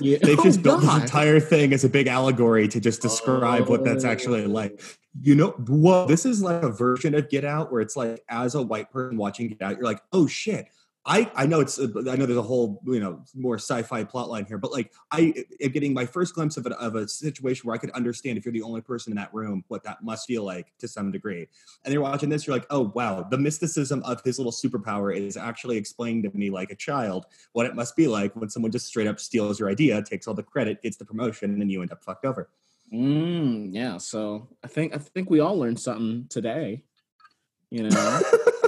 Yeah. 0.01 0.17
They've 0.23 0.39
Oh, 0.39 0.43
just 0.43 0.61
built 0.61 0.81
this 0.81 0.95
entire 0.95 1.39
thing 1.39 1.73
as 1.73 1.83
a 1.83 1.89
big 1.89 2.07
allegory 2.07 2.67
to 2.67 2.79
just 2.79 3.01
describe 3.01 3.69
what 3.69 3.83
that's 3.83 4.05
oh. 4.05 4.09
actually 4.09 4.43
Oh. 4.45 4.49
like. 4.49 4.81
You 5.21 5.35
know, 5.35 5.49
whoa, 5.67 6.05
this 6.05 6.25
is 6.25 6.41
like 6.43 6.61
a 6.63 6.69
version 6.69 7.15
of 7.15 7.29
Get 7.29 7.43
Out 7.43 7.71
where 7.71 7.81
it's 7.81 7.95
like, 7.95 8.23
as 8.29 8.53
a 8.55 8.61
white 8.61 8.91
person 8.91 9.17
watching 9.17 9.47
Get 9.49 9.61
Out, 9.61 9.75
you're 9.77 9.83
like, 9.83 10.01
oh 10.13 10.27
shit. 10.27 10.67
I, 11.05 11.31
I 11.33 11.45
know 11.45 11.61
it's 11.61 11.79
I 11.79 11.83
know 11.85 12.25
there's 12.25 12.37
a 12.37 12.41
whole 12.41 12.81
you 12.85 12.99
know 12.99 13.23
more 13.33 13.55
sci-fi 13.55 14.03
plot 14.03 14.29
line 14.29 14.45
here, 14.45 14.57
but 14.57 14.71
like 14.71 14.91
I 15.11 15.33
am 15.61 15.71
getting 15.71 15.93
my 15.93 16.05
first 16.05 16.35
glimpse 16.35 16.57
of 16.57 16.65
a, 16.65 16.71
of 16.79 16.95
a 16.95 17.07
situation 17.07 17.65
where 17.65 17.73
I 17.73 17.77
could 17.77 17.91
understand 17.91 18.37
if 18.37 18.45
you're 18.45 18.53
the 18.53 18.61
only 18.61 18.81
person 18.81 19.11
in 19.11 19.17
that 19.17 19.33
room 19.33 19.63
what 19.69 19.83
that 19.83 20.03
must 20.03 20.27
feel 20.27 20.43
like 20.43 20.73
to 20.79 20.87
some 20.87 21.11
degree. 21.11 21.47
And 21.85 21.93
you're 21.93 22.03
watching 22.03 22.29
this, 22.29 22.45
you're 22.45 22.55
like, 22.55 22.67
oh 22.69 22.91
wow, 22.93 23.23
the 23.23 23.37
mysticism 23.37 24.03
of 24.03 24.21
his 24.23 24.37
little 24.39 24.51
superpower 24.51 25.15
is 25.15 25.37
actually 25.37 25.77
explaining 25.77 26.23
to 26.23 26.37
me 26.37 26.49
like 26.49 26.69
a 26.69 26.75
child 26.75 27.25
what 27.53 27.65
it 27.65 27.75
must 27.75 27.95
be 27.95 28.07
like 28.07 28.35
when 28.35 28.49
someone 28.49 28.71
just 28.71 28.87
straight 28.87 29.07
up 29.07 29.19
steals 29.19 29.59
your 29.59 29.69
idea, 29.69 30.01
takes 30.03 30.27
all 30.27 30.33
the 30.33 30.43
credit, 30.43 30.81
gets 30.81 30.97
the 30.97 31.05
promotion, 31.05 31.61
and 31.61 31.71
you 31.71 31.81
end 31.81 31.91
up 31.91 32.03
fucked 32.03 32.25
over. 32.25 32.49
mm, 32.93 33.69
yeah 33.71 33.97
so 33.97 34.47
i 34.63 34.67
think 34.67 34.95
i 34.95 34.97
think 34.97 35.29
we 35.29 35.39
all 35.39 35.57
learned 35.57 35.79
something 35.79 36.25
today 36.29 36.83
you 37.69 37.87
know 37.87 38.21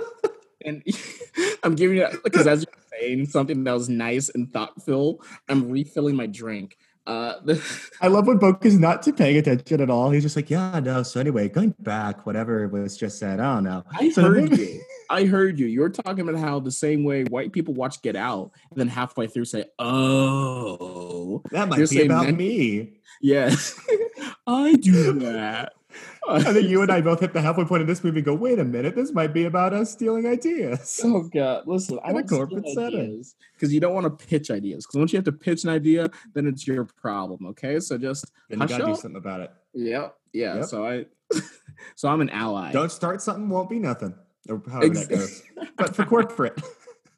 and 0.65 0.84
i'm 1.64 1.76
giving 1.76 1.98
you 1.98 2.08
because 2.24 2.48
as 2.48 2.66
you're 2.66 3.00
saying 3.00 3.26
something 3.26 3.64
that 3.64 3.74
was 3.74 3.90
nice 3.90 4.30
and 4.30 4.52
thoughtful 4.54 5.22
i'm 5.50 5.70
refilling 5.70 6.16
my 6.16 6.26
drink 6.28 6.78
uh 7.08 7.34
I 8.02 8.08
love 8.10 8.28
when 8.28 8.38
Boka 8.38 8.66
is 8.66 8.78
not 8.78 9.02
to 9.04 9.12
paying 9.14 9.36
attention 9.38 9.82
at 9.82 9.90
all. 9.90 10.12
He's 10.12 10.22
just 10.22 10.36
like, 10.36 10.52
yeah, 10.52 10.80
no. 10.80 11.02
So 11.02 11.20
anyway, 11.20 11.50
going 11.50 11.74
back, 11.80 12.28
whatever 12.28 12.68
was 12.68 12.96
just 12.96 13.18
said, 13.18 13.40
I 13.40 13.56
don't 13.56 13.64
know. 13.64 13.84
I 13.92 14.10
So 14.12 14.22
heard 14.22 14.52
movie- 14.52 14.62
you. 14.74 14.82
I 15.10 15.26
heard 15.26 15.58
you. 15.58 15.66
You 15.66 15.82
were 15.82 15.90
talking 15.90 16.28
about 16.28 16.40
how 16.40 16.60
the 16.60 16.70
same 16.72 17.04
way 17.04 17.24
white 17.24 17.54
people 17.54 17.74
watch 17.74 18.04
Get 18.04 18.16
Out, 18.16 18.52
and 18.70 18.80
then 18.80 18.88
halfway 18.88 19.26
through 19.26 19.46
say, 19.46 19.66
"Oh, 19.80 21.42
That 21.52 21.68
might 21.70 21.90
be 21.90 22.04
about 22.06 22.26
men- 22.28 22.38
me. 22.38 22.94
yes, 23.22 23.80
I 24.48 24.74
do 24.76 25.14
that." 25.20 25.74
And 26.28 26.56
then 26.56 26.66
you 26.66 26.82
and 26.82 26.92
I 26.92 27.02
both 27.02 27.20
hit 27.20 27.34
the 27.34 27.42
halfway 27.42 27.66
point 27.66 27.82
of 27.82 27.88
this 27.88 28.04
movie 28.04 28.20
and 28.20 28.26
go, 28.26 28.34
wait 28.34 28.60
a 28.60 28.64
minute, 28.64 28.96
this 28.96 29.12
might 29.12 29.34
be 29.34 29.46
about 29.46 29.74
us 29.74 29.92
stealing 29.92 30.28
ideas. 30.28 31.02
Oh 31.04 31.24
God! 31.24 31.64
Listen, 31.66 32.00
I 32.04 32.12
In 32.12 32.18
a 32.18 32.24
corporate 32.24 32.68
setting. 32.70 33.24
because 33.54 33.74
you 33.74 33.80
don't 33.80 33.94
want 33.94 34.06
to 34.06 34.26
pitch 34.26 34.52
ideas. 34.52 34.86
Because 34.86 35.00
once 35.00 35.12
you 35.14 35.18
have 35.18 35.26
to 35.26 35.32
pitch 35.32 35.64
an 35.64 35.72
idea, 35.72 36.10
then 36.34 36.48
it's 36.48 36.68
your 36.68 36.86
problem. 36.86 37.48
Okay, 37.48 37.80
so 37.80 37.98
just 37.98 38.32
Then 38.50 38.62
you 38.62 38.68
gotta 38.68 38.86
do 38.86 38.96
something 38.96 39.18
about 39.18 39.42
it. 39.42 39.52
Yeah, 39.74 40.10
yeah. 40.32 40.58
Yep. 40.58 40.66
So 40.66 40.86
I, 40.86 41.06
so 41.96 42.08
I'm 42.08 42.22
an 42.22 42.30
ally. 42.30 42.72
Don't 42.72 42.92
start 42.92 43.22
something, 43.22 43.50
won't 43.50 43.70
be 43.70 43.80
nothing. 43.80 44.16
Or 44.50 44.62
however 44.70 44.94
that 44.94 45.10
goes. 45.10 45.44
But 45.78 45.96
for 45.96 46.06
corporate. 46.06 46.62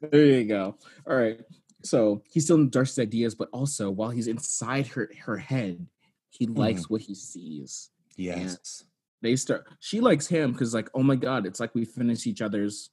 There 0.00 0.24
you 0.24 0.44
go. 0.44 0.76
All 1.06 1.16
right. 1.16 1.40
So 1.82 2.22
he's 2.30 2.44
still 2.44 2.56
in 2.56 2.70
Darcy's 2.70 2.98
ideas, 2.98 3.34
but 3.34 3.48
also 3.52 3.90
while 3.90 4.10
he's 4.10 4.26
inside 4.26 4.86
her 4.88 5.10
her 5.24 5.36
head, 5.36 5.86
he 6.30 6.46
hmm. 6.46 6.54
likes 6.54 6.88
what 6.88 7.02
he 7.02 7.14
sees. 7.14 7.90
Yes. 8.16 8.84
They 9.22 9.36
start. 9.36 9.66
She 9.80 10.00
likes 10.00 10.26
him 10.26 10.52
because, 10.52 10.74
like, 10.74 10.90
oh 10.94 11.02
my 11.02 11.16
god, 11.16 11.46
it's 11.46 11.58
like 11.58 11.74
we 11.74 11.84
finish 11.84 12.26
each 12.26 12.42
other's. 12.42 12.90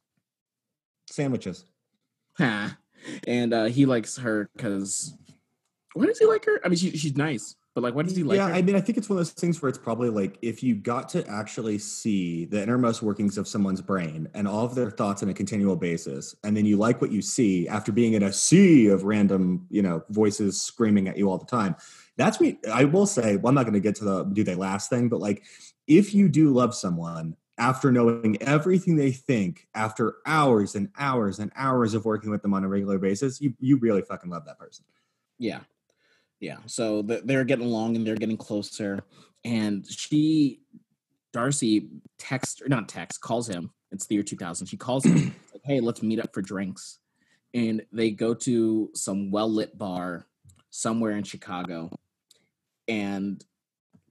Sandwiches. 1.10 1.65
Ha. 2.38 2.77
And 3.27 3.53
uh, 3.53 3.65
he 3.65 3.86
likes 3.86 4.17
her 4.17 4.49
because. 4.55 5.13
Why 5.93 6.05
does 6.05 6.19
he 6.19 6.25
like 6.25 6.45
her? 6.45 6.62
I 6.63 6.69
mean, 6.69 6.77
she, 6.77 6.95
she's 6.95 7.17
nice, 7.17 7.57
but 7.75 7.84
like, 7.84 7.93
why 7.93 8.03
does 8.03 8.15
he 8.15 8.23
like 8.23 8.38
yeah, 8.38 8.47
her? 8.47 8.53
I 8.53 8.62
mean, 8.62 8.77
I 8.77 8.79
think 8.79 8.97
it's 8.97 9.10
one 9.10 9.17
of 9.17 9.19
those 9.19 9.31
things 9.31 9.62
where 9.62 9.67
it's 9.67 9.77
probably 9.77 10.10
like 10.10 10.38
if 10.41 10.63
you 10.63 10.73
got 10.73 11.10
to 11.10 11.27
actually 11.27 11.79
see 11.79 12.45
the 12.45 12.63
innermost 12.63 13.01
workings 13.01 13.38
of 13.38 13.45
someone's 13.45 13.81
brain 13.81 14.29
and 14.34 14.47
all 14.47 14.63
of 14.63 14.73
their 14.73 14.89
thoughts 14.89 15.21
on 15.21 15.27
a 15.27 15.34
continual 15.34 15.75
basis, 15.75 16.34
and 16.45 16.55
then 16.55 16.65
you 16.65 16.77
like 16.77 17.01
what 17.01 17.12
you 17.12 17.21
see 17.21 17.67
after 17.67 17.91
being 17.91 18.13
in 18.13 18.23
a 18.23 18.31
sea 18.31 18.88
of 18.88 19.03
random, 19.03 19.67
you 19.69 19.81
know, 19.81 20.01
voices 20.12 20.62
screaming 20.62 21.10
at 21.10 21.17
you 21.17 21.29
all 21.29 21.38
the 21.38 21.45
time. 21.45 21.75
That's 22.21 22.39
me. 22.39 22.60
I 22.71 22.86
will 22.86 23.07
say, 23.07 23.38
well, 23.38 23.49
I'm 23.49 23.55
not 23.55 23.63
going 23.63 23.73
to 23.73 23.79
get 23.79 23.95
to 23.95 24.03
the 24.03 24.23
do 24.25 24.43
they 24.43 24.53
last 24.53 24.89
thing, 24.89 25.10
but 25.10 25.19
like 25.19 25.43
if 25.88 26.13
you 26.13 26.29
do 26.29 26.51
love 26.51 26.75
someone 26.75 27.36
after 27.57 27.91
knowing 27.91 28.41
everything 28.41 28.95
they 28.95 29.12
think 29.12 29.67
after 29.73 30.17
hours 30.25 30.75
and 30.75 30.89
hours 30.99 31.39
and 31.39 31.51
hours 31.55 31.95
of 31.95 32.05
working 32.05 32.29
with 32.29 32.43
them 32.43 32.53
on 32.53 32.63
a 32.63 32.67
regular 32.67 32.99
basis, 32.99 33.41
you 33.41 33.55
you 33.60 33.77
really 33.77 34.03
fucking 34.03 34.29
love 34.29 34.45
that 34.45 34.60
person. 34.60 34.86
Yeah. 35.39 35.62
Yeah. 36.39 36.57
So 36.67 37.01
th- 37.01 37.23
they're 37.25 37.43
getting 37.43 37.65
along 37.65 37.95
and 37.95 38.05
they're 38.05 38.15
getting 38.15 38.38
closer. 38.38 39.03
And 39.43 39.84
she, 39.88 40.62
Darcy, 41.34 41.89
text 42.19 42.62
or 42.62 42.69
not 42.69 42.88
text, 42.88 43.21
calls 43.21 43.47
him. 43.47 43.71
It's 43.91 44.05
the 44.05 44.15
year 44.15 44.23
2000. 44.23 44.67
She 44.67 44.77
calls 44.77 45.05
him, 45.05 45.34
like, 45.53 45.62
hey, 45.63 45.79
let's 45.79 46.03
meet 46.03 46.19
up 46.19 46.34
for 46.34 46.43
drinks. 46.43 46.99
And 47.55 47.84
they 47.91 48.12
go 48.12 48.36
to 48.36 48.91
some 48.93 49.31
well 49.31 49.51
lit 49.51 49.75
bar 49.75 50.27
somewhere 50.69 51.12
in 51.12 51.23
Chicago. 51.23 51.91
And 52.91 53.43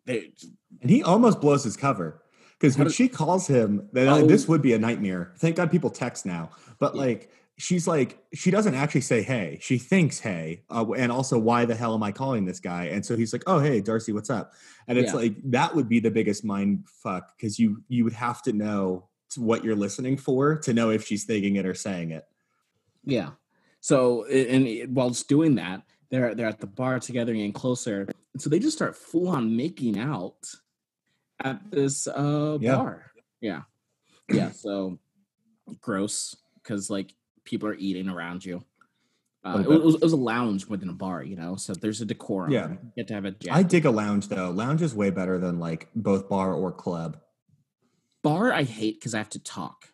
they, 0.07 0.33
And 0.81 0.91
he 0.91 1.03
almost 1.03 1.41
blows 1.41 1.65
his 1.65 1.77
cover 1.77 2.23
because 2.59 2.79
when 2.79 2.89
she 2.91 3.09
calls 3.09 3.47
him, 3.47 3.89
then 3.93 4.09
Oh. 4.09 4.27
this 4.27 4.49
would 4.49 4.63
be 4.63 4.73
a 4.73 4.79
nightmare. 4.79 5.33
Thank 5.39 5.57
God 5.57 5.71
people 5.71 5.91
text 5.91 6.25
now. 6.27 6.51
But 6.79 6.95
Yeah. 6.95 7.01
like, 7.03 7.31
she's 7.59 7.87
like, 7.87 8.19
she 8.33 8.51
doesn't 8.51 8.75
actually 8.75 9.03
say 9.03 9.21
hey. 9.23 9.59
She 9.61 9.77
thinks 9.77 10.19
hey, 10.21 10.63
uh, 10.71 10.87
and 10.97 11.13
also 11.13 11.39
why 11.39 11.67
the 11.67 11.75
hell 11.75 11.95
am 11.95 12.03
I 12.03 12.13
calling 12.13 12.47
this 12.47 12.61
guy? 12.61 12.85
And 12.87 13.05
so 13.05 13.17
he's 13.17 13.33
like, 13.35 13.43
oh 13.47 13.59
hey, 13.59 13.81
Darcy, 13.83 14.13
what's 14.13 14.31
up? 14.31 14.53
And 14.89 14.97
it's 14.99 15.13
Yeah. 15.13 15.19
like 15.19 15.35
that 15.51 15.75
would 15.77 15.89
be 15.89 16.01
the 16.01 16.11
biggest 16.11 16.43
mind 16.45 16.85
fuck 17.03 17.37
because 17.37 17.59
you 17.59 17.83
you 17.89 18.05
would 18.05 18.15
have 18.15 18.41
to 18.45 18.53
know 18.53 19.09
what 19.37 19.63
you're 19.63 19.77
listening 19.77 20.17
for 20.17 20.57
to 20.57 20.73
know 20.73 20.91
if 20.91 21.07
she's 21.07 21.25
thinking 21.25 21.57
it 21.57 21.67
or 21.67 21.75
saying 21.75 22.11
it. 22.13 22.25
yeah. 23.05 23.31
So, 23.83 24.27
a- 24.29 24.49
and 24.55 24.67
it- 24.67 24.91
whilst 24.91 25.27
doing 25.29 25.55
that, 25.55 25.83
they're, 26.11 26.35
they're 26.35 26.49
at 26.49 26.61
the 26.61 26.67
bar 26.67 26.99
together 27.01 27.33
and 27.33 27.39
getting 27.39 27.53
closer. 27.55 28.07
So 28.41 28.49
they 28.51 28.59
just 28.59 28.77
start 28.77 28.97
full 28.97 29.29
on 29.29 29.57
making 29.57 29.99
out 29.99 30.37
at 31.43 31.71
this 31.71 32.07
uh, 32.07 32.59
Yeah. 32.61 32.77
bar. 32.77 33.11
Yeah. 33.41 33.63
Yeah. 34.33 34.51
So 34.55 34.99
gross 35.81 36.35
because 36.63 36.91
like 36.91 37.15
people 37.45 37.69
are 37.69 37.75
eating 37.75 38.09
around 38.09 38.45
you. 38.45 38.65
Uh, 39.43 39.59
it, 39.61 39.69
was, 39.69 39.95
it 39.95 40.03
was 40.03 40.13
a 40.13 40.17
lounge 40.17 40.67
within 40.67 40.91
a 40.91 40.93
bar, 40.93 41.23
you 41.23 41.35
know, 41.35 41.57
so 41.57 41.73
there's 41.73 42.03
a 42.03 42.05
decorum. 42.05 42.51
Yeah. 42.53 42.69
You 42.73 42.79
get 42.97 43.09
to 43.09 43.15
have 43.15 43.25
a 43.25 43.31
jack. 43.31 43.55
I 43.57 43.63
dig 43.63 43.87
a 43.87 43.91
lounge 43.91 44.29
though. 44.29 44.51
Lounge 44.51 44.83
is 44.83 44.95
way 44.95 45.11
better 45.11 45.39
than 45.39 45.59
like 45.59 45.89
both 45.95 46.29
bar 46.29 46.53
or 46.55 46.73
club. 46.73 47.19
bar 48.23 48.53
I 48.53 48.65
hate 48.65 48.99
because 49.01 49.15
I 49.15 49.19
have 49.19 49.31
to 49.31 49.39
talk. 49.43 49.87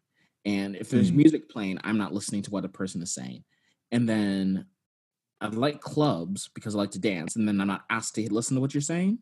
And 0.45 0.75
if 0.77 0.91
there's 0.91 1.11
Hmm. 1.11 1.17
music 1.19 1.49
playing, 1.49 1.79
I'm 1.85 1.99
not 1.99 2.13
listening 2.13 2.43
to 2.43 2.51
what 2.51 2.65
a 2.65 2.69
person 2.69 3.03
is 3.03 3.13
saying. 3.15 3.45
And 3.93 4.09
then 4.09 4.67
I 5.41 5.49
like 5.49 5.81
clubs 5.81 6.49
because 6.55 6.75
I 6.75 6.79
like 6.79 6.93
to 6.93 6.99
dance, 6.99 7.37
and 7.37 7.47
then 7.47 7.61
I'm 7.61 7.67
not 7.67 7.85
asked 7.91 8.15
to 8.15 8.33
listen 8.33 8.55
to 8.55 8.61
what 8.61 8.75
you're 8.75 8.81
saying. 8.81 9.19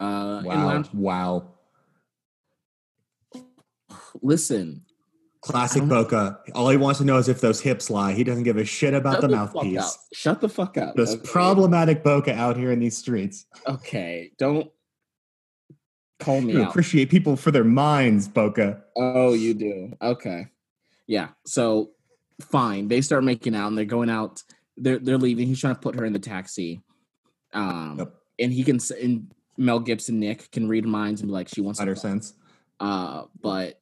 Uh, 0.00 0.42
Wow. 0.44 0.66
lounge- 0.66 0.94
Wow. 0.94 1.54
listen, 4.22 4.84
Classic 5.40 5.82
Boka. 5.82 6.38
All 6.54 6.68
he 6.68 6.76
wants 6.76 6.98
to 6.98 7.04
know 7.06 7.16
is 7.16 7.28
if 7.28 7.40
those 7.40 7.60
hips 7.60 7.90
lie. 7.90 8.12
He 8.12 8.24
doesn't 8.24 8.42
give 8.42 8.56
a 8.56 8.64
shit 8.64 8.92
about 8.92 9.20
shut 9.20 9.30
the, 9.30 9.36
fuck 9.36 9.54
mouthpiece. 9.54 9.98
Shut 10.12 10.40
the 10.40 10.48
fuck 10.48 10.76
up. 10.76 10.96
This 10.96 11.14
okay? 11.14 11.22
problematic 11.24 12.02
Boka 12.02 12.30
out 12.30 12.56
here 12.56 12.72
in 12.72 12.80
these 12.80 12.96
streets. 12.96 13.46
Okay, 13.66 14.32
don't 14.36 14.70
call 16.18 16.40
me 16.40 16.54
You 16.54 16.62
out. 16.62 16.70
appreciate 16.70 17.08
people 17.08 17.36
for 17.36 17.50
their 17.52 17.64
minds, 17.64 18.28
Boka. 18.28 18.82
Oh, 18.96 19.32
you 19.32 19.54
do. 19.54 19.92
Okay. 20.02 20.48
Yeah. 21.06 21.28
So 21.46 21.92
fine. 22.40 22.88
They 22.88 23.00
start 23.00 23.22
making 23.24 23.54
out 23.54 23.68
and 23.68 23.78
they're 23.78 23.84
going 23.84 24.10
out. 24.10 24.42
They're 24.80 24.98
they're 24.98 25.18
leaving. 25.18 25.46
He's 25.48 25.60
trying 25.60 25.74
to 25.74 25.80
put 25.80 25.94
her 25.96 26.04
in 26.04 26.12
the 26.12 26.18
taxi. 26.18 26.80
Um 27.52 27.96
Yep. 27.98 28.14
and 28.40 28.52
he 28.52 28.62
can 28.64 28.78
and 29.02 29.32
Mel 29.56 29.80
Gibson 29.80 30.20
Nick 30.20 30.50
can 30.50 30.68
read 30.68 30.84
minds 30.86 31.20
and 31.20 31.28
be 31.28 31.32
like 31.32 31.48
she 31.48 31.60
wants 31.60 31.78
Better 31.80 31.96
sense. 31.96 32.34
Uh 32.80 33.24
but 33.40 33.80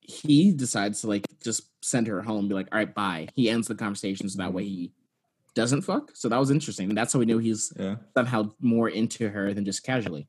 he 0.00 0.52
decides 0.52 1.00
to 1.02 1.06
like 1.08 1.26
just 1.42 1.62
send 1.82 2.06
her 2.06 2.22
home 2.22 2.48
be 2.48 2.54
like, 2.54 2.68
all 2.72 2.78
right, 2.78 2.94
bye. 2.94 3.28
He 3.34 3.50
ends 3.50 3.68
the 3.68 3.74
conversation 3.74 4.28
so 4.28 4.38
that 4.38 4.52
way 4.52 4.64
he 4.64 4.92
doesn't 5.54 5.82
fuck. 5.82 6.12
So 6.14 6.28
that 6.28 6.38
was 6.38 6.50
interesting. 6.50 6.88
And 6.88 6.96
that's 6.96 7.12
how 7.12 7.18
we 7.18 7.26
knew 7.26 7.38
he's 7.38 7.72
Yeah. 7.78 7.96
somehow 8.16 8.50
more 8.60 8.88
into 8.88 9.28
her 9.28 9.52
than 9.52 9.64
just 9.64 9.82
casually. 9.82 10.28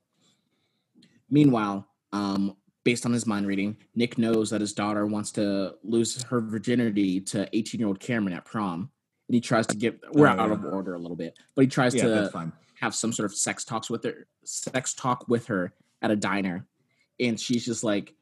Meanwhile, 1.30 1.86
um, 2.12 2.56
based 2.84 3.06
on 3.06 3.12
his 3.12 3.26
mind 3.26 3.46
reading, 3.46 3.76
Nick 3.94 4.18
knows 4.18 4.50
that 4.50 4.60
his 4.60 4.72
daughter 4.72 5.06
wants 5.06 5.30
to 5.32 5.74
lose 5.84 6.20
her 6.24 6.40
virginity 6.40 7.20
to 7.20 7.48
18 7.56 7.78
year 7.78 7.88
old 7.88 8.00
Cameron 8.00 8.34
at 8.34 8.44
prom. 8.44 8.90
And 9.30 9.34
he 9.36 9.40
tries 9.40 9.64
to 9.68 9.76
get, 9.76 10.00
we're 10.12 10.26
Oh, 10.26 10.30
out 10.30 10.48
yeah. 10.48 10.54
of 10.54 10.64
order 10.64 10.94
a 10.94 10.98
little 10.98 11.16
bit, 11.16 11.38
but 11.54 11.62
he 11.62 11.68
tries 11.68 11.94
Yeah, 11.94 12.02
to 12.32 12.52
have 12.80 12.96
some 12.96 13.12
sort 13.12 13.30
of 13.30 13.36
sex 13.36 13.64
talks 13.64 13.88
with 13.88 14.02
her, 14.02 14.26
sex 14.44 14.92
talk 14.92 15.28
with 15.28 15.46
her 15.46 15.72
at 16.02 16.10
a 16.10 16.16
diner. 16.16 16.66
And 17.20 17.38
she's 17.38 17.64
just 17.64 17.84
like, 17.84 18.12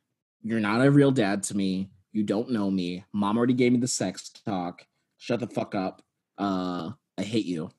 You're 0.42 0.60
not 0.60 0.84
a 0.84 0.90
real 0.90 1.10
dad 1.10 1.44
to 1.44 1.56
me. 1.56 1.88
You 2.12 2.24
don't 2.24 2.50
know 2.50 2.70
me. 2.70 3.06
Mom 3.14 3.38
already 3.38 3.54
gave 3.54 3.72
me 3.72 3.78
the 3.78 3.88
sex 3.88 4.28
talk. 4.44 4.84
Shut 5.16 5.40
the 5.40 5.46
fuck 5.46 5.74
up. 5.74 6.02
Uh, 6.36 6.90
I 7.16 7.22
hate 7.22 7.46
you. 7.46 7.70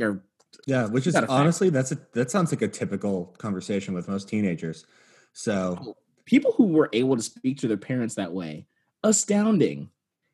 Or 0.00 0.24
Yeah, 0.66 0.86
which 0.86 1.06
is 1.06 1.14
honestly 1.14 1.68
that's 1.68 1.92
a 1.92 1.98
that 2.14 2.30
sounds 2.30 2.50
like 2.50 2.62
a 2.62 2.68
typical 2.68 3.34
conversation 3.36 3.92
with 3.92 4.08
most 4.08 4.26
teenagers. 4.26 4.86
So 5.34 5.96
people 6.24 6.52
who 6.52 6.68
were 6.68 6.88
able 6.94 7.16
to 7.16 7.22
speak 7.22 7.58
to 7.58 7.68
their 7.68 7.76
parents 7.76 8.14
that 8.14 8.32
way 8.32 8.68
astounding 9.02 9.90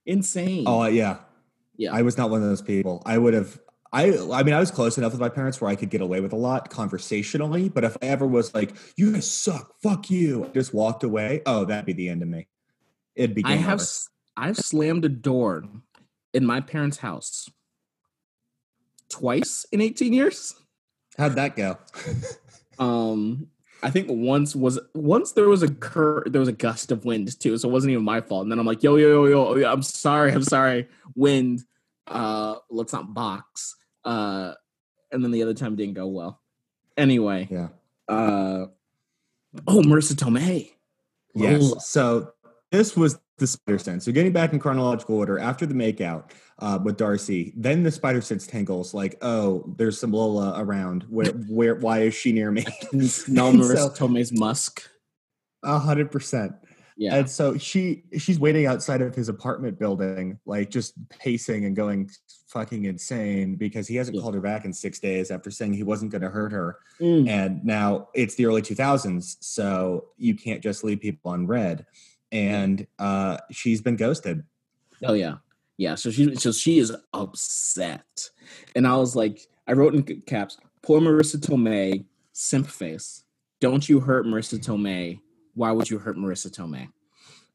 insane 0.06 0.62
oh 0.68 0.86
yeah, 0.86 1.18
yeah 1.80 1.92
I 1.94 2.02
was 2.02 2.16
not 2.16 2.30
one 2.30 2.42
of 2.42 2.48
those 2.48 2.62
people. 2.62 3.02
I 3.06 3.18
would 3.18 3.34
have. 3.34 3.58
I 3.92 4.04
I 4.32 4.44
mean, 4.44 4.54
I 4.54 4.60
was 4.60 4.70
close 4.70 4.98
enough 4.98 5.12
with 5.12 5.20
my 5.20 5.28
parents 5.28 5.60
where 5.60 5.70
I 5.70 5.74
could 5.74 5.90
get 5.90 6.00
away 6.00 6.20
with 6.20 6.32
a 6.32 6.36
lot 6.36 6.70
conversationally. 6.70 7.68
But 7.68 7.82
if 7.82 7.96
I 8.02 8.06
ever 8.06 8.26
was 8.26 8.54
like, 8.54 8.74
"You 8.96 9.12
guys 9.12 9.28
suck, 9.28 9.74
fuck 9.82 10.10
you," 10.10 10.44
I 10.44 10.48
just 10.48 10.72
walked 10.72 11.02
away. 11.02 11.42
Oh, 11.46 11.64
that'd 11.64 11.86
be 11.86 11.92
the 11.92 12.08
end 12.08 12.22
of 12.22 12.28
me. 12.28 12.46
It'd 13.16 13.34
be. 13.34 13.42
i 13.44 13.56
have 13.56 13.80
over. 13.80 13.88
i've 14.36 14.56
slammed 14.56 15.04
a 15.04 15.08
door 15.08 15.64
in 16.32 16.46
my 16.46 16.60
parents 16.60 16.98
house 16.98 17.48
twice 19.08 19.66
in 19.72 19.80
18 19.80 20.12
years 20.12 20.54
How'd 21.18 21.34
that 21.34 21.56
go? 21.56 21.76
um 22.78 23.48
i 23.82 23.90
think 23.90 24.06
once 24.08 24.54
was 24.54 24.78
once 24.94 25.32
there 25.32 25.48
was 25.48 25.62
a 25.62 25.70
cur 25.70 26.22
there 26.26 26.38
was 26.38 26.48
a 26.48 26.52
gust 26.52 26.92
of 26.92 27.04
wind 27.04 27.38
too 27.40 27.58
so 27.58 27.68
it 27.68 27.72
wasn't 27.72 27.90
even 27.90 28.04
my 28.04 28.20
fault 28.20 28.44
and 28.44 28.52
then 28.52 28.58
i'm 28.58 28.66
like 28.66 28.82
yo 28.82 28.96
yo 28.96 29.24
yo 29.24 29.26
yo 29.26 29.56
yo, 29.56 29.72
i'm 29.72 29.82
sorry 29.82 30.32
i'm 30.32 30.44
sorry 30.44 30.88
wind 31.14 31.62
uh 32.10 32.56
let's 32.70 32.92
not 32.92 33.14
box 33.14 33.74
uh 34.04 34.52
and 35.12 35.24
then 35.24 35.30
the 35.30 35.42
other 35.42 35.54
time 35.54 35.76
didn't 35.76 35.94
go 35.94 36.06
well 36.06 36.40
anyway 36.96 37.48
yeah. 37.50 37.68
uh 38.08 38.66
oh 39.66 39.82
marisa 39.82 40.14
tomei 40.14 40.70
Yes. 41.34 41.72
Ugh. 41.72 41.80
So 41.80 42.32
this 42.70 42.96
was 42.96 43.18
the 43.38 43.46
spider 43.46 43.78
sense. 43.78 44.04
So 44.04 44.12
getting 44.12 44.32
back 44.32 44.52
in 44.52 44.58
chronological 44.58 45.16
order, 45.16 45.38
after 45.38 45.66
the 45.66 45.74
makeout 45.74 46.30
uh, 46.58 46.78
with 46.82 46.96
Darcy, 46.96 47.52
then 47.56 47.82
the 47.82 47.90
spider 47.90 48.20
sense 48.20 48.46
tingles. 48.46 48.92
Like, 48.94 49.16
oh, 49.22 49.64
there's 49.78 49.98
some 49.98 50.12
Lola 50.12 50.54
around. 50.60 51.04
Where, 51.08 51.26
where, 51.48 51.74
why 51.76 52.00
is 52.00 52.14
she 52.14 52.32
near 52.32 52.50
me? 52.50 52.64
smell 53.06 53.48
And 53.50 53.60
marisa 53.60 53.76
so- 53.76 54.06
tomei's 54.06 54.32
musk 54.32 54.82
A 55.62 55.78
hundred 55.78 56.10
percent. 56.10 56.52
Yeah 57.00 57.16
And 57.16 57.28
so 57.30 57.56
she 57.56 58.04
she's 58.18 58.38
waiting 58.38 58.66
outside 58.66 59.00
of 59.00 59.14
his 59.14 59.28
apartment 59.30 59.78
building, 59.78 60.38
like 60.44 60.68
just 60.70 60.92
pacing 61.08 61.64
and 61.64 61.74
going 61.74 62.10
fucking 62.48 62.84
insane 62.84 63.56
because 63.56 63.86
he 63.88 63.96
hasn't 63.96 64.14
Yeah. 64.16 64.22
called 64.22 64.34
her 64.34 64.40
back 64.42 64.64
in 64.66 64.72
six 64.72 64.98
days 65.00 65.30
after 65.30 65.50
saying 65.50 65.72
he 65.72 65.82
wasn't 65.92 66.10
going 66.12 66.20
to 66.22 66.28
hurt 66.28 66.52
her. 66.52 66.76
Mm. 67.00 67.26
And 67.28 67.64
now 67.64 68.08
it's 68.14 68.34
the 68.34 68.44
early 68.44 68.60
2000s, 68.60 69.36
so 69.40 70.08
you 70.18 70.34
can't 70.34 70.62
just 70.62 70.84
leave 70.84 71.00
people 71.00 71.30
on 71.30 71.46
red. 71.46 71.86
And 72.32 72.86
uh, 72.98 73.38
she's 73.50 73.80
been 73.80 73.96
ghosted. 73.96 74.44
Oh 75.02 75.14
yeah, 75.14 75.36
yeah. 75.78 75.94
So 75.94 76.10
she, 76.10 76.34
so 76.36 76.52
she 76.52 76.78
is 76.78 76.94
upset, 77.14 78.28
and 78.76 78.86
I 78.86 78.96
was 78.96 79.16
like, 79.16 79.40
I 79.66 79.72
wrote 79.72 79.94
in 79.94 80.02
caps, 80.26 80.58
"Poor 80.82 81.00
Marisa 81.00 81.38
Tomei, 81.38 82.04
simp 82.32 82.66
face. 82.66 83.24
Don't 83.60 83.88
you 83.88 84.00
hurt 84.00 84.26
Marisa 84.26 84.58
Tomei? 84.58 85.20
Why 85.54 85.72
would 85.72 85.90
you 85.90 85.98
hurt 85.98 86.16
Marisa 86.16 86.50
Tomei?" 86.50 86.88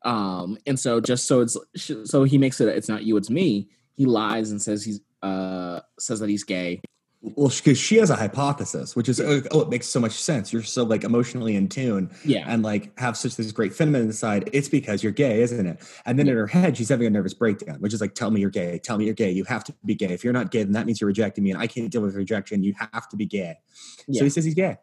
Um, 0.03 0.57
and 0.67 0.79
so 0.79 1.01
just 1.01 1.27
so 1.27 1.41
it's 1.41 1.57
so 2.05 2.23
he 2.23 2.37
makes 2.37 2.61
it, 2.61 2.67
it's 2.69 2.89
not 2.89 3.03
you, 3.03 3.17
it's 3.17 3.29
me. 3.29 3.69
He 3.93 4.05
lies 4.05 4.51
and 4.51 4.61
says 4.61 4.83
he's 4.83 5.01
uh 5.21 5.81
says 5.99 6.19
that 6.19 6.29
he's 6.29 6.43
gay. 6.43 6.81
Well, 7.21 7.49
because 7.49 7.79
she 7.79 7.97
has 7.97 8.11
a 8.11 8.15
hypothesis, 8.15 8.95
which 8.95 9.09
is 9.09 9.19
oh, 9.19 9.41
oh, 9.49 9.61
it 9.61 9.69
makes 9.69 9.87
so 9.87 9.99
much 9.99 10.11
sense. 10.11 10.53
You're 10.53 10.61
so 10.61 10.83
like 10.83 11.03
emotionally 11.03 11.55
in 11.55 11.67
tune 11.67 12.11
Yeah, 12.23 12.45
and 12.47 12.61
like 12.61 12.97
have 12.99 13.17
such 13.17 13.35
this 13.35 13.51
great 13.51 13.73
feminine 13.73 14.13
side. 14.13 14.47
It's 14.53 14.69
because 14.69 15.01
you're 15.01 15.11
gay, 15.11 15.41
isn't 15.41 15.65
it? 15.65 15.81
And 16.05 16.19
then 16.19 16.27
in 16.27 16.37
her 16.37 16.45
head, 16.45 16.77
she's 16.77 16.89
having 16.89 17.07
a 17.07 17.09
nervous 17.09 17.33
breakdown, 17.33 17.77
which 17.79 17.95
is 17.95 18.01
like, 18.01 18.13
"Tell 18.13 18.29
me 18.29 18.41
you're 18.41 18.51
gay. 18.51 18.77
Tell 18.77 18.99
me 18.99 19.05
you're 19.05 19.15
gay. 19.15 19.31
You 19.31 19.43
have 19.45 19.63
to 19.63 19.75
be 19.85 19.95
gay. 19.95 20.13
If 20.13 20.23
you're 20.23 20.33
not 20.33 20.51
gay, 20.51 20.61
then 20.61 20.73
that 20.73 20.85
means 20.85 21.01
you're 21.01 21.07
rejecting 21.07 21.43
me, 21.43 21.49
and 21.49 21.59
I 21.59 21.65
can't 21.65 21.91
deal 21.91 22.01
with 22.01 22.13
rejection. 22.13 22.61
You 22.61 22.75
have 22.77 23.09
to 23.09 23.15
be 23.15 23.25
gay." 23.25 23.55
Yeah. 24.07 24.19
So 24.19 24.25
he 24.25 24.29
says 24.29 24.45
he's 24.45 24.53
gay, 24.53 24.77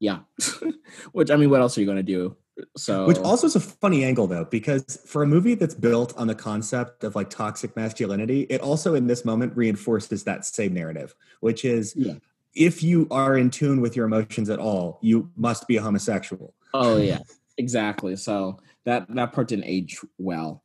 yeah. 0.00 0.20
Which 1.12 1.30
I 1.30 1.36
mean, 1.36 1.50
what 1.50 1.60
else 1.60 1.78
are 1.78 1.80
you 1.80 1.86
gonna 1.86 2.02
do? 2.02 2.36
So 2.76 3.06
which 3.06 3.18
also 3.18 3.46
is 3.46 3.56
a 3.56 3.60
funny 3.60 4.04
angle 4.04 4.26
though, 4.26 4.44
because 4.44 4.98
for 5.06 5.22
a 5.22 5.26
movie 5.26 5.54
that's 5.54 5.74
built 5.74 6.16
on 6.16 6.26
the 6.26 6.34
concept 6.34 7.04
of 7.04 7.14
like 7.14 7.28
toxic 7.28 7.76
masculinity, 7.76 8.42
it 8.48 8.60
also 8.60 8.94
in 8.94 9.06
this 9.06 9.24
moment 9.24 9.54
reinforces 9.56 10.24
that 10.24 10.44
same 10.44 10.74
narrative, 10.74 11.14
which 11.40 11.64
is. 11.64 11.94
Yeah. 11.96 12.14
If 12.54 12.82
you 12.82 13.06
are 13.10 13.36
in 13.36 13.50
tune 13.50 13.82
with 13.82 13.96
your 13.96 14.06
emotions 14.06 14.48
at 14.48 14.58
all, 14.58 14.98
you 15.02 15.30
must 15.36 15.68
be 15.68 15.76
a 15.76 15.82
homosexual. 15.82 16.54
Oh 16.72 16.96
yeah, 17.10 17.18
exactly. 17.58 18.16
So 18.16 18.60
that 18.84 19.06
that 19.14 19.34
part 19.34 19.48
didn't 19.48 19.66
age 19.66 20.00
well. 20.16 20.62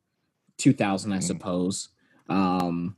Two 0.57 0.71
thousand, 0.71 1.11
I 1.11 1.17
Mm. 1.17 1.23
suppose. 1.23 1.89
Um, 2.29 2.95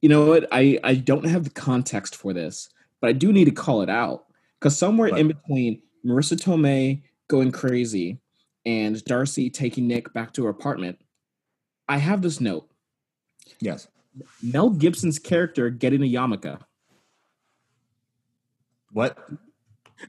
you 0.00 0.08
know 0.08 0.26
what? 0.26 0.46
I 0.52 0.78
I 0.84 0.94
don't 0.94 1.26
have 1.26 1.42
the 1.42 1.50
context 1.50 2.14
for 2.14 2.32
this, 2.32 2.68
but 3.00 3.08
I 3.08 3.12
do 3.12 3.32
need 3.32 3.46
to 3.46 3.50
call 3.50 3.82
it 3.82 3.90
out 3.90 4.26
because 4.60 4.78
somewhere 4.78 5.10
What? 5.10 5.18
in 5.18 5.26
between 5.26 5.82
Marisa 6.04 6.36
Tomei 6.36 7.02
going 7.28 7.52
crazy 7.52 8.20
and 8.64 9.02
Darcy 9.04 9.50
taking 9.50 9.86
Nick 9.86 10.12
back 10.12 10.32
to 10.34 10.44
her 10.44 10.50
apartment, 10.50 10.98
I 11.88 11.98
have 11.98 12.22
this 12.22 12.40
note: 12.40 12.68
Yes. 13.60 13.88
Mel 14.42 14.70
Gibson's 14.70 15.18
character 15.18 15.68
getting 15.68 16.02
a 16.02 16.06
yarmulke. 16.06 16.58
What? 18.92 19.18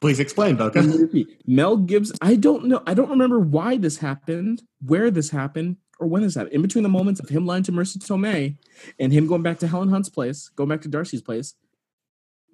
Please 0.00 0.20
explain, 0.20 0.56
Boka. 0.56 0.76
Let 0.76 0.86
me 0.86 0.96
repeat. 0.98 1.42
Mel 1.46 1.76
Gibson. 1.76 2.16
I 2.22 2.36
don't 2.36 2.64
know. 2.66 2.82
I 2.86 2.94
don't 2.94 3.10
remember 3.10 3.38
why 3.38 3.76
this 3.76 3.98
happened, 3.98 4.62
where 4.84 5.10
this 5.10 5.30
happened, 5.30 5.76
or 5.98 6.06
when 6.06 6.22
this 6.22 6.34
happened. 6.34 6.54
In 6.54 6.62
between 6.62 6.82
the 6.82 6.88
moments 6.88 7.20
of 7.20 7.28
him 7.28 7.44
lying 7.44 7.62
to 7.64 7.72
Marisa 7.72 7.98
Tomei 7.98 8.56
and 8.98 9.12
him 9.12 9.26
going 9.26 9.42
back 9.42 9.58
to 9.58 9.66
Helen 9.66 9.90
Hunt's 9.90 10.08
place, 10.08 10.48
going 10.50 10.68
back 10.68 10.80
to 10.82 10.88
Darcy's 10.88 11.22
place, 11.22 11.54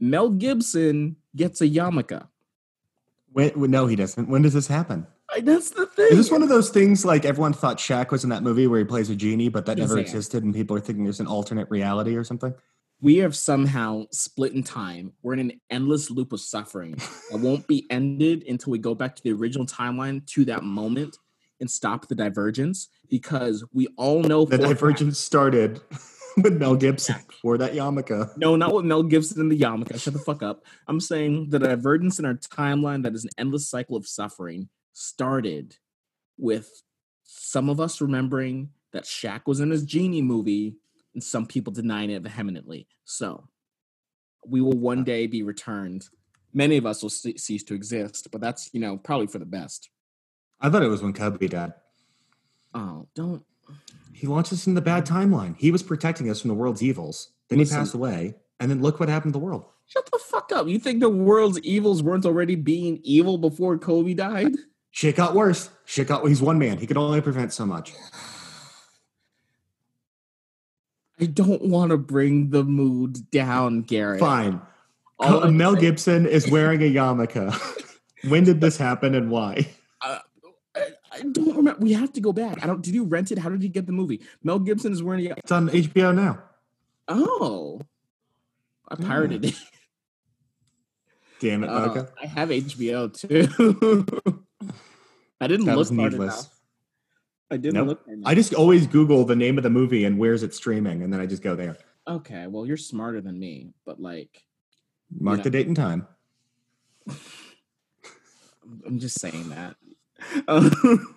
Mel 0.03 0.31
Gibson 0.31 1.15
gets 1.37 1.61
a 1.61 1.69
yarmulke. 1.69 2.27
When, 3.33 3.53
no, 3.71 3.87
he 3.87 3.95
doesn't. 3.95 4.29
When 4.29 4.43
does 4.43 4.53
this 4.53 4.67
happen? 4.67 5.07
I, 5.33 5.41
that's 5.41 5.71
the 5.71 5.87
thing. 5.87 6.09
Is 6.11 6.17
this 6.17 6.31
one 6.31 6.43
of 6.43 6.49
those 6.49 6.71
things 6.71 7.05
like 7.05 7.25
everyone 7.25 7.53
thought 7.53 7.79
Shaq 7.79 8.11
was 8.11 8.25
in 8.25 8.31
that 8.31 8.43
movie 8.43 8.67
where 8.67 8.81
he 8.81 8.85
plays 8.85 9.09
a 9.11 9.15
genie, 9.17 9.49
but 9.49 9.65
that 9.67 9.79
never 9.79 9.99
existed, 9.99 10.43
and 10.43 10.53
people 10.53 10.77
are 10.77 10.81
thinking 10.81 11.05
there's 11.05 11.21
an 11.21 11.29
alternate 11.29 11.71
reality 11.71 12.17
or 12.17 12.25
something? 12.25 12.53
we 13.01 13.17
have 13.17 13.35
somehow 13.35 14.05
split 14.13 14.53
in 14.53 14.63
time. 14.63 15.13
We're 15.23 15.33
in 15.33 15.41
an 15.41 15.61
endless 15.71 16.09
loop 16.09 16.33
of 16.33 16.41
suffering 16.41 16.93
that 17.33 17.41
won't 17.41 17.67
be 17.67 17.85
ended 17.91 18.45
until 18.49 18.71
we 18.71 18.79
go 18.79 18.95
back 18.95 19.17
to 19.17 19.23
the 19.25 19.33
original 19.33 19.67
timeline 19.67 20.25
to 20.29 20.45
that 20.45 20.63
moment 20.63 21.19
and 21.61 21.69
stop 21.69 22.07
the 22.07 22.15
divergence 22.15 22.89
because 23.11 23.65
we 23.73 23.89
all 23.97 24.23
know 24.23 24.45
The 24.45 24.55
a 24.55 24.59
fact- 24.59 24.69
divergence 24.69 25.19
started 25.19 25.81
with 26.43 26.59
Mel 26.59 26.77
Gibson 26.77 27.17
for 27.41 27.59
that 27.59 27.73
yarmulke. 27.73 28.37
No, 28.37 28.57
not 28.57 28.75
with 28.75 28.85
Mel 28.85 29.03
Gibson 29.03 29.41
and 29.41 29.51
the 29.51 29.59
yarmulke. 29.59 30.01
Shut 30.01 30.13
the 30.13 30.19
fuck 30.19 30.43
up. 30.43 30.65
I'm 30.89 31.01
saying 31.01 31.51
the 31.51 31.59
divergence 31.59 32.19
in 32.19 32.25
our 32.25 32.35
timeline 32.35 33.03
that 33.03 33.15
is 33.15 33.25
an 33.25 33.31
endless 33.39 33.69
cycle 33.69 33.97
of 33.97 34.07
suffering 34.07 34.69
started 34.93 35.77
with 36.39 36.83
some 37.25 37.69
of 37.69 37.81
us 37.81 38.01
remembering 38.01 38.71
that 38.93 39.05
Shaq 39.05 39.43
was 39.47 39.61
in 39.61 39.71
his 39.71 39.85
genie 39.85 40.23
movie 40.23 40.77
and 41.15 41.23
some 41.23 41.47
people 41.47 41.73
denying 41.73 42.11
it 42.11 42.23
vehemently. 42.23 42.87
So 43.05 43.49
we 44.47 44.61
will 44.61 44.79
one 44.79 45.05
day 45.05 45.27
be 45.27 45.43
returned. 45.43 46.09
Many 46.53 46.77
of 46.77 46.87
us 46.87 47.03
will 47.03 47.11
ce- 47.11 47.39
cease 47.39 47.65
to 47.65 47.75
exist, 47.75 48.29
but 48.31 48.41
that's 48.41 48.71
you 48.73 48.81
know 48.81 48.97
probably 48.97 49.27
for 49.27 49.39
the 49.39 49.47
best. 49.47 49.91
I 50.61 50.71
thought 50.71 50.83
it 50.83 50.89
was 50.89 51.03
when 51.03 51.13
Kobe 51.13 51.47
died. 51.49 51.73
Oh, 52.75 53.07
don't. 53.15 53.43
He 54.13 54.27
launched 54.27 54.53
us 54.53 54.67
in 54.67 54.75
the 54.75 54.81
bad 54.81 55.05
mm-hmm. 55.05 55.35
timeline. 55.35 55.57
He 55.57 55.71
was 55.71 55.83
protecting 55.83 56.31
us 56.31 56.41
from 56.41 56.49
the 56.49 56.55
world's 56.55 56.83
evils. 56.83 57.33
Then 57.49 57.59
Listen. 57.59 57.77
he 57.77 57.81
passed 57.81 57.95
away, 57.95 58.35
and 58.61 58.71
then 58.71 58.83
look 58.83 59.01
what 59.01 59.09
happened 59.09 59.33
to 59.33 59.39
the 59.39 59.45
world. 59.45 59.65
Shut 59.87 60.09
the 60.11 60.19
fuck 60.19 60.53
up. 60.53 60.69
You 60.69 60.79
think 60.79 61.01
the 61.01 61.09
world's 61.11 61.59
evils 61.61 62.03
weren't 62.03 62.25
already 62.25 62.55
being 62.55 63.01
evil 63.03 63.37
before 63.37 63.77
Kobe 63.79 64.15
died? 64.15 64.53
Shit 64.91 65.17
got 65.17 65.35
worse. 65.35 65.71
Shit 65.85 66.09
got. 66.09 66.27
He's 66.27 66.43
one 66.43 66.59
man. 66.59 66.79
He 66.79 66.87
could 66.87 66.97
only 66.97 67.21
prevent 67.21 67.53
so 67.53 67.67
much. 67.67 67.93
I 71.21 71.27
don't 71.27 71.63
want 71.63 71.91
to 71.91 71.99
bring 71.99 72.51
the 72.51 72.65
mood 72.65 73.31
down, 73.31 73.83
Gary. 73.83 74.19
Fine. 74.19 74.61
All 75.19 75.51
Mel 75.51 75.77
Gibson 75.77 76.27
is 76.27 76.51
wearing 76.51 76.83
a 76.83 76.93
yarmulke. 76.93 77.99
when 78.29 78.45
did 78.45 78.61
this 78.61 78.77
happen 78.77 79.15
and 79.15 79.31
why? 79.31 79.69
I, 81.13 81.21
don't 81.23 81.57
remember. 81.57 81.81
We 81.81 81.93
have 81.93 82.13
to 82.15 82.21
go 82.21 82.33
back. 82.33 82.59
I 82.63 82.67
don't. 82.67 82.83
Did 82.83 82.95
you 82.95 83.05
rent 83.05 83.31
it? 83.33 83.39
How 83.39 83.51
did 83.51 83.63
you 83.63 83.69
get 83.69 83.87
the 83.87 83.93
movie? 83.93 84.21
Mel 84.43 84.59
Gibson 84.59 84.93
is 84.93 85.03
wearing 85.03 85.27
a. 85.31 85.35
It's 85.37 85.53
on 85.53 85.69
HBO 85.69 86.15
now. 86.15 86.43
Oh, 87.09 87.81
I 88.89 88.97
Yeah. 88.99 89.07
pirated 89.07 89.45
it. 89.45 89.55
Damn 91.41 91.65
it, 91.65 91.69
Uh, 91.71 92.07
I 92.23 92.27
have 92.27 92.51
HBO 92.51 93.09
too. 93.13 93.49
I 95.41 95.49
didn't 95.49 95.67
That 95.67 95.77
look 95.77 95.93
hard 95.93 96.15
enough. 96.15 96.49
I 97.51 97.57
didn't 97.57 97.75
Nope. 97.75 97.89
look. 97.89 98.07
I 98.25 98.35
just 98.37 98.55
always 98.55 98.87
Google 98.87 99.25
the 99.25 99.35
name 99.37 99.59
of 99.59 99.65
the 99.65 99.71
movie 99.71 100.05
and 100.05 100.19
where's 100.19 100.43
it 100.45 100.55
streaming, 100.55 101.03
and 101.03 101.13
then 101.13 101.21
I 101.21 101.27
just 101.27 101.43
go 101.43 101.55
there. 101.57 101.77
okay. 102.07 102.47
Well, 102.47 102.65
you're 102.65 102.77
smarter 102.77 103.21
than 103.21 103.39
me, 103.39 103.75
but 103.85 104.01
like, 104.01 104.45
Mark 105.19 105.39
Yeah. 105.39 105.43
the 105.43 105.51
date 105.51 105.67
and 105.67 105.77
time. 105.77 106.07
I'm 108.87 108.99
just 109.01 109.21
saying 109.21 109.49
that. 109.51 109.75
Um, 110.49 111.17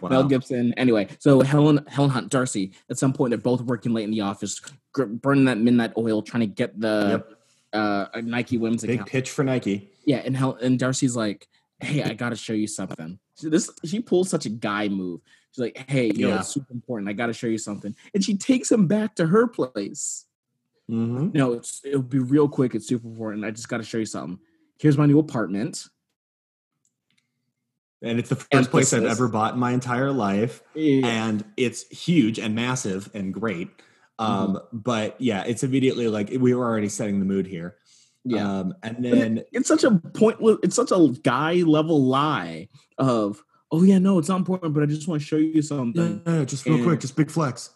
Wow. 0.00 0.08
Mel 0.10 0.24
Gibson. 0.24 0.74
Anyway, 0.76 1.08
so 1.18 1.40
Helen 1.40 1.82
Helen 1.88 2.10
Hunt 2.10 2.28
Darcy. 2.28 2.72
At 2.90 2.98
some 2.98 3.14
point, 3.14 3.30
they're 3.30 3.38
both 3.38 3.62
working 3.62 3.94
late 3.94 4.04
in 4.04 4.10
the 4.10 4.20
office, 4.20 4.60
gr- 4.92 5.04
burning 5.04 5.46
that 5.46 5.56
midnight 5.56 5.92
oil, 5.96 6.20
trying 6.20 6.40
to 6.42 6.46
get 6.46 6.78
the 6.78 7.24
uh, 7.72 8.06
Nike 8.22 8.58
Women's 8.58 8.82
Big 8.82 8.96
account. 8.96 9.08
pitch 9.08 9.30
for 9.30 9.44
Nike. 9.44 9.88
Yeah, 10.04 10.18
and 10.18 10.36
Hel- 10.36 10.58
and 10.60 10.78
Darcy's 10.78 11.16
like, 11.16 11.48
"Hey, 11.80 12.02
I 12.02 12.12
got 12.12 12.30
to 12.30 12.36
show 12.36 12.52
you 12.52 12.66
something." 12.66 13.18
So 13.34 13.48
this 13.48 13.70
she 13.86 14.00
pulls 14.00 14.28
such 14.28 14.44
a 14.44 14.50
guy 14.50 14.88
move. 14.88 15.22
She's 15.52 15.60
like, 15.62 15.84
"Hey, 15.88 16.10
yo, 16.14 16.28
Yeah. 16.28 16.40
it's 16.40 16.48
super 16.52 16.74
important. 16.74 17.08
I 17.08 17.14
got 17.14 17.26
to 17.26 17.32
show 17.32 17.46
you 17.46 17.56
something." 17.58 17.94
And 18.12 18.22
she 18.22 18.36
takes 18.36 18.70
him 18.70 18.86
back 18.86 19.14
to 19.14 19.26
her 19.28 19.46
place. 19.46 20.26
Mm-hmm. 20.90 21.30
No, 21.32 21.54
it's, 21.54 21.80
it'll 21.82 22.02
be 22.02 22.18
real 22.18 22.48
quick. 22.48 22.74
It's 22.74 22.86
super 22.88 23.08
important. 23.08 23.42
I 23.44 23.52
just 23.52 23.70
got 23.70 23.78
to 23.78 23.84
show 23.84 23.98
you 23.98 24.06
something. 24.06 24.38
Here's 24.78 24.98
my 24.98 25.06
new 25.06 25.18
apartment. 25.18 25.86
And 28.04 28.18
it's 28.18 28.28
the 28.28 28.36
first 28.36 28.70
place 28.70 28.92
I've 28.92 29.04
ever 29.04 29.28
bought 29.28 29.54
in 29.54 29.60
my 29.60 29.72
entire 29.72 30.12
life. 30.12 30.62
Yeah. 30.74 31.06
and 31.06 31.44
it's 31.56 31.88
huge 31.88 32.38
and 32.38 32.54
massive 32.54 33.10
and 33.14 33.32
great. 33.34 33.68
Um, 34.18 34.54
Mm-hmm. 34.54 34.76
But 34.78 35.20
yeah, 35.20 35.42
it's 35.44 35.62
immediately 35.64 36.06
like 36.08 36.30
we 36.38 36.54
were 36.54 36.64
already 36.64 36.88
setting 36.88 37.18
the 37.18 37.24
mood 37.26 37.46
here. 37.46 37.76
yeah. 38.24 38.46
Um, 38.60 38.74
and 38.82 39.04
then 39.04 39.42
it's 39.52 39.68
such 39.68 39.84
a 39.84 39.90
pointless 40.14 40.58
it's 40.62 40.76
such 40.76 40.92
a 40.92 41.08
guy 41.22 41.54
level 41.66 42.04
lie 42.06 42.68
of 42.98 43.42
oh 43.72 43.82
yeah 43.82 43.98
no 43.98 44.18
it's 44.18 44.28
not 44.28 44.36
important 44.38 44.72
but 44.72 44.82
i 44.82 44.86
just 44.86 45.08
want 45.08 45.20
to 45.20 45.26
show 45.26 45.36
you 45.36 45.60
something 45.60 46.22
Yeah, 46.24 46.32
no, 46.32 46.44
just 46.44 46.64
real 46.64 46.76
And- 46.76 46.84
quick, 46.84 47.00
just 47.00 47.16
big 47.16 47.30
flex. 47.30 47.70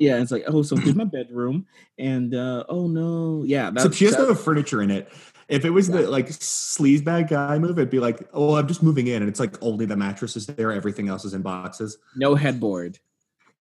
yeah 0.00 0.20
it's 0.20 0.32
like 0.32 0.44
oh 0.48 0.62
so 0.62 0.74
here's 0.76 0.96
my 0.96 1.04
bedroom 1.04 1.66
and 1.98 2.34
uh 2.34 2.64
oh 2.68 2.88
no 2.88 3.44
yeah 3.46 3.70
she 3.92 4.06
have 4.06 4.40
furniture 4.40 4.80
in 4.82 4.90
it. 4.90 5.08
If 5.48 5.64
it 5.64 5.70
was 5.70 5.88
Yeah. 5.88 6.02
the 6.02 6.10
like 6.10 6.28
sleaze 6.28 7.04
bag 7.04 7.28
guy 7.28 7.58
move, 7.58 7.78
it'd 7.78 7.90
be 7.90 8.00
like, 8.00 8.28
oh, 8.32 8.56
I'm 8.56 8.66
just 8.68 8.82
moving 8.82 9.06
in, 9.08 9.22
and 9.22 9.28
it's 9.28 9.40
like 9.40 9.60
only 9.62 9.86
the 9.86 9.96
mattress 9.96 10.36
is 10.36 10.46
there, 10.46 10.72
everything 10.72 11.08
else 11.08 11.24
is 11.24 11.34
in 11.34 11.42
boxes. 11.42 11.98
no 12.16 12.34
headboard 12.34 12.98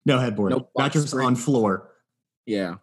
No 0.05 0.17
headboard, 0.19 0.51
No 0.51 0.59
box 0.59 0.71
mattress 0.95 1.09
spring. 1.11 1.27
on 1.27 1.35
floor. 1.35 1.91
yeah 2.45 2.75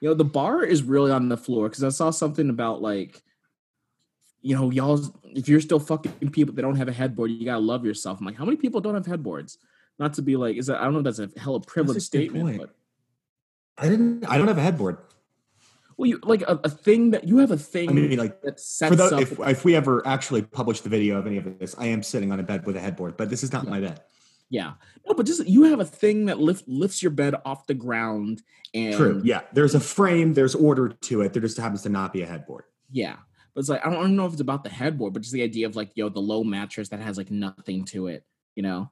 you 0.00 0.08
know 0.08 0.14
the 0.14 0.24
bar 0.24 0.62
is 0.64 0.82
really 0.82 1.10
on 1.12 1.28
the 1.28 1.36
floor 1.36 1.68
because 1.68 1.84
i 1.84 1.90
saw 1.90 2.08
something 2.10 2.48
about 2.48 2.80
like 2.80 3.22
you 4.40 4.56
know 4.56 4.70
y'all 4.70 4.98
if 5.24 5.46
you're 5.46 5.60
still 5.60 5.78
fucking 5.78 6.30
people 6.30 6.54
that 6.54 6.62
don't 6.62 6.76
have 6.76 6.88
a 6.88 6.92
headboard 6.92 7.30
you 7.30 7.44
gotta 7.44 7.60
love 7.60 7.84
yourself 7.84 8.18
i'm 8.18 8.24
like 8.24 8.34
how 8.36 8.46
many 8.46 8.56
people 8.56 8.80
don't 8.80 8.94
have 8.94 9.04
headboards 9.04 9.58
not 9.98 10.14
to 10.14 10.22
be 10.22 10.36
like 10.36 10.56
is 10.56 10.66
that 10.68 10.80
i 10.80 10.84
don't 10.84 10.94
know 10.94 11.00
if 11.00 11.04
that's 11.04 11.18
a 11.18 11.28
hella 11.38 11.60
privileged 11.60 11.98
good 11.98 12.02
statement 12.02 12.44
point. 12.46 12.58
but 12.58 12.74
I 13.76 13.88
didn't. 13.88 14.24
I 14.26 14.36
don't 14.38 14.48
have 14.48 14.58
a 14.58 14.62
headboard. 14.62 14.98
Well 16.00 16.08
you 16.08 16.18
like 16.22 16.42
a, 16.42 16.58
a 16.64 16.70
thing 16.70 17.10
that 17.10 17.28
you 17.28 17.36
have 17.36 17.50
a 17.50 17.56
thing 17.58 17.90
I 17.90 17.92
mean, 17.92 18.18
like 18.18 18.40
that 18.42 18.58
sets 18.58 18.90
for 18.90 18.96
the, 18.96 19.04
up 19.04 19.20
if 19.20 19.38
if 19.38 19.64
we 19.64 19.76
ever 19.76 20.04
actually 20.06 20.42
publish 20.42 20.80
the 20.80 20.88
video 20.88 21.18
of 21.18 21.26
any 21.26 21.36
of 21.36 21.58
this, 21.58 21.74
I 21.78 21.86
am 21.86 22.02
sitting 22.02 22.32
on 22.32 22.40
a 22.40 22.42
bed 22.42 22.64
with 22.64 22.76
a 22.76 22.80
headboard, 22.80 23.16
but 23.16 23.28
this 23.28 23.42
is 23.44 23.52
not 23.52 23.68
my 23.68 23.80
bed. 23.80 24.00
Yeah. 24.48 24.72
No, 25.06 25.14
but 25.14 25.26
just 25.26 25.46
you 25.46 25.64
have 25.64 25.78
a 25.78 25.84
thing 25.84 26.26
that 26.26 26.40
lift, 26.40 26.66
lifts 26.66 27.02
your 27.02 27.12
bed 27.12 27.34
off 27.44 27.66
the 27.66 27.74
ground 27.74 28.42
and 28.74 28.96
True. 28.96 29.20
Yeah. 29.24 29.42
There's 29.52 29.76
a 29.76 29.80
frame. 29.80 30.34
There's 30.34 30.56
order 30.56 30.88
to 30.88 31.20
it. 31.20 31.32
There 31.32 31.42
just 31.42 31.56
happens 31.56 31.82
to 31.82 31.88
not 31.88 32.12
be 32.12 32.22
a 32.22 32.26
headboard. 32.26 32.64
yeah. 32.90 33.16
But 33.54 33.60
it's 33.60 33.68
like 33.68 33.84
I 33.84 33.90
don't, 33.90 33.98
I 33.98 34.02
don't 34.02 34.16
know 34.16 34.26
if 34.26 34.32
it's 34.32 34.40
about 34.40 34.64
the 34.64 34.70
headboard, 34.70 35.12
but 35.12 35.22
just 35.22 35.32
the 35.32 35.42
idea 35.42 35.66
of 35.66 35.76
like, 35.76 35.90
yo, 35.96 36.08
the 36.08 36.20
low 36.20 36.42
mattress 36.44 36.88
that 36.90 37.00
has 37.00 37.18
like 37.18 37.30
nothing 37.30 37.84
to 37.86 38.06
it, 38.06 38.24
you 38.54 38.62
know? 38.62 38.90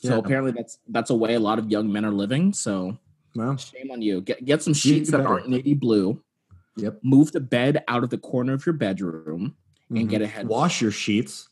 Yeah. 0.00 0.10
So 0.10 0.18
apparently 0.18 0.52
that's 0.52 0.78
that's 0.88 1.10
a 1.10 1.14
way 1.14 1.34
a 1.34 1.40
lot 1.40 1.58
of 1.58 1.70
young 1.70 1.90
men 1.90 2.04
are 2.04 2.10
living. 2.12 2.52
So 2.52 2.98
Well, 3.36 3.56
shame 3.56 3.90
on 3.92 4.02
you. 4.02 4.20
Get 4.20 4.44
get 4.44 4.62
some 4.62 4.74
sheets 4.74 5.10
that 5.10 5.24
aren't 5.24 5.48
navy 5.48 5.74
blue. 5.74 6.20
Yep. 6.76 7.00
Move 7.02 7.32
the 7.32 7.40
bed 7.40 7.84
out 7.88 8.02
of 8.04 8.10
the 8.10 8.18
corner 8.18 8.52
of 8.54 8.66
your 8.66 8.72
bedroom 8.72 9.54
and 9.90 9.98
mhm. 9.98 10.08
get 10.08 10.22
a 10.22 10.26
head 10.26 10.48
wash 10.48 10.80
your 10.82 10.90
sheets. 10.90 11.48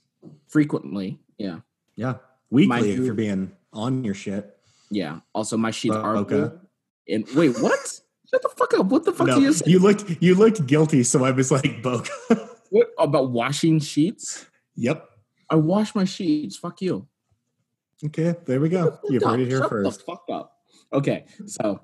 frequently. 0.48 1.18
Yeah. 1.38 1.60
Yeah. 1.96 2.14
Weekly 2.50 2.66
Mind 2.68 2.86
if 2.86 2.98
you- 2.98 3.04
you're 3.04 3.14
being 3.14 3.52
on 3.72 4.04
your 4.04 4.14
shit. 4.14 4.56
Yeah. 4.90 5.20
Also 5.34 5.56
my 5.56 5.70
sheets 5.70 5.94
are 5.96 6.16
Okay. 6.18 6.34
blue. 6.36 6.60
And 7.08 7.26
wait, 7.34 7.58
what? 7.60 7.78
Shut 8.30 8.42
the 8.42 8.48
fuck 8.56 8.74
up. 8.74 8.86
What 8.86 9.04
the 9.04 9.12
fuck 9.12 9.26
No, 9.26 9.34
do 9.36 9.42
you 9.42 9.52
say? 9.52 9.64
you 9.70 9.78
looked 9.78 10.04
you 10.22 10.34
looked 10.34 10.66
guilty, 10.66 11.02
so 11.02 11.24
I 11.24 11.30
was 11.32 11.50
like, 11.50 11.82
Boka. 11.82 12.08
What 12.70 12.88
about 12.98 13.30
washing 13.32 13.80
sheets? 13.80 14.46
yep. 14.76 15.06
I 15.50 15.56
wash 15.56 15.94
my 15.94 16.04
sheets. 16.04 16.56
Fuck 16.56 16.80
you. 16.80 17.06
Okay, 18.04 18.34
there 18.46 18.58
we 18.60 18.70
go. 18.70 18.98
You've 19.10 19.22
heard 19.22 19.40
it 19.40 19.48
here 19.48 19.60
fuck- 19.60 19.68
first. 19.70 19.90
Shut 19.90 19.98
the 19.98 20.04
fuck 20.04 20.24
up. 20.32 20.56
Okay, 20.94 21.26
so 21.46 21.80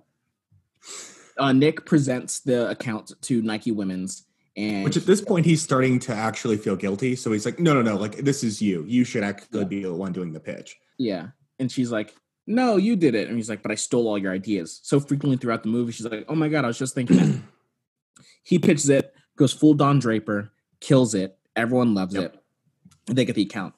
uh, 1.39 1.53
Nick 1.53 1.87
presents 1.87 2.41
the 2.41 2.69
account 2.71 3.13
to 3.23 3.43
Nike 3.43 3.71
Women's, 3.73 4.25
and 4.57 4.85
Which 4.85 4.97
at 4.97 5.07
this 5.07 5.21
point 5.21 5.47
he's 5.47 5.63
starting 5.63 5.99
to 6.01 6.15
actually 6.15 6.57
feel 6.57 6.77
guilty. 6.77 7.15
So 7.17 7.31
he's 7.33 7.45
like, 7.47 7.59
no, 7.61 7.75
no, 7.75 7.83
no, 7.83 7.97
like 7.97 8.17
this 8.19 8.43
is 8.43 8.61
you. 8.61 8.85
You 8.89 9.05
should 9.05 9.23
actually 9.25 9.65
be 9.67 9.83
the 9.83 9.95
one 9.95 10.13
doing 10.13 10.33
the 10.33 10.41
pitch. 10.41 10.77
yeah, 10.99 11.29
and 11.61 11.71
she's 11.71 11.91
like, 11.93 12.15
"No, 12.47 12.77
you 12.77 12.97
did 12.97 13.15
it," 13.15 13.29
and 13.29 13.37
he's 13.37 13.49
like, 13.51 13.63
"But 13.63 13.71
I 13.73 13.77
stole 13.77 14.09
all 14.09 14.19
your 14.19 14.33
ideas." 14.33 14.81
So 14.83 14.99
frequently 15.01 15.37
throughout 15.37 15.63
the 15.63 15.69
movie, 15.69 15.93
she's 15.93 16.07
like, 16.07 16.25
"Oh 16.29 16.35
my 16.35 16.49
god, 16.49 16.65
I 16.65 16.69
was 16.69 16.79
just 16.79 16.95
thinking." 16.95 17.17
that." 17.17 17.41
he 18.43 18.59
pitches 18.59 18.89
it, 18.89 19.13
goes 19.37 19.53
full 19.53 19.75
Don 19.75 19.99
Draper, 19.99 20.51
kills 20.81 21.15
it. 21.15 21.37
Everyone 21.55 21.95
loves 21.95 22.15
Yep. 22.15 22.35
it. 22.35 23.15
They 23.15 23.25
get 23.25 23.35
the 23.37 23.43
account. 23.43 23.75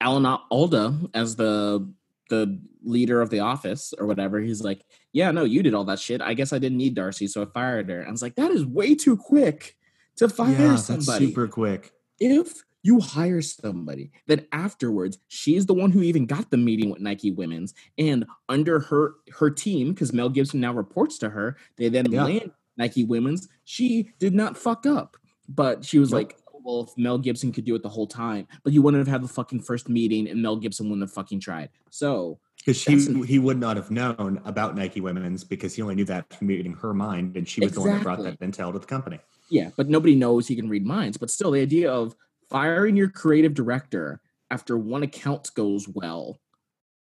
Alan 0.00 0.26
Alda, 0.50 0.98
as 1.14 1.36
the 1.36 1.88
the 2.32 2.58
leader 2.82 3.20
of 3.20 3.28
the 3.30 3.40
office 3.40 3.92
or 3.98 4.06
whatever, 4.06 4.40
he's 4.40 4.62
like, 4.62 4.80
"Yeah, 5.12 5.30
no, 5.30 5.44
you 5.44 5.62
did 5.62 5.74
all 5.74 5.84
that 5.84 6.00
shit. 6.00 6.20
I 6.22 6.32
guess 6.34 6.52
I 6.52 6.58
didn't 6.58 6.78
need 6.78 6.94
Darcy, 6.94 7.26
so 7.28 7.42
I 7.42 7.46
fired 7.46 7.88
her." 7.90 8.04
I 8.06 8.10
was 8.10 8.22
like, 8.22 8.36
"That 8.36 8.50
is 8.50 8.64
way 8.64 8.94
too 8.94 9.16
quick 9.16 9.76
to 10.16 10.28
fire 10.28 10.52
yeah, 10.58 10.76
somebody." 10.76 11.26
super 11.26 11.46
quick. 11.46 11.92
if 12.18 12.62
you 12.84 12.98
hire 12.98 13.40
somebody 13.40 14.10
then 14.26 14.44
afterwards 14.50 15.16
she's 15.28 15.66
the 15.66 15.74
one 15.82 15.92
who 15.92 16.02
even 16.02 16.26
got 16.26 16.50
the 16.50 16.56
meeting 16.56 16.90
with 16.90 17.00
nike 17.00 17.30
women's 17.30 17.74
and 17.96 18.24
under 18.48 18.80
her 18.80 19.14
her 19.38 19.48
team 19.50 19.92
because 19.92 20.12
mel 20.12 20.28
gibson 20.28 20.58
now 20.60 20.72
reports 20.72 21.16
to 21.16 21.28
her 21.30 21.56
they 21.76 21.88
then 21.88 22.10
Yeah. 22.10 22.24
land 22.24 22.50
nike 22.76 23.04
women's 23.04 23.46
she 23.64 24.10
did 24.18 24.34
not 24.34 24.58
fuck 24.58 24.84
up 24.84 25.16
but 25.48 25.84
she 25.84 26.00
was 26.00 26.10
Nope. 26.10 26.18
like 26.18 26.30
"Oh, 26.36 26.41
well 26.41 26.41
if 26.64 26.96
mel 26.96 27.18
gibson 27.18 27.52
could 27.52 27.64
do 27.64 27.74
it 27.74 27.82
the 27.82 27.88
whole 27.88 28.06
time 28.06 28.46
but 28.62 28.72
you 28.72 28.82
wouldn't 28.82 29.04
have 29.04 29.12
had 29.12 29.22
the 29.22 29.28
fucking 29.32 29.60
first 29.60 29.88
meeting 29.88 30.28
and 30.28 30.40
mel 30.40 30.56
gibson 30.56 30.88
wouldn't 30.88 31.02
have 31.02 31.12
fucking 31.12 31.40
tried 31.40 31.68
so 31.90 32.38
Because 32.64 32.84
he 32.84 32.94
an- 32.94 33.24
he 33.24 33.38
would 33.38 33.58
not 33.58 33.76
have 33.76 33.90
known 33.90 34.40
about 34.44 34.76
Nike 34.76 35.00
Women's 35.00 35.42
because 35.44 35.74
he 35.74 35.82
only 35.82 35.94
knew 35.96 36.04
that 36.04 36.32
from 36.32 36.46
reading 36.46 36.74
her 36.74 36.94
mind, 36.94 37.36
and 37.36 37.46
she 37.48 37.60
was 37.60 37.72
the 37.72 37.80
one 37.80 37.90
that 37.90 38.02
brought 38.04 38.22
that 38.22 38.38
intel 38.38 38.72
to 38.72 38.78
the 38.78 38.86
company. 38.86 39.18
Yeah, 39.50 39.70
but 39.76 39.88
nobody 39.88 40.14
knows 40.14 40.46
he 40.46 40.54
can 40.54 40.68
read 40.68 40.86
minds. 40.86 41.16
But 41.16 41.28
still, 41.30 41.50
the 41.50 41.60
idea 41.60 41.90
of 41.92 42.14
firing 42.48 42.96
your 42.96 43.08
creative 43.08 43.52
director 43.54 44.20
after 44.52 44.78
one 44.78 45.02
account 45.02 45.50
goes 45.54 45.88
well, 45.88 46.38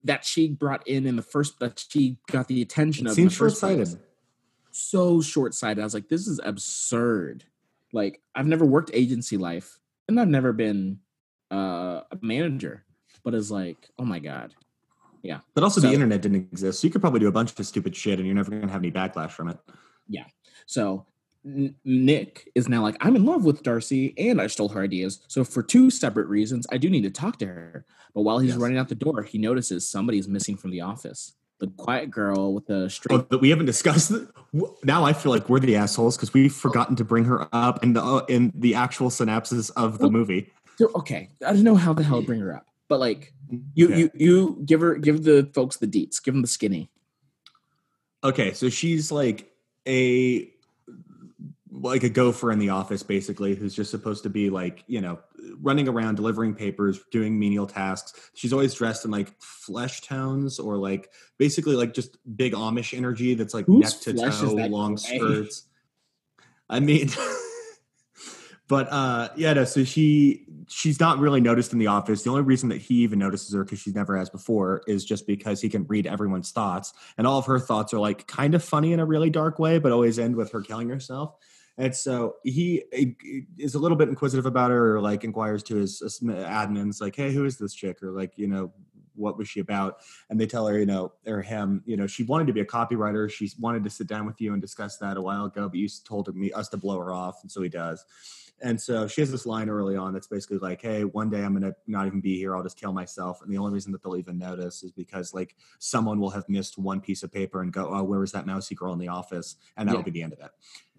that 0.04 0.24
she 0.24 0.48
brought 0.48 0.86
in 0.86 1.06
in 1.06 1.16
the 1.16 1.22
first, 1.22 1.58
that 1.58 1.84
she 1.90 2.18
got 2.30 2.46
the 2.46 2.62
attention 2.62 3.06
It 3.06 3.10
of. 3.10 3.16
seems 3.16 3.34
first 3.36 3.58
short 3.60 3.72
sighted. 3.78 3.98
So 4.70 5.20
short 5.20 5.54
sighted. 5.54 5.80
I 5.80 5.84
was 5.84 5.94
like, 5.94 6.08
this 6.08 6.28
is 6.28 6.38
absurd. 6.44 7.42
Like, 7.92 8.20
I've 8.34 8.46
never 8.46 8.64
worked 8.64 8.90
agency 8.92 9.36
life, 9.36 9.78
and 10.08 10.20
I've 10.20 10.28
never 10.28 10.52
been 10.52 11.00
uh, 11.50 12.02
a 12.10 12.18
manager. 12.20 12.84
But 13.24 13.34
it's 13.34 13.50
like, 13.50 13.88
oh 13.98 14.04
my 14.04 14.18
god, 14.20 14.54
Yeah. 15.22 15.40
But 15.54 15.64
also, 15.64 15.80
So- 15.80 15.88
the 15.88 15.92
internet 15.94 16.22
didn't 16.22 16.48
exist, 16.52 16.80
so 16.80 16.86
you 16.86 16.92
could 16.92 17.00
probably 17.00 17.20
do 17.20 17.28
a 17.28 17.32
bunch 17.32 17.58
of 17.58 17.66
stupid 17.66 17.94
shit, 17.96 18.18
and 18.18 18.26
you're 18.26 18.36
never 18.36 18.50
going 18.50 18.62
to 18.62 18.68
have 18.72 18.80
any 18.82 18.92
backlash 18.92 19.30
from 19.32 19.48
it. 19.48 19.58
Yeah. 20.08 20.24
So 20.66 21.06
N- 21.44 21.74
Nick 21.84 22.50
is 22.54 22.68
now 22.68 22.82
like, 22.82 22.96
I'm 23.00 23.16
in 23.16 23.24
love 23.24 23.44
with 23.44 23.62
Darcy 23.62 24.12
and 24.18 24.40
I 24.40 24.46
stole 24.48 24.68
her 24.70 24.82
ideas. 24.82 25.20
So, 25.28 25.44
for 25.44 25.62
two 25.62 25.88
separate 25.90 26.26
reasons, 26.28 26.66
I 26.70 26.78
do 26.78 26.90
need 26.90 27.02
to 27.02 27.10
talk 27.10 27.38
to 27.38 27.46
her. 27.46 27.86
But 28.14 28.22
while 28.22 28.38
he's 28.38 28.50
Yes. 28.50 28.58
running 28.58 28.76
out 28.78 28.88
the 28.88 28.94
door, 28.94 29.22
he 29.22 29.38
notices 29.38 29.88
somebody's 29.88 30.28
missing 30.28 30.56
from 30.56 30.70
the 30.72 30.80
office. 30.80 31.34
The 31.60 31.66
quiet 31.76 32.10
girl 32.10 32.54
with 32.54 32.66
the 32.66 32.88
straight. 32.88 33.18
Oh, 33.18 33.26
but 33.28 33.40
we 33.40 33.50
haven't 33.50 33.66
discussed. 33.66 34.12
W- 34.54 34.74
Now 34.84 35.04
I 35.04 35.12
feel 35.12 35.32
like 35.32 35.48
we're 35.48 35.58
the 35.58 35.74
assholes 35.76 36.16
because 36.16 36.32
we've 36.32 36.52
forgotten 36.54 36.94
to 36.96 37.04
bring 37.04 37.24
her 37.24 37.48
up 37.52 37.82
in 37.82 37.94
the 37.94 38.02
uh, 38.02 38.24
in 38.28 38.52
the 38.54 38.74
actual 38.76 39.10
synopsis 39.10 39.70
of 39.70 39.98
the 39.98 40.04
Well, 40.04 40.12
movie. 40.12 40.52
So, 40.76 40.90
okay, 40.94 41.30
I 41.44 41.52
don't 41.52 41.64
know 41.64 41.74
how 41.74 41.92
the 41.92 42.04
hell 42.04 42.20
to 42.20 42.26
bring 42.26 42.38
her 42.40 42.54
up, 42.54 42.66
but 42.88 43.00
like, 43.00 43.32
you 43.74 43.88
Yeah. 43.88 43.96
you 43.96 44.10
you 44.14 44.62
give 44.64 44.80
her 44.80 44.94
give 44.94 45.24
the 45.24 45.50
folks 45.52 45.78
the 45.78 45.88
deets, 45.88 46.22
give 46.22 46.34
them 46.34 46.42
the 46.42 46.48
skinny. 46.48 46.88
Okay, 48.22 48.52
so 48.52 48.68
she's 48.68 49.10
like 49.10 49.50
a 49.86 50.52
like 51.80 52.02
a 52.02 52.08
gopher 52.08 52.50
in 52.52 52.58
the 52.58 52.70
office, 52.70 53.02
basically, 53.02 53.54
who's 53.54 53.74
just 53.74 53.90
supposed 53.90 54.22
to 54.24 54.30
be 54.30 54.50
like 54.50 54.84
you 54.86 55.00
know 55.00 55.18
running 55.60 55.88
around 55.88 56.16
delivering 56.16 56.54
papers, 56.54 57.00
doing 57.10 57.38
menial 57.38 57.66
tasks. 57.66 58.30
She's 58.34 58.52
always 58.52 58.74
dressed 58.74 59.04
in 59.04 59.10
like 59.10 59.32
flesh 59.40 60.00
tones 60.02 60.58
or 60.58 60.76
like 60.76 61.10
basically 61.38 61.76
like 61.76 61.94
just 61.94 62.16
big 62.36 62.52
Amish 62.52 62.96
energy 62.96 63.34
that's 63.34 63.54
like 63.54 63.66
Whose 63.66 64.06
neck 64.06 64.16
to 64.16 64.30
toe, 64.30 64.54
long 64.66 64.94
gray? 64.94 65.18
skirts. 65.18 65.64
I 66.68 66.80
mean. 66.80 67.10
But 68.68 68.92
uh 68.92 69.30
yeah, 69.34 69.54
no, 69.54 69.64
so 69.64 69.82
she 69.82 70.46
she's 70.68 71.00
not 71.00 71.18
really 71.18 71.40
noticed 71.40 71.72
in 71.72 71.78
the 71.78 71.86
office. 71.86 72.22
The 72.22 72.30
only 72.30 72.42
reason 72.42 72.68
that 72.68 72.76
he 72.76 72.96
even 72.96 73.18
notices 73.18 73.54
her 73.54 73.64
because 73.64 73.80
she's 73.80 73.94
never 73.94 74.16
has 74.16 74.28
before 74.28 74.82
is 74.86 75.06
just 75.06 75.26
because 75.26 75.62
he 75.62 75.70
can 75.70 75.86
read 75.86 76.06
everyone's 76.06 76.50
thoughts. 76.50 76.92
And 77.16 77.26
all 77.26 77.38
of 77.38 77.46
her 77.46 77.58
thoughts 77.58 77.94
are 77.94 77.98
like 77.98 78.26
kind 78.26 78.54
of 78.54 78.62
funny 78.62 78.92
in 78.92 79.00
a 79.00 79.06
really 79.06 79.30
dark 79.30 79.58
way, 79.58 79.78
but 79.78 79.90
always 79.90 80.18
end 80.18 80.36
with 80.36 80.52
her 80.52 80.60
killing 80.60 80.90
herself. 80.90 81.34
And 81.78 81.94
so 81.94 82.36
he 82.42 82.82
is 83.56 83.74
a 83.76 83.78
little 83.78 83.96
bit 83.96 84.08
inquisitive 84.08 84.46
about 84.46 84.70
her, 84.72 84.96
or 84.96 85.00
like 85.00 85.24
inquires 85.24 85.62
to 85.64 85.76
his 85.76 86.00
his 86.00 86.20
admins, 86.20 87.00
like, 87.00 87.14
"Hey, 87.14 87.32
who 87.32 87.44
is 87.44 87.56
this 87.56 87.72
chick?" 87.72 88.02
Or 88.02 88.10
like, 88.10 88.32
you 88.36 88.48
know, 88.48 88.72
what 89.14 89.38
was 89.38 89.48
she 89.48 89.60
about? 89.60 89.98
And 90.28 90.40
they 90.40 90.46
tell 90.46 90.66
her, 90.66 90.78
you 90.78 90.86
know, 90.86 91.12
or 91.26 91.40
him, 91.40 91.82
you 91.86 91.96
know, 91.96 92.06
she 92.06 92.24
wanted 92.24 92.48
to 92.48 92.52
be 92.52 92.60
a 92.60 92.64
copywriter. 92.64 93.30
She 93.30 93.50
wanted 93.60 93.84
to 93.84 93.90
sit 93.90 94.08
down 94.08 94.26
with 94.26 94.40
you 94.40 94.52
and 94.52 94.60
discuss 94.62 94.96
that 94.98 95.16
a 95.16 95.22
while 95.22 95.44
ago, 95.44 95.68
but 95.68 95.78
you 95.78 95.88
told 96.04 96.34
me 96.34 96.52
us 96.52 96.68
to 96.70 96.76
blow 96.76 96.98
her 96.98 97.12
off, 97.12 97.42
and 97.42 97.50
so 97.50 97.62
he 97.62 97.68
does. 97.68 98.04
And 98.60 98.80
so 98.80 99.06
she 99.06 99.20
has 99.20 99.30
this 99.30 99.46
line 99.46 99.68
early 99.68 99.96
on 99.96 100.12
that's 100.12 100.26
basically 100.26 100.58
like, 100.58 100.82
"Hey, 100.82 101.04
one 101.04 101.30
day 101.30 101.44
I'm 101.44 101.52
gonna 101.52 101.74
not 101.86 102.06
even 102.06 102.20
be 102.20 102.36
here. 102.36 102.56
I'll 102.56 102.62
just 102.62 102.76
kill 102.78 102.92
myself." 102.92 103.40
And 103.42 103.52
the 103.52 103.58
only 103.58 103.72
reason 103.72 103.92
that 103.92 104.02
they'll 104.02 104.16
even 104.16 104.38
notice 104.38 104.82
is 104.82 104.90
because 104.92 105.32
like 105.32 105.54
someone 105.78 106.18
will 106.18 106.30
have 106.30 106.48
missed 106.48 106.76
one 106.78 107.00
piece 107.00 107.22
of 107.22 107.32
paper 107.32 107.62
and 107.62 107.72
go, 107.72 107.88
"Oh, 107.92 108.02
where 108.02 108.18
was 108.18 108.32
that 108.32 108.46
mousy 108.46 108.74
girl 108.74 108.92
in 108.92 108.98
the 108.98 109.08
office?" 109.08 109.56
And 109.76 109.88
that'll 109.88 110.00
Yeah. 110.00 110.04
be 110.06 110.10
the 110.10 110.22
end 110.22 110.32
of 110.32 110.40
it. 110.40 110.50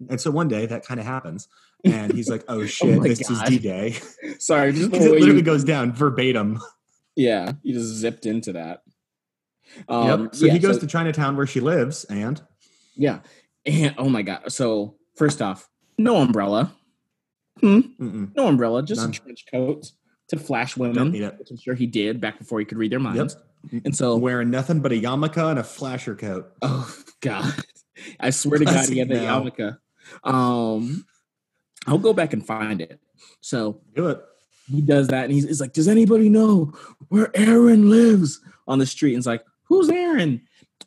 And 0.08 0.20
so 0.20 0.30
one 0.30 0.48
day 0.48 0.64
that 0.66 0.84
kind 0.86 0.98
of 0.98 1.04
happens, 1.06 1.48
and 1.84 2.12
he's 2.14 2.30
like, 2.30 2.44
"Oh 2.48 2.64
shit, 2.64 2.98
my 2.98 3.08
this 3.08 3.20
God. 3.28 3.30
is 3.30 3.42
D 3.42 3.58
Day." 3.58 3.96
Sorry, 4.38 4.72
just 4.74 4.92
it 4.92 5.00
literally 5.00 5.36
you, 5.36 5.42
goes 5.42 5.62
down 5.64 5.92
verbatim. 5.92 6.60
yeah, 7.16 7.52
you 7.62 7.74
just 7.74 7.88
zipped 7.94 8.24
into 8.24 8.52
that. 8.54 8.82
Um, 9.88 10.22
yep. 10.24 10.34
So 10.34 10.46
yeah, 10.46 10.52
he 10.54 10.58
goes 10.58 10.78
to 10.78 10.86
Chinatown 10.86 11.36
where 11.36 11.46
she 11.46 11.60
lives, 11.60 12.04
and 12.04 12.40
yeah, 12.96 13.20
and 13.66 13.94
oh 13.98 14.08
my 14.08 14.22
god. 14.22 14.50
So 14.50 14.96
first 15.14 15.42
off, 15.42 15.68
no 15.98 16.16
umbrella, 16.16 16.74
mm-mm, 17.62 18.34
no 18.36 18.46
umbrella, 18.48 18.82
just 18.82 19.00
None. 19.00 19.10
a 19.10 19.12
trench 19.12 19.44
coat 19.50 19.92
to 20.28 20.38
flash 20.38 20.76
women, 20.76 21.12
which 21.12 21.50
I'm 21.50 21.56
sure 21.58 21.74
he 21.74 21.86
did 21.86 22.20
back 22.20 22.38
before 22.38 22.58
he 22.60 22.64
could 22.64 22.78
read 22.78 22.92
their 22.92 23.00
Yep. 23.00 23.14
minds. 23.16 23.36
And 23.84 23.94
so, 23.94 24.16
Wearing 24.16 24.50
nothing 24.50 24.80
but 24.80 24.92
a 24.92 24.94
yarmulke 24.94 25.36
and 25.50 25.58
a 25.58 25.64
flasher 25.64 26.14
coat. 26.14 26.50
oh 26.62 26.94
god, 27.20 27.52
I 28.18 28.30
swear 28.30 28.58
to 28.58 28.64
God, 28.64 28.88
he 28.88 28.98
had 28.98 29.08
the 29.08 29.16
yarmulke. 29.16 29.76
Um, 30.24 31.04
I'll 31.86 31.98
go 31.98 32.12
back 32.14 32.32
and 32.32 32.44
find 32.46 32.80
it. 32.80 33.00
So 33.40 33.80
Do 33.94 34.08
it. 34.08 34.20
he 34.70 34.80
does 34.80 35.08
that 35.08 35.24
and 35.24 35.32
he's, 35.32 35.44
he's 35.46 35.60
like, 35.60 35.72
Does 35.72 35.88
anybody 35.88 36.28
know 36.28 36.72
where 37.08 37.30
Aaron 37.36 37.90
lives 37.90 38.40
on 38.66 38.78
the 38.78 38.86
street? 38.86 39.12
And 39.14 39.18
it's 39.18 39.26
like, 39.26 39.44
Who's 39.64 39.88
Aaron? 39.90 40.40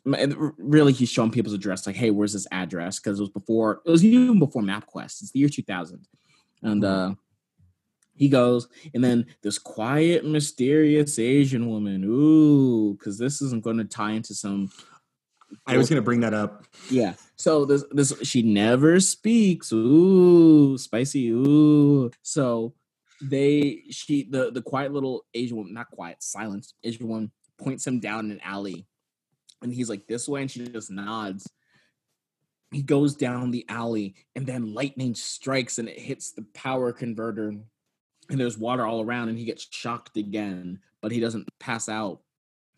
And 0.04 0.34
really, 0.58 0.92
he's 0.92 1.08
showing 1.08 1.30
people's 1.30 1.54
address, 1.54 1.86
like, 1.86 1.96
Hey, 1.96 2.10
where's 2.10 2.32
this 2.32 2.46
address? 2.50 2.98
Because 2.98 3.18
it 3.18 3.22
was 3.22 3.30
before, 3.30 3.80
it 3.86 3.90
was 3.90 4.04
even 4.04 4.38
before 4.38 4.62
MapQuest. 4.62 5.22
It's 5.22 5.30
the 5.30 5.38
year 5.40 5.48
2000. 5.48 6.06
And 6.64 6.84
uh, 6.84 7.14
he 8.16 8.28
goes, 8.28 8.68
and 8.92 9.04
then 9.04 9.26
this 9.42 9.58
quiet, 9.58 10.24
mysterious 10.24 11.18
Asian 11.18 11.68
woman. 11.68 12.02
Ooh, 12.04 12.94
because 12.94 13.18
this 13.18 13.40
isn't 13.40 13.62
going 13.62 13.78
to 13.78 13.84
tie 13.84 14.12
into 14.12 14.34
some 14.34 14.70
I 15.66 15.76
was 15.76 15.88
going 15.88 16.00
to 16.00 16.04
bring 16.04 16.20
that 16.20 16.34
up. 16.34 16.64
yeah. 16.90 17.14
So 17.36 17.64
this 17.64 17.84
this 17.90 18.12
she 18.22 18.42
never 18.42 19.00
speaks. 19.00 19.72
Ooh, 19.72 20.78
spicy. 20.78 21.30
Ooh. 21.30 22.10
So 22.22 22.74
they 23.20 23.82
she 23.90 24.24
the 24.24 24.50
the 24.50 24.62
quiet 24.62 24.92
little 24.92 25.24
Asian 25.34 25.56
woman, 25.56 25.74
not 25.74 25.90
quiet, 25.90 26.22
silent 26.22 26.72
Asian 26.82 27.08
woman 27.08 27.32
points 27.58 27.86
him 27.86 28.00
down 28.00 28.30
an 28.30 28.40
alley, 28.42 28.86
and 29.62 29.72
he's 29.72 29.88
like 29.88 30.06
this 30.06 30.28
way, 30.28 30.42
and 30.42 30.50
she 30.50 30.66
just 30.66 30.90
nods. 30.90 31.48
He 32.74 32.82
goes 32.82 33.14
down 33.14 33.50
the 33.50 33.64
alley, 33.68 34.14
and 34.34 34.46
then 34.46 34.74
lightning 34.74 35.14
strikes, 35.14 35.78
and 35.78 35.88
it 35.88 35.98
hits 35.98 36.32
the 36.32 36.46
power 36.54 36.92
converter, 36.92 37.48
and 37.48 38.40
there's 38.40 38.58
water 38.58 38.86
all 38.86 39.00
around, 39.00 39.28
and 39.28 39.38
he 39.38 39.44
gets 39.44 39.66
shocked 39.70 40.16
again, 40.16 40.80
but 41.00 41.12
he 41.12 41.20
doesn't 41.20 41.48
pass 41.58 41.88
out, 41.88 42.20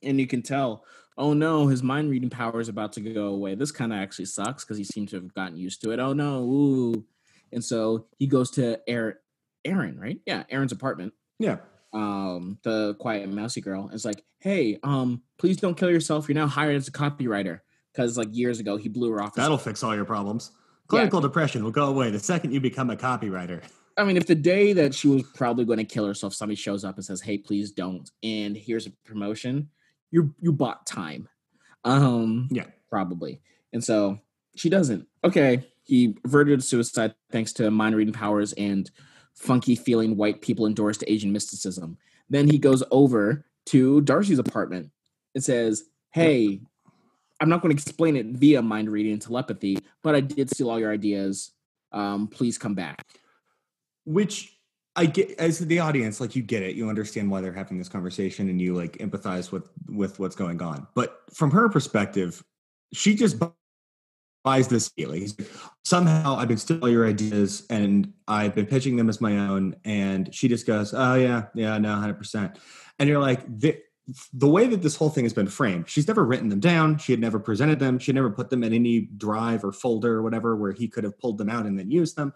and 0.02 0.20
you 0.20 0.26
can 0.26 0.42
tell 0.42 0.84
oh 1.18 1.32
no, 1.32 1.66
his 1.66 1.82
mind 1.82 2.10
reading 2.10 2.30
power 2.30 2.60
is 2.60 2.68
about 2.68 2.92
to 2.94 3.00
go 3.00 3.26
away. 3.26 3.54
This 3.54 3.72
kind 3.72 3.92
of 3.92 3.98
actually 3.98 4.26
sucks 4.26 4.64
because 4.64 4.78
he 4.78 4.84
seems 4.84 5.10
to 5.10 5.16
have 5.16 5.34
gotten 5.34 5.56
used 5.56 5.80
to 5.82 5.90
it. 5.90 5.98
Oh 5.98 6.12
no, 6.12 6.42
ooh. 6.42 7.04
And 7.52 7.64
so 7.64 8.06
he 8.18 8.26
goes 8.26 8.50
to 8.52 8.80
Aaron, 8.88 9.16
Aaron, 9.64 9.98
right? 9.98 10.20
Yeah, 10.26 10.44
Aaron's 10.50 10.72
apartment. 10.72 11.12
Yeah. 11.38 11.58
Um, 11.92 12.58
the 12.62 12.94
quiet 12.94 13.28
mousy 13.28 13.60
girl. 13.60 13.88
It's 13.92 14.04
like, 14.04 14.22
hey, 14.40 14.78
um, 14.82 15.22
please 15.38 15.56
don't 15.56 15.76
kill 15.76 15.90
yourself. 15.90 16.28
You're 16.28 16.34
now 16.34 16.48
hired 16.48 16.76
as 16.76 16.88
a 16.88 16.92
copywriter. 16.92 17.60
Because 17.96 18.18
like 18.18 18.28
years 18.32 18.60
ago, 18.60 18.76
he 18.76 18.88
blew 18.90 19.10
her 19.10 19.22
off. 19.22 19.34
That'll 19.34 19.56
fix 19.56 19.82
all 19.82 19.94
your 19.94 20.04
problems. 20.04 20.50
Clinical 20.86 21.20
depression 21.20 21.64
will 21.64 21.70
go 21.70 21.86
away 21.86 22.10
the 22.10 22.18
second 22.18 22.52
you 22.52 22.60
become 22.60 22.90
a 22.90 22.96
copywriter. 22.96 23.62
I 23.96 24.04
mean, 24.04 24.18
if 24.18 24.26
the 24.26 24.34
day 24.34 24.74
that 24.74 24.94
she 24.94 25.08
was 25.08 25.22
probably 25.22 25.64
going 25.64 25.78
to 25.78 25.84
kill 25.84 26.06
herself, 26.06 26.34
somebody 26.34 26.56
shows 26.56 26.84
up 26.84 26.96
and 26.96 27.04
says, 27.04 27.22
"Hey, 27.22 27.38
please 27.38 27.70
don't," 27.72 28.10
and 28.22 28.54
here's 28.54 28.86
a 28.86 28.90
promotion, 29.06 29.70
you 30.10 30.34
you 30.40 30.52
bought 30.52 30.84
time. 30.86 31.28
Um, 31.84 32.48
Yeah. 32.50 32.66
probably. 32.90 33.40
And 33.72 33.82
so 33.82 34.18
she 34.54 34.68
doesn't. 34.68 35.06
Okay, 35.24 35.66
he 35.82 36.18
averted 36.24 36.62
suicide 36.62 37.14
thanks 37.30 37.54
to 37.54 37.70
mind 37.70 37.96
reading 37.96 38.12
powers 38.12 38.52
and 38.54 38.90
funky 39.32 39.74
feeling 39.74 40.16
white 40.16 40.42
people 40.42 40.66
endorsed 40.66 41.02
Asian 41.06 41.32
mysticism. 41.32 41.96
Then 42.28 42.48
he 42.48 42.58
goes 42.58 42.82
over 42.90 43.46
to 43.66 44.02
Darcy's 44.02 44.38
apartment 44.38 44.90
and 45.34 45.42
says, 45.42 45.84
"Hey, 46.10 46.60
I'm 47.40 47.48
not 47.48 47.62
going 47.62 47.74
to 47.76 47.80
explain 47.80 48.16
it 48.16 48.26
via 48.26 48.62
mind 48.62 48.90
reading 48.90 49.12
and 49.12 49.22
telepathy, 49.22 49.78
but 50.02 50.14
I 50.14 50.20
did 50.20 50.50
steal 50.50 50.70
all 50.70 50.80
your 50.80 50.92
ideas. 50.92 51.52
Um, 51.92 52.28
please 52.28 52.58
come 52.58 52.74
back." 52.74 53.04
Which 54.04 54.56
I 54.94 55.06
get 55.06 55.38
as 55.38 55.58
the 55.58 55.78
audience, 55.78 56.20
like 56.20 56.34
you 56.34 56.42
get 56.42 56.62
it, 56.62 56.74
you 56.74 56.88
understand 56.88 57.30
why 57.30 57.42
they're 57.42 57.52
having 57.52 57.76
this 57.76 57.88
conversation, 57.88 58.48
and 58.48 58.60
you 58.60 58.74
like 58.74 58.96
empathize 58.98 59.52
with 59.52 59.68
with 59.88 60.18
what's 60.18 60.36
going 60.36 60.62
on. 60.62 60.86
But 60.94 61.20
from 61.34 61.50
her 61.50 61.68
perspective, 61.68 62.42
she 62.94 63.14
just 63.14 63.36
buys 64.42 64.68
this 64.68 64.88
feeling. 64.88 65.28
Somehow, 65.84 66.36
I've 66.36 66.48
been 66.48 66.56
stealing 66.56 66.82
all 66.82 66.88
your 66.88 67.06
ideas, 67.06 67.66
and 67.68 68.12
I've 68.26 68.54
been 68.54 68.66
pitching 68.66 68.96
them 68.96 69.08
as 69.10 69.20
my 69.20 69.36
own. 69.36 69.74
And 69.84 70.34
she 70.34 70.48
just 70.48 70.66
goes, 70.66 70.94
"Oh 70.94 71.14
yeah, 71.16 71.46
yeah, 71.54 71.76
no, 71.76 71.94
hundred 71.96 72.16
percent." 72.16 72.58
And 72.98 73.08
you're 73.08 73.20
like, 73.20 73.42
the, 74.32 74.46
way 74.46 74.66
that 74.68 74.82
this 74.82 74.96
whole 74.96 75.10
thing 75.10 75.24
has 75.24 75.32
been 75.32 75.48
framed, 75.48 75.88
she's 75.88 76.06
never 76.06 76.24
written 76.24 76.48
them 76.48 76.60
down. 76.60 76.98
She 76.98 77.12
had 77.12 77.20
never 77.20 77.40
presented 77.40 77.80
them. 77.80 77.98
She 77.98 78.10
had 78.10 78.16
never 78.16 78.30
put 78.30 78.50
them 78.50 78.62
in 78.62 78.72
any 78.72 79.00
drive 79.00 79.64
or 79.64 79.72
folder 79.72 80.14
or 80.14 80.22
whatever 80.22 80.54
where 80.56 80.72
he 80.72 80.86
could 80.86 81.04
have 81.04 81.18
pulled 81.18 81.38
them 81.38 81.48
out 81.48 81.66
and 81.66 81.78
then 81.78 81.90
used 81.90 82.16
them 82.16 82.32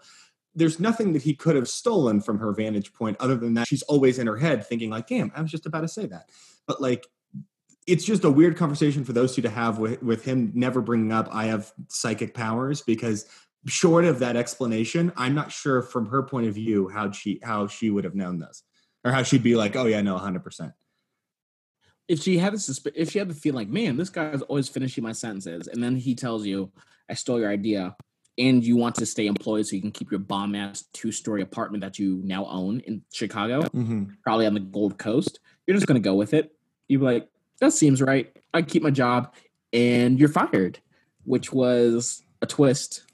there's 0.55 0.79
nothing 0.79 1.13
that 1.13 1.21
he 1.21 1.33
could 1.33 1.55
have 1.55 1.67
stolen 1.67 2.19
from 2.19 2.39
her 2.39 2.51
vantage 2.53 2.93
point 2.93 3.17
other 3.19 3.35
than 3.35 3.53
that 3.53 3.67
she's 3.67 3.83
always 3.83 4.19
in 4.19 4.27
her 4.27 4.37
head 4.37 4.65
thinking 4.65 4.89
like 4.89 5.07
damn 5.07 5.31
i 5.35 5.41
was 5.41 5.51
just 5.51 5.65
about 5.65 5.81
to 5.81 5.87
say 5.87 6.05
that 6.05 6.29
but 6.67 6.81
like 6.81 7.07
it's 7.87 8.05
just 8.05 8.23
a 8.23 8.31
weird 8.31 8.57
conversation 8.57 9.03
for 9.03 9.13
those 9.13 9.35
two 9.35 9.41
to 9.41 9.49
have 9.49 9.79
with, 9.79 10.01
with 10.03 10.23
him 10.23 10.51
never 10.53 10.81
bringing 10.81 11.11
up 11.11 11.27
i 11.31 11.45
have 11.45 11.71
psychic 11.87 12.33
powers 12.33 12.81
because 12.81 13.25
short 13.65 14.05
of 14.05 14.19
that 14.19 14.35
explanation 14.35 15.11
i'm 15.15 15.35
not 15.35 15.51
sure 15.51 15.81
from 15.81 16.05
her 16.05 16.23
point 16.23 16.47
of 16.47 16.53
view 16.53 16.89
how 16.89 17.11
she 17.11 17.39
how 17.43 17.67
she 17.67 17.89
would 17.89 18.03
have 18.03 18.15
known 18.15 18.39
this 18.39 18.63
or 19.03 19.11
how 19.11 19.23
she'd 19.23 19.43
be 19.43 19.55
like 19.55 19.75
oh 19.75 19.85
yeah 19.85 20.01
no 20.01 20.17
100% 20.17 20.73
if 22.11 22.21
she 22.21 22.37
had 22.37 22.53
a 22.53 22.57
susp- 22.57 22.91
if 22.93 23.09
she 23.09 23.19
had 23.19 23.29
the 23.29 23.33
feeling 23.33 23.55
like, 23.55 23.69
man, 23.69 23.95
this 23.95 24.09
guy's 24.09 24.41
always 24.41 24.67
finishing 24.67 25.01
my 25.01 25.13
sentences, 25.13 25.67
and 25.67 25.81
then 25.81 25.95
he 25.95 26.13
tells 26.13 26.45
you, 26.45 26.69
I 27.09 27.13
stole 27.13 27.39
your 27.39 27.49
idea, 27.49 27.95
and 28.37 28.61
you 28.61 28.75
want 28.75 28.95
to 28.95 29.05
stay 29.05 29.27
employed 29.27 29.65
so 29.65 29.77
you 29.77 29.81
can 29.81 29.93
keep 29.93 30.11
your 30.11 30.19
bomb 30.19 30.53
ass 30.53 30.83
two 30.91 31.13
story 31.13 31.41
apartment 31.41 31.81
that 31.83 31.97
you 31.97 32.19
now 32.25 32.45
own 32.47 32.81
in 32.81 33.01
Chicago, 33.13 33.61
mm-hmm. 33.61 34.03
probably 34.23 34.45
on 34.45 34.53
the 34.53 34.59
Gold 34.59 34.97
Coast, 34.97 35.39
you're 35.65 35.77
just 35.77 35.87
gonna 35.87 36.01
go 36.01 36.15
with 36.15 36.33
it. 36.33 36.53
You'd 36.89 36.99
be 36.99 37.05
like, 37.05 37.29
that 37.61 37.71
seems 37.71 38.01
right. 38.01 38.35
I 38.53 38.61
keep 38.61 38.83
my 38.83 38.91
job, 38.91 39.33
and 39.71 40.19
you're 40.19 40.27
fired, 40.27 40.79
which 41.23 41.53
was 41.53 42.23
a 42.41 42.45
twist. 42.45 43.05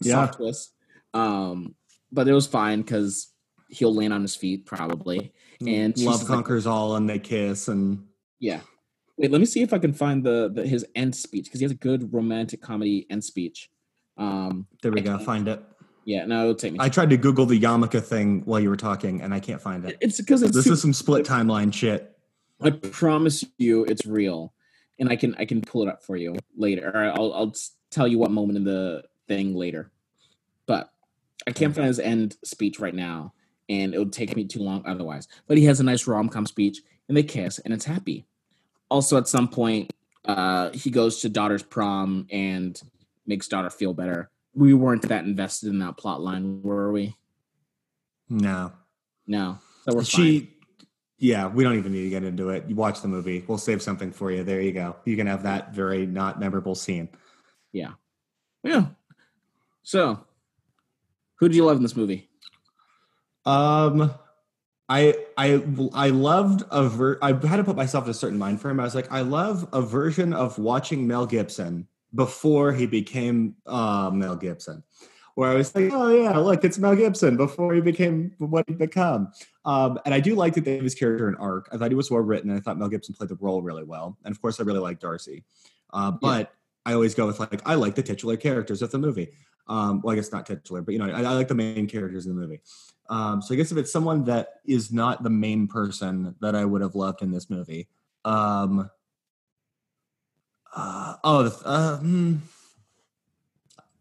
Yeah. 0.00 0.14
soft 0.14 0.34
twist. 0.38 0.72
Um, 1.14 1.76
but 2.10 2.26
it 2.26 2.32
was 2.32 2.48
fine 2.48 2.80
because 2.80 3.28
he'll 3.68 3.94
land 3.94 4.12
on 4.12 4.22
his 4.22 4.34
feet 4.34 4.66
probably. 4.66 5.32
And 5.66 5.96
she's 5.96 6.06
love 6.06 6.20
like- 6.20 6.26
conquers 6.28 6.66
all, 6.66 6.96
and 6.96 7.08
they 7.08 7.18
kiss, 7.18 7.68
and 7.68 8.06
Yeah. 8.38 8.60
Wait, 9.16 9.30
let 9.30 9.38
me 9.38 9.44
see 9.46 9.60
if 9.60 9.74
I 9.74 9.78
can 9.78 9.92
find 9.92 10.24
the, 10.24 10.50
the 10.52 10.66
his 10.66 10.86
end 10.94 11.14
speech 11.14 11.44
because 11.44 11.60
he 11.60 11.64
has 11.64 11.72
a 11.72 11.76
good 11.76 12.12
romantic 12.14 12.62
comedy 12.62 13.06
end 13.10 13.22
speech. 13.22 13.70
Um, 14.16 14.66
there 14.82 14.90
we 14.90 15.00
I 15.00 15.04
go. 15.04 15.18
Find 15.18 15.46
it. 15.46 15.62
yeah, 16.06 16.24
no, 16.24 16.42
it'll 16.42 16.54
take 16.54 16.72
me. 16.72 16.78
I 16.80 16.88
tried 16.88 17.10
to 17.10 17.18
Google 17.18 17.44
the 17.44 17.60
yarmulke 17.60 18.02
thing 18.02 18.40
while 18.46 18.60
you 18.60 18.70
were 18.70 18.76
talking, 18.78 19.20
and 19.20 19.34
I 19.34 19.40
can't 19.40 19.60
find 19.60 19.84
it. 19.84 19.98
it's 20.00 20.16
because 20.18 20.42
it's 20.42 20.54
This 20.56 20.64
too- 20.64 20.72
is 20.72 20.80
some 20.80 20.94
split 20.94 21.26
timeline 21.26 21.72
shit. 21.74 22.16
I 22.62 22.70
promise 22.70 23.44
you, 23.58 23.84
it's 23.84 24.06
real, 24.06 24.54
and 24.98 25.08
I 25.10 25.16
can 25.16 25.34
I 25.36 25.44
can 25.44 25.60
pull 25.60 25.82
it 25.82 25.88
up 25.88 26.02
for 26.02 26.16
you 26.16 26.36
later. 26.56 26.88
Or 26.94 27.04
I'll 27.04 27.32
I'll 27.34 27.54
tell 27.90 28.08
you 28.08 28.18
what 28.18 28.30
moment 28.30 28.56
in 28.56 28.64
the 28.64 29.04
thing 29.28 29.54
later. 29.54 29.90
But 30.66 30.90
I 31.46 31.52
can't 31.52 31.74
find 31.74 31.86
his 31.88 31.98
end 31.98 32.36
speech 32.44 32.78
right 32.80 32.94
now, 32.94 33.32
and 33.70 33.94
it 33.94 33.98
would 33.98 34.12
take 34.12 34.34
me 34.36 34.44
too 34.44 34.58
long 34.58 34.82
otherwise. 34.84 35.28
But 35.46 35.56
he 35.56 35.64
has 35.64 35.80
a 35.80 35.84
nice 35.84 36.06
rom 36.06 36.28
com 36.28 36.44
speech, 36.44 36.82
and 37.08 37.16
they 37.16 37.22
kiss, 37.22 37.58
and 37.60 37.72
it's 37.72 37.84
happy. 37.84 38.26
Also, 38.90 39.16
at 39.16 39.28
some 39.28 39.48
point, 39.48 39.92
uh, 40.24 40.70
he 40.72 40.90
goes 40.90 41.20
to 41.20 41.28
daughter's 41.28 41.62
prom 41.62 42.26
and 42.30 42.82
makes 43.26 43.46
daughter 43.48 43.70
feel 43.70 43.94
better. 43.94 44.28
We 44.54 44.74
weren't 44.74 45.02
that 45.02 45.24
invested 45.24 45.68
in 45.68 45.78
that 45.78 45.96
plot 45.96 46.20
line, 46.20 46.60
were 46.62 46.90
we? 46.90 47.14
No, 48.28 48.72
No, 49.26 49.58
so 49.84 49.94
we're 49.94 50.02
fine. 50.02 50.04
she. 50.04 50.56
Yeah, 51.18 51.48
we 51.48 51.62
don't 51.64 51.76
even 51.76 51.92
need 51.92 52.04
to 52.04 52.10
get 52.10 52.24
into 52.24 52.48
it. 52.48 52.64
You 52.66 52.74
watch 52.74 53.02
the 53.02 53.08
movie. 53.08 53.44
We'll 53.46 53.58
save 53.58 53.82
something 53.82 54.10
for 54.10 54.30
you. 54.30 54.42
There 54.42 54.62
you 54.62 54.72
go. 54.72 54.96
You 55.04 55.16
can 55.16 55.26
have 55.26 55.42
that 55.42 55.74
very 55.74 56.06
not 56.06 56.40
memorable 56.40 56.74
scene. 56.74 57.10
Yeah. 57.72 57.92
Yeah. 58.64 58.86
So, 59.82 60.24
who 61.36 61.50
do 61.50 61.56
you 61.56 61.64
love 61.66 61.76
in 61.76 61.82
this 61.82 61.94
movie? 61.94 62.29
Um, 63.46 64.14
I 64.88 65.14
I 65.38 65.62
I 65.94 66.08
loved 66.10 66.64
a 66.70 66.88
ver- 66.88 67.18
I 67.22 67.28
had 67.28 67.56
to 67.56 67.64
put 67.64 67.76
myself 67.76 68.04
in 68.04 68.10
a 68.10 68.14
certain 68.14 68.38
mind 68.38 68.60
frame. 68.60 68.80
I 68.80 68.84
was 68.84 68.94
like, 68.94 69.10
I 69.12 69.20
love 69.20 69.68
a 69.72 69.80
version 69.80 70.34
of 70.34 70.58
watching 70.58 71.06
Mel 71.06 71.26
Gibson 71.26 71.86
before 72.12 72.72
he 72.72 72.86
became 72.86 73.54
uh, 73.66 74.10
Mel 74.12 74.34
Gibson, 74.34 74.82
where 75.36 75.48
I 75.48 75.54
was 75.54 75.72
like, 75.76 75.90
oh 75.92 76.08
yeah, 76.08 76.36
look, 76.38 76.64
it's 76.64 76.76
Mel 76.76 76.96
Gibson 76.96 77.36
before 77.36 77.72
he 77.72 77.80
became 77.80 78.32
what 78.38 78.64
he 78.68 78.74
become. 78.74 79.30
Um, 79.64 80.00
and 80.04 80.12
I 80.12 80.18
do 80.18 80.34
like 80.34 80.54
that 80.54 80.64
they 80.64 80.74
gave 80.74 80.82
his 80.82 80.96
character 80.96 81.28
an 81.28 81.36
arc. 81.36 81.68
I 81.72 81.76
thought 81.76 81.92
he 81.92 81.94
was 81.94 82.10
well 82.10 82.20
written. 82.20 82.50
and 82.50 82.58
I 82.58 82.60
thought 82.60 82.76
Mel 82.76 82.88
Gibson 82.88 83.14
played 83.14 83.30
the 83.30 83.36
role 83.36 83.62
really 83.62 83.84
well, 83.84 84.18
and 84.24 84.34
of 84.34 84.42
course, 84.42 84.58
I 84.58 84.64
really 84.64 84.80
like 84.80 84.98
Darcy. 84.98 85.44
Uh, 85.92 86.10
but 86.10 86.52
I 86.84 86.94
always 86.94 87.14
go 87.14 87.28
with 87.28 87.38
like 87.38 87.62
I 87.64 87.76
like 87.76 87.94
the 87.94 88.02
titular 88.02 88.36
characters 88.36 88.82
of 88.82 88.90
the 88.90 88.98
movie. 88.98 89.28
Um, 89.68 90.00
well, 90.02 90.12
I 90.12 90.16
guess 90.16 90.32
not 90.32 90.46
titular, 90.46 90.82
but 90.82 90.92
you 90.92 90.98
know, 90.98 91.06
I, 91.06 91.20
I 91.22 91.34
like 91.34 91.46
the 91.46 91.54
main 91.54 91.86
characters 91.86 92.26
in 92.26 92.34
the 92.34 92.40
movie. 92.40 92.60
Um, 93.10 93.42
so 93.42 93.52
I 93.52 93.56
guess 93.56 93.72
if 93.72 93.76
it's 93.76 93.92
someone 93.92 94.24
that 94.24 94.60
is 94.64 94.92
not 94.92 95.22
the 95.24 95.30
main 95.30 95.66
person 95.66 96.36
that 96.40 96.54
I 96.54 96.64
would 96.64 96.80
have 96.80 96.94
loved 96.94 97.22
in 97.22 97.32
this 97.32 97.50
movie, 97.50 97.88
um, 98.24 98.88
uh, 100.74 101.16
oh, 101.24 101.60
uh, 101.64 101.98
hmm, 101.98 102.36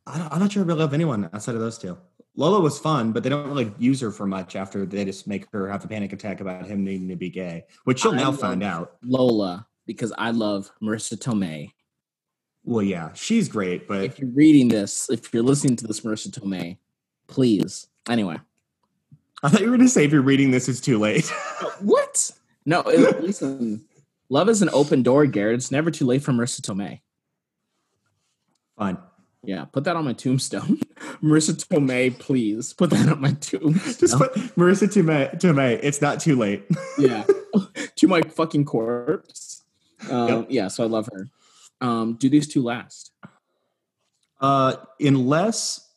I 0.05 0.29
I'm 0.31 0.39
not 0.39 0.51
sure 0.51 0.63
I 0.63 0.65
really 0.67 0.79
love 0.79 0.93
anyone 0.93 1.27
outside 1.33 1.55
of 1.55 1.61
those 1.61 1.79
two. 1.79 1.97
Lola 2.35 2.61
was 2.61 2.77
fun, 2.77 3.11
but 3.11 3.23
they 3.23 3.29
don't 3.29 3.49
really 3.49 3.73
use 3.79 3.99
her 4.01 4.11
for 4.11 4.27
much 4.27 4.55
after 4.55 4.85
they 4.85 5.03
just 5.03 5.27
make 5.27 5.47
her 5.51 5.69
have 5.69 5.83
a 5.83 5.87
panic 5.87 6.13
attack 6.13 6.39
about 6.39 6.67
him 6.67 6.83
needing 6.83 7.09
to 7.09 7.15
be 7.15 7.31
gay, 7.31 7.65
which 7.85 8.01
she'll 8.01 8.13
I 8.13 8.17
now 8.17 8.31
find 8.31 8.63
out. 8.63 8.97
Lola, 9.03 9.67
because 9.87 10.13
I 10.17 10.29
love 10.29 10.71
Marisa 10.81 11.17
Tomei. 11.17 11.71
Well, 12.63 12.83
yeah, 12.83 13.11
she's 13.13 13.49
great, 13.49 13.87
but 13.87 14.03
If 14.03 14.19
you're 14.19 14.29
reading 14.29 14.67
this, 14.67 15.09
if 15.09 15.33
you're 15.33 15.41
listening 15.43 15.75
to 15.77 15.87
this, 15.87 16.01
Marisa 16.01 16.29
Tomei, 16.29 16.77
please. 17.27 17.87
Anyway. 18.07 18.37
I 19.43 19.49
thought 19.49 19.61
you 19.61 19.67
were 19.69 19.77
going 19.77 19.87
to 19.87 19.91
say 19.91 20.05
if 20.05 20.11
you're 20.11 20.21
reading 20.21 20.51
this, 20.51 20.67
it's 20.69 20.81
too 20.81 20.97
late. 20.99 21.31
What? 21.81 22.31
No, 22.65 22.81
it- 22.81 23.21
listen. 23.21 23.85
Love 24.29 24.49
is 24.49 24.61
an 24.61 24.69
open 24.73 25.01
door, 25.01 25.25
Garrett. 25.25 25.55
It's 25.55 25.71
never 25.71 25.89
too 25.89 26.05
late 26.05 26.21
for 26.21 26.31
Marisa 26.33 26.59
Tomei. 26.61 26.99
Fine. 28.77 28.97
Yeah, 29.43 29.63
put 29.65 29.85
that 29.85 29.95
on 29.95 30.03
my 30.03 30.11
tombstone. 30.13 30.77
Marisa 31.23 31.55
Tomei, 31.55 32.17
please 32.19 32.73
put 32.73 32.89
that 32.89 33.07
on 33.07 33.21
my 33.21 33.31
tombstone. 33.31 33.97
Just 33.97 34.17
put 34.17 34.33
Marisa 34.57 34.87
Tomei. 34.89 35.39
Tomei. 35.39 35.79
It's 35.81 36.01
not 36.01 36.19
too 36.19 36.35
late. 36.35 36.65
yeah, 36.99 37.23
to 37.95 38.07
my 38.07 38.21
fucking 38.21 38.65
corpse. 38.65 39.63
Um, 40.09 40.27
Yep. 40.27 40.45
Yeah, 40.49 40.67
so 40.67 40.83
I 40.83 40.87
love 40.87 41.09
her. 41.13 41.29
Um, 41.81 42.15
do 42.19 42.29
these 42.29 42.47
two 42.47 42.61
last? 42.61 43.11
Uh, 44.41 44.75
unless 44.99 45.88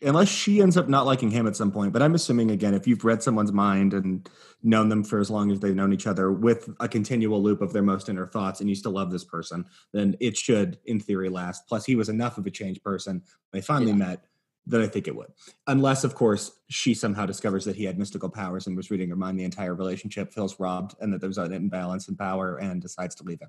unless 0.00 0.28
she 0.28 0.62
ends 0.62 0.76
up 0.76 0.88
not 0.88 1.06
liking 1.06 1.30
him 1.30 1.46
at 1.46 1.56
some 1.56 1.70
point. 1.70 1.92
But 1.92 2.02
I'm 2.02 2.14
assuming 2.14 2.50
again, 2.50 2.74
if 2.74 2.86
you've 2.86 3.04
read 3.04 3.22
someone's 3.22 3.52
mind 3.52 3.94
and 3.94 4.28
known 4.62 4.88
them 4.88 5.04
for 5.04 5.18
as 5.18 5.30
long 5.30 5.50
as 5.50 5.60
they've 5.60 5.74
known 5.74 5.92
each 5.92 6.06
other, 6.06 6.32
with 6.32 6.68
a 6.80 6.88
continual 6.88 7.42
loop 7.42 7.60
of 7.60 7.72
their 7.72 7.82
most 7.82 8.08
inner 8.08 8.26
thoughts, 8.26 8.60
and 8.60 8.68
you 8.68 8.74
still 8.74 8.92
love 8.92 9.10
this 9.10 9.24
person, 9.24 9.64
then 9.92 10.16
it 10.20 10.36
should, 10.36 10.78
in 10.86 11.00
theory, 11.00 11.28
last. 11.28 11.66
Plus, 11.68 11.84
he 11.84 11.96
was 11.96 12.08
enough 12.08 12.38
of 12.38 12.46
a 12.46 12.50
changed 12.50 12.82
person 12.82 13.16
when 13.50 13.60
they 13.60 13.60
finally 13.60 13.90
Yeah. 13.90 13.96
met 13.96 14.24
that 14.66 14.80
I 14.80 14.86
think 14.86 15.08
it 15.08 15.16
would. 15.16 15.32
Unless, 15.66 16.04
of 16.04 16.14
course, 16.14 16.52
she 16.68 16.94
somehow 16.94 17.26
discovers 17.26 17.64
that 17.64 17.74
he 17.74 17.82
had 17.84 17.98
mystical 17.98 18.28
powers 18.28 18.68
and 18.68 18.76
was 18.76 18.92
reading 18.92 19.08
her 19.08 19.16
mind 19.16 19.38
the 19.38 19.44
entire 19.44 19.74
relationship, 19.74 20.32
feels 20.32 20.60
robbed, 20.60 20.94
and 21.00 21.12
that 21.12 21.20
there's 21.20 21.38
an 21.38 21.52
imbalance 21.52 22.06
in 22.08 22.16
power, 22.16 22.58
and 22.58 22.80
decides 22.80 23.16
to 23.16 23.24
leave 23.24 23.40
him. 23.40 23.48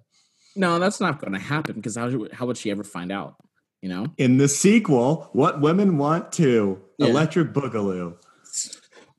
No, 0.55 0.79
that's 0.79 0.99
not 0.99 1.19
going 1.19 1.33
to 1.33 1.39
happen 1.39 1.75
because 1.75 1.95
how, 1.95 2.09
how 2.33 2.47
would 2.47 2.57
she 2.57 2.71
ever 2.71 2.83
find 2.83 3.11
out? 3.11 3.35
You 3.83 3.89
know? 3.89 4.07
In 4.17 4.37
the 4.37 4.47
sequel, 4.47 5.29
what 5.33 5.59
women 5.59 5.97
want 5.97 6.31
to 6.33 6.81
Yeah. 6.97 7.07
Electric 7.07 7.51
Boogaloo. 7.51 8.15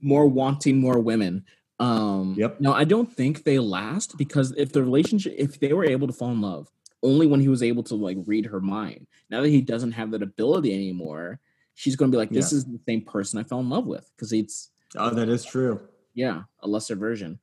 more 0.01 0.27
wanting 0.27 0.81
more 0.81 0.99
women. 1.01 1.45
Um, 1.79 2.35
Yep. 2.39 2.61
No, 2.61 2.73
I 2.73 2.85
don't 2.85 3.13
think 3.13 3.45
they 3.45 3.59
last 3.59 4.17
because 4.17 4.53
if 4.57 4.73
the 4.73 4.83
relationship, 4.83 5.35
if 5.37 5.61
they 5.61 5.75
were 5.75 5.85
able 5.85 6.07
to 6.07 6.15
fall 6.15 6.31
in 6.31 6.41
love 6.41 6.71
only 7.03 7.27
when 7.27 7.41
he 7.41 7.49
was 7.49 7.63
able 7.63 7.83
to 7.85 7.95
like 7.95 8.17
read 8.25 8.47
her 8.47 8.61
mind, 8.61 9.07
now 9.29 9.43
that 9.43 9.49
he 9.51 9.61
doesn't 9.61 9.93
have 9.93 10.11
that 10.13 10.23
ability 10.23 10.73
anymore, 10.73 11.41
she's 11.75 11.95
going 11.97 12.11
to 12.11 12.15
be 12.15 12.19
like, 12.19 12.31
this 12.31 12.51
Yeah. 12.53 12.57
is 12.59 12.65
the 12.65 12.81
same 12.89 13.03
person 13.03 13.39
I 13.39 13.43
fell 13.45 13.61
in 13.61 13.69
love 13.69 13.87
with 13.87 14.11
because 14.17 14.33
it's, 14.33 14.71
Oh, 14.97 15.11
that 15.11 15.29
is 15.29 15.45
true. 15.45 15.79
yeah, 16.15 16.45
a 16.61 16.69
lesser 16.69 16.97
version. 16.97 17.39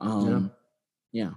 Um, 0.00 0.50
yeah. 1.12 1.34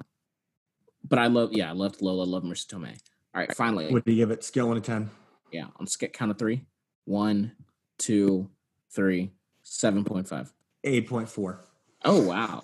But 1.07 1.19
I 1.19 1.27
love, 1.27 1.53
yeah, 1.53 1.69
I 1.69 1.73
loved 1.73 2.01
Lola, 2.01 2.23
I 2.23 2.27
love 2.27 2.43
Marisa 2.43 2.65
Tomei. 2.67 2.97
All 3.33 3.41
right, 3.41 3.55
finally. 3.55 3.91
Would 3.91 4.03
you 4.05 4.15
give 4.15 4.31
it 4.31 4.43
scale 4.43 4.67
one 4.67 4.75
to 4.75 4.81
ten? 4.81 5.09
yeah, 5.51 5.65
on 5.79 5.87
skip 5.87 6.13
count 6.13 6.31
of 6.31 6.37
three. 6.37 6.65
One, 7.05 7.51
two, 7.97 8.49
three, 8.89 9.31
7.5. 9.65 10.51
Eight 10.83 11.07
point 11.07 11.29
four. 11.29 11.61
Oh, 12.03 12.21
wow. 12.21 12.63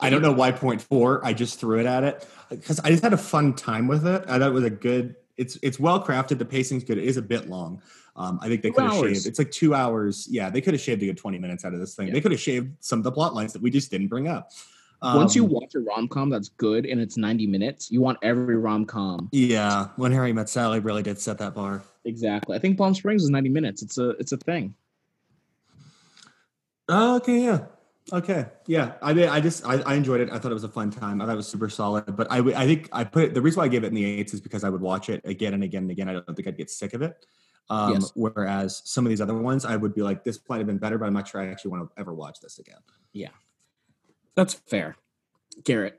I 0.00 0.10
don't 0.10 0.22
know 0.22 0.32
why 0.32 0.52
point 0.52 0.80
four. 0.80 1.24
I 1.24 1.32
just 1.32 1.58
threw 1.58 1.80
it 1.80 1.86
at 1.86 2.04
it 2.04 2.26
because 2.50 2.80
I 2.80 2.90
just 2.90 3.02
had 3.02 3.12
a 3.12 3.18
fun 3.18 3.54
time 3.54 3.88
with 3.88 4.06
it. 4.06 4.22
I 4.28 4.38
thought 4.38 4.48
it 4.48 4.52
was 4.52 4.64
a 4.64 4.70
good. 4.70 5.16
It's 5.36 5.58
it's 5.62 5.78
well 5.78 6.04
crafted. 6.04 6.38
The 6.38 6.44
pacing's 6.44 6.84
good. 6.84 6.98
It 6.98 7.04
is 7.04 7.16
a 7.16 7.22
bit 7.22 7.48
long. 7.48 7.82
Um, 8.16 8.38
I 8.42 8.48
think 8.48 8.62
they 8.62 8.70
could 8.70 8.84
have 8.84 8.94
shaved. 8.94 9.26
It's 9.26 9.38
like 9.38 9.50
two 9.50 9.74
hours. 9.74 10.26
Yeah, 10.30 10.50
they 10.50 10.60
could 10.60 10.74
have 10.74 10.80
shaved 10.80 11.02
a 11.02 11.06
good 11.06 11.16
twenty 11.16 11.38
minutes 11.38 11.64
out 11.64 11.74
of 11.74 11.80
this 11.80 11.94
thing. 11.94 12.08
Yeah. 12.08 12.14
They 12.14 12.20
could 12.20 12.32
have 12.32 12.40
shaved 12.40 12.76
some 12.80 13.00
of 13.00 13.04
the 13.04 13.12
plot 13.12 13.34
lines 13.34 13.52
that 13.52 13.62
we 13.62 13.70
just 13.70 13.90
didn't 13.90 14.08
bring 14.08 14.28
up. 14.28 14.50
Once 15.00 15.36
you 15.36 15.44
Um, 15.44 15.50
watch 15.50 15.74
a 15.76 15.80
rom 15.80 16.08
com 16.08 16.28
that's 16.30 16.48
good 16.48 16.84
and 16.84 17.00
it's 17.00 17.16
90 17.16 17.46
minutes, 17.46 17.90
you 17.90 18.00
want 18.00 18.18
every 18.22 18.56
rom 18.56 18.84
com. 18.84 19.28
yeah, 19.32 19.88
when 19.96 20.10
Harry 20.12 20.32
met 20.32 20.48
Sally 20.48 20.80
really 20.80 21.02
did 21.02 21.18
set 21.18 21.38
that 21.38 21.54
bar. 21.54 21.82
Exactly. 22.04 22.56
I 22.56 22.58
think 22.58 22.76
Palm 22.78 22.94
Springs 22.94 23.22
is 23.22 23.30
90 23.30 23.48
minutes. 23.50 23.82
It's 23.82 23.98
a 23.98 24.10
it's 24.10 24.32
a 24.32 24.36
thing. 24.38 24.74
Oh, 26.88 27.16
okay, 27.16 27.44
yeah. 27.44 27.66
Okay, 28.10 28.46
yeah. 28.66 28.92
I 29.02 29.12
mean, 29.12 29.28
I 29.28 29.38
just 29.40 29.66
I, 29.66 29.74
I 29.82 29.94
enjoyed 29.94 30.22
it. 30.22 30.30
I 30.32 30.38
thought 30.38 30.50
it 30.50 30.54
was 30.54 30.64
a 30.64 30.68
fun 30.68 30.90
time. 30.90 31.20
I 31.20 31.26
thought 31.26 31.34
it 31.34 31.36
was 31.36 31.48
super 31.48 31.68
solid. 31.68 32.16
But 32.16 32.26
I 32.30 32.38
I 32.38 32.64
think 32.66 32.88
I 32.90 33.04
put 33.04 33.24
it, 33.24 33.34
the 33.34 33.42
reason 33.42 33.60
why 33.60 33.66
I 33.66 33.68
gave 33.68 33.84
it 33.84 33.88
in 33.88 33.94
the 33.94 34.04
eights 34.04 34.32
is 34.32 34.40
because 34.40 34.64
I 34.64 34.70
would 34.70 34.80
watch 34.80 35.10
it 35.10 35.20
again 35.26 35.52
and 35.52 35.62
again 35.62 35.82
and 35.82 35.90
again. 35.90 36.08
I 36.08 36.14
don't 36.14 36.34
think 36.34 36.48
I'd 36.48 36.56
get 36.56 36.70
sick 36.70 36.94
of 36.94 37.02
it. 37.02 37.26
Um, 37.68 37.92
Yes. 37.92 38.10
Whereas 38.14 38.80
some 38.86 39.04
of 39.04 39.10
these 39.10 39.20
other 39.20 39.34
ones, 39.34 39.66
I 39.66 39.76
would 39.76 39.94
be 39.94 40.00
like, 40.00 40.24
this 40.24 40.40
might 40.48 40.56
have 40.56 40.66
been 40.66 40.78
better, 40.78 40.96
but 40.96 41.04
I'm 41.04 41.12
not 41.12 41.28
sure 41.28 41.42
I 41.42 41.48
actually 41.48 41.72
want 41.72 41.90
to 41.94 42.00
ever 42.00 42.14
watch 42.14 42.40
this 42.40 42.58
again. 42.58 42.78
That's 44.38 44.54
fair. 44.54 44.94
Garrett, 45.64 45.98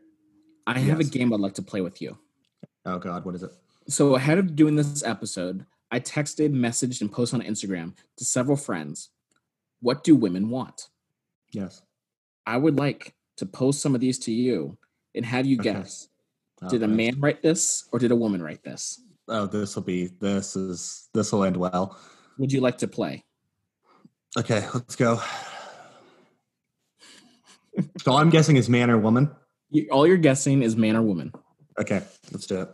I 0.66 0.80
have 0.80 1.02
a 1.02 1.04
game 1.04 1.34
I'd 1.34 1.42
like 1.42 1.56
to 1.56 1.62
play 1.62 1.82
with 1.82 2.02
you. 2.02 2.18
Oh 2.86 2.98
God, 2.98 3.26
what 3.26 3.36
is 3.36 3.44
it? 3.44 3.52
So 3.90 4.16
ahead 4.16 4.38
of 4.38 4.56
doing 4.56 4.78
this 4.78 5.04
episode, 5.04 5.66
I 5.92 6.00
texted, 6.00 6.54
messaged, 6.54 7.02
and 7.02 7.12
posted 7.12 7.42
on 7.42 7.46
Instagram 7.46 7.96
to 8.16 8.24
several 8.24 8.56
friends. 8.56 9.10
What 9.82 10.06
do 10.06 10.16
women 10.16 10.50
want? 10.50 10.88
Yes. 11.52 11.82
I 12.46 12.56
would 12.56 12.78
like 12.80 13.14
to 13.36 13.46
post 13.46 13.82
some 13.82 13.94
of 13.94 14.00
these 14.00 14.18
to 14.20 14.32
you 14.32 14.78
and 15.14 15.26
have 15.26 15.46
you 15.46 15.60
Okay. 15.60 15.74
guess. 15.74 16.08
Oh, 16.62 16.70
Did 16.70 16.84
a 16.84 16.88
man 16.88 17.20
write 17.20 17.42
this 17.42 17.90
or 17.92 18.00
did 18.00 18.12
a 18.12 18.16
woman 18.16 18.42
write 18.42 18.64
this? 18.64 19.02
Oh, 19.28 19.48
this 19.48 19.76
will 19.76 19.84
be. 19.84 20.12
This 20.22 20.56
is. 20.56 21.10
This 21.14 21.34
will 21.34 21.44
end 21.44 21.58
well. 21.58 22.00
Would 22.38 22.54
you 22.54 22.62
like 22.62 22.78
to 22.78 22.88
play? 22.88 23.26
Okay, 24.38 24.66
let's 24.74 24.96
go. 24.96 25.22
So 28.00 28.16
I'm 28.16 28.30
guessing 28.30 28.58
is 28.58 28.70
man 28.70 28.90
or 28.90 28.98
woman. 28.98 29.30
You- 29.70 29.88
All 29.92 30.06
you're 30.08 30.18
guessing 30.18 30.62
is 30.64 30.76
man 30.76 30.96
or 30.96 31.02
woman. 31.02 31.32
Okay, 31.80 32.02
let's 32.32 32.46
do 32.48 32.62
it. 32.62 32.70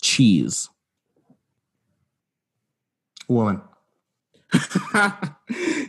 Cheese. 0.00 0.68
Woman. 3.28 3.60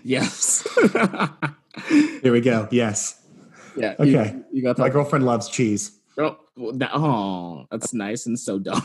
yes. 0.04 0.68
Here 1.88 2.32
we 2.34 2.42
go. 2.42 2.68
Yes. 2.72 3.22
yeah. 3.78 3.96
Okay. 4.00 4.34
You, 4.36 4.46
you 4.52 4.64
got 4.64 4.78
My 4.78 4.90
girlfriend 4.90 5.26
loves 5.26 5.48
cheese. 5.50 5.98
Oh, 6.18 6.38
that- 6.74 6.92
oh, 6.94 7.66
that's 7.72 7.94
nice 7.94 8.26
and 8.26 8.38
so 8.38 8.60
dumb. 8.60 8.82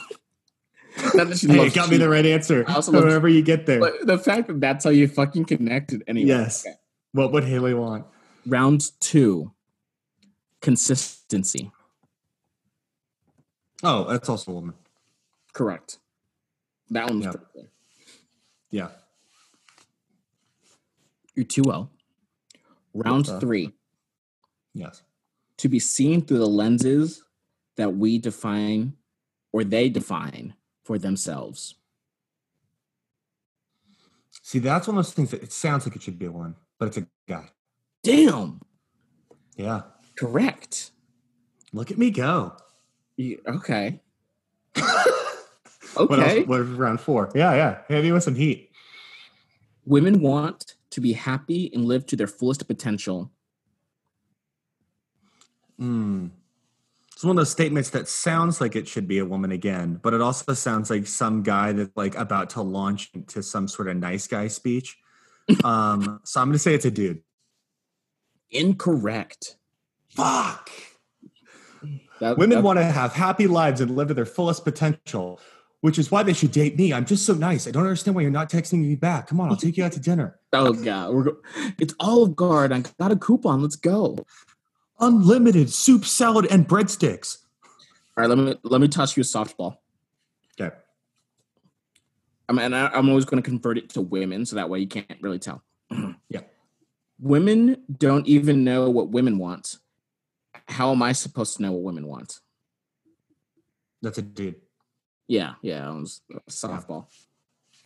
Not 1.15 1.29
that 1.29 1.39
she 1.39 1.49
Hey, 1.49 1.71
got 1.71 1.91
me 1.91 1.97
the 1.97 2.09
right 2.09 2.25
answer. 2.25 2.65
However 2.65 3.29
you 3.29 3.43
get 3.43 3.67
there. 3.67 3.81
But 3.81 4.07
the 4.07 4.19
fact 4.19 4.47
that 4.47 4.61
that's 4.61 4.85
how 4.85 4.91
you 4.91 5.09
fucking 5.09 5.47
connected 5.47 6.05
anyway. 6.07 6.29
Yes. 6.29 6.65
Okay. 6.65 6.77
What 7.15 7.31
would 7.31 7.45
Haley 7.45 7.75
want? 7.75 8.07
Round 8.45 8.83
two. 8.99 9.53
Consistency. 10.61 11.71
Oh, 13.85 14.03
that's 14.11 14.29
also 14.29 14.51
a 14.51 14.55
woman. 14.55 14.75
Correct. 15.53 15.99
That 16.91 17.09
one's 17.09 17.19
was 17.19 17.27
Yeah. 17.27 17.31
pretty 17.31 17.47
clear. 17.53 17.71
Yeah. 18.71 18.91
You're 21.37 21.45
2 21.45 21.63
0. 21.63 21.91
Round 22.95 23.27
three. 23.41 23.73
Yes. 24.73 25.03
To 25.59 25.69
be 25.69 25.79
seen 25.79 26.21
through 26.27 26.39
the 26.39 26.49
lenses 26.49 27.23
that 27.77 27.95
we 27.97 28.19
define 28.19 28.97
or 29.53 29.63
they 29.63 29.89
define 29.89 30.55
for 30.83 30.99
themselves. 30.99 31.77
See, 34.43 34.59
that's 34.59 34.89
one 34.89 34.99
of 34.99 35.05
those 35.05 35.15
things 35.15 35.31
that 35.31 35.45
it 35.45 35.53
sounds 35.53 35.87
like 35.87 35.95
it 35.95 36.03
should 36.03 36.19
be 36.19 36.27
a 36.27 36.33
woman, 36.33 36.57
but 36.79 36.87
it's 36.89 36.97
a 36.99 37.07
guy. 37.29 37.49
Damn. 38.03 38.61
Yeah. 39.57 39.83
Correct. 40.17 40.91
Look 41.73 41.91
at 41.91 41.99
me 41.99 42.11
go. 42.11 42.57
You- 43.17 43.41
okay. 43.49 44.01
What 45.95 46.11
Okay. 46.11 46.39
else? 46.41 46.49
What 46.49 46.59
round 46.77 47.01
four? 47.01 47.31
Yeah, 47.35 47.83
yeah. 47.89 48.01
Me 48.03 48.11
with 48.13 48.25
some 48.25 48.35
heat. 48.35 48.71
Women 49.87 50.21
want 50.21 50.75
to 50.91 51.01
be 51.01 51.13
happy 51.13 51.71
and 51.73 51.85
live 51.85 52.07
to 52.07 52.17
their 52.17 52.27
fullest 52.27 52.67
potential. 52.67 53.31
Hmm. 55.79 56.29
It's 57.13 57.23
one 57.23 57.33
of 57.33 57.37
those 57.37 57.51
statements 57.53 57.91
that 57.91 58.09
sounds 58.09 58.61
like 58.61 58.75
it 58.75 58.89
should 58.89 59.07
be 59.07 59.19
a 59.19 59.25
woman 59.25 59.53
again, 59.53 60.01
but 60.03 60.15
it 60.15 60.21
also 60.21 60.53
sounds 60.53 60.91
like 60.91 61.07
some 61.07 61.43
guy 61.45 61.73
that's 61.73 61.91
like 61.97 62.17
about 62.17 62.51
to 62.51 62.63
launch 62.63 63.11
into 63.15 63.43
some 63.43 63.69
sort 63.69 63.89
of 63.89 63.97
nice 63.97 64.27
guy 64.27 64.49
speech. 64.49 64.97
Um, 65.63 66.21
so 66.25 66.41
I'm 66.41 66.49
gonna 66.49 66.59
say 66.59 66.75
it's 66.75 66.85
a 66.85 66.91
dude. 66.91 67.23
Incorrect. 68.51 69.57
Fuck. 70.09 70.71
That, 72.21 72.39
Women 72.39 72.63
want 72.63 72.79
to 72.79 72.85
have 72.85 73.13
happy 73.13 73.47
lives 73.47 73.81
and 73.81 73.97
live 73.97 74.09
to 74.09 74.15
their 74.15 74.25
fullest 74.25 74.65
potential, 74.65 75.41
which 75.81 75.99
is 75.99 76.11
why 76.11 76.23
they 76.23 76.33
should 76.33 76.53
date 76.53 76.79
me. 76.79 76.93
I'm 76.93 77.05
just 77.05 77.27
so 77.27 77.35
nice. 77.35 77.67
I 77.67 77.73
don't 77.73 77.83
understand 77.83 78.15
why 78.15 78.23
you're 78.23 78.31
not 78.31 78.49
texting 78.49 78.81
me 78.81 78.95
back. 78.95 79.27
Come 79.27 79.41
on, 79.41 79.51
I'll 79.51 79.57
take 79.57 79.77
you 79.77 79.85
out 79.85 79.93
to 79.93 80.01
dinner. 80.01 80.39
Oh 80.53 80.73
god, 80.73 81.13
we're 81.13 81.25
go- 81.25 81.39
it's 81.79 81.95
Olive 82.01 82.37
Garden. 82.37 82.85
I 82.87 83.03
got 83.03 83.13
a 83.13 83.17
coupon. 83.17 83.61
Let's 83.63 83.77
go. 83.77 84.17
Unlimited 85.01 85.71
soup, 85.71 86.05
salad, 86.05 86.47
and 86.51 86.69
breadsticks. 86.69 87.39
All 88.17 88.23
right, 88.23 88.29
let 88.29 88.39
me 88.39 88.55
let 88.63 88.81
me 88.81 88.87
toss 88.89 89.17
you 89.17 89.23
a 89.23 89.25
softball. 89.25 89.79
Okay. 92.51 92.65
I 92.65 92.69
mean, 92.69 92.75
I, 92.75 92.89
I'm 92.89 93.09
always 93.09 93.25
going 93.25 93.43
to 93.43 93.49
convert 93.49 93.79
it 93.79 93.91
to 93.91 94.01
women, 94.01 94.45
so 94.47 94.57
that 94.57 94.69
way 94.69 94.79
you 94.79 94.87
can't 94.87 95.21
really 95.21 95.39
tell. 95.39 95.63
Yeah. 96.29 96.41
Women 97.21 97.83
don't 97.97 98.27
even 98.27 98.65
know 98.65 98.91
what 98.91 99.11
women 99.11 99.39
want. 99.39 99.79
How 100.67 100.91
am 100.91 101.03
I 101.03 101.13
supposed 101.13 101.57
to 101.57 101.63
know 101.63 101.71
what 101.71 101.83
women 101.83 102.09
want? 102.09 102.41
That's 104.03 104.19
a 104.19 104.23
dude. 104.23 104.57
Yeah, 105.29 105.55
yeah, 105.63 105.89
it 105.89 106.01
was 106.01 106.23
softball. 106.51 107.07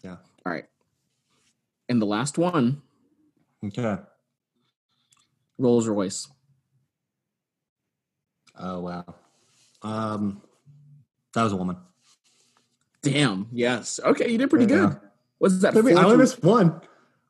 Yeah. 0.03 0.17
All 0.47 0.53
right. 0.53 0.65
And 1.89 2.01
the 2.01 2.07
last 2.07 2.39
one, 2.39 2.83
Okay. 3.65 3.99
Rolls 5.59 5.89
Royce. 5.89 6.29
Oh 8.59 8.81
wow. 8.81 9.05
Um, 9.83 10.43
that 11.35 11.43
was 11.43 11.53
a 11.53 11.57
woman. 11.57 11.77
Damn. 13.13 13.49
Yes. 13.53 14.01
Okay, 14.05 14.31
you 14.31 14.39
did 14.39 14.51
pretty 14.51 14.67
Yeah. 14.73 14.81
good. 14.91 15.01
What's 15.39 15.61
that? 15.63 15.77
I 15.77 15.81
mean, 15.83 15.97
I 15.97 16.05
only 16.05 16.17
missed 16.17 16.43
one. 16.43 16.81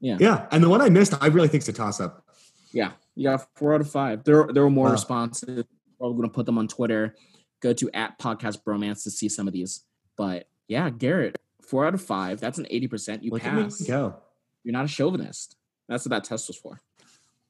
Yeah. 0.00 0.16
Yeah, 0.20 0.46
and 0.50 0.62
the 0.62 0.68
one 0.68 0.80
I 0.80 0.88
missed, 0.88 1.12
I 1.20 1.26
really 1.26 1.48
think 1.48 1.62
is 1.62 1.68
a 1.68 1.72
toss 1.72 2.00
up. 2.00 2.24
Yeah, 2.72 2.92
you 3.14 3.24
got 3.24 3.46
four 3.56 3.74
out 3.74 3.80
of 3.80 3.90
five. 3.90 4.24
There, 4.24 4.46
there 4.52 4.62
were 4.62 4.70
more 4.70 4.86
Wow. 4.86 4.92
responses. 4.92 5.64
We're 5.98 6.10
going 6.10 6.22
to 6.22 6.28
put 6.28 6.46
them 6.46 6.56
on 6.58 6.68
Twitter. 6.68 7.14
Go 7.60 7.72
to 7.72 7.90
at 7.92 8.18
podcast 8.18 8.62
bromance 8.62 9.02
to 9.02 9.10
see 9.10 9.28
some 9.28 9.46
of 9.48 9.52
these. 9.52 9.84
But 10.16 10.46
yeah, 10.68 10.88
Garrett, 10.90 11.36
four 11.62 11.86
out 11.86 11.94
of 11.94 12.00
five. 12.02 12.38
That's 12.40 12.58
an 12.58 12.66
eighty 12.70 12.86
percent. 12.86 13.24
You 13.24 13.32
Look 13.32 13.42
pass. 13.42 13.80
go. 13.82 14.16
You're 14.62 14.72
not 14.72 14.84
a 14.84 14.88
chauvinist. 14.88 15.56
That's 15.88 16.04
what 16.04 16.10
that 16.10 16.24
test 16.24 16.46
was 16.48 16.56
for. 16.56 16.80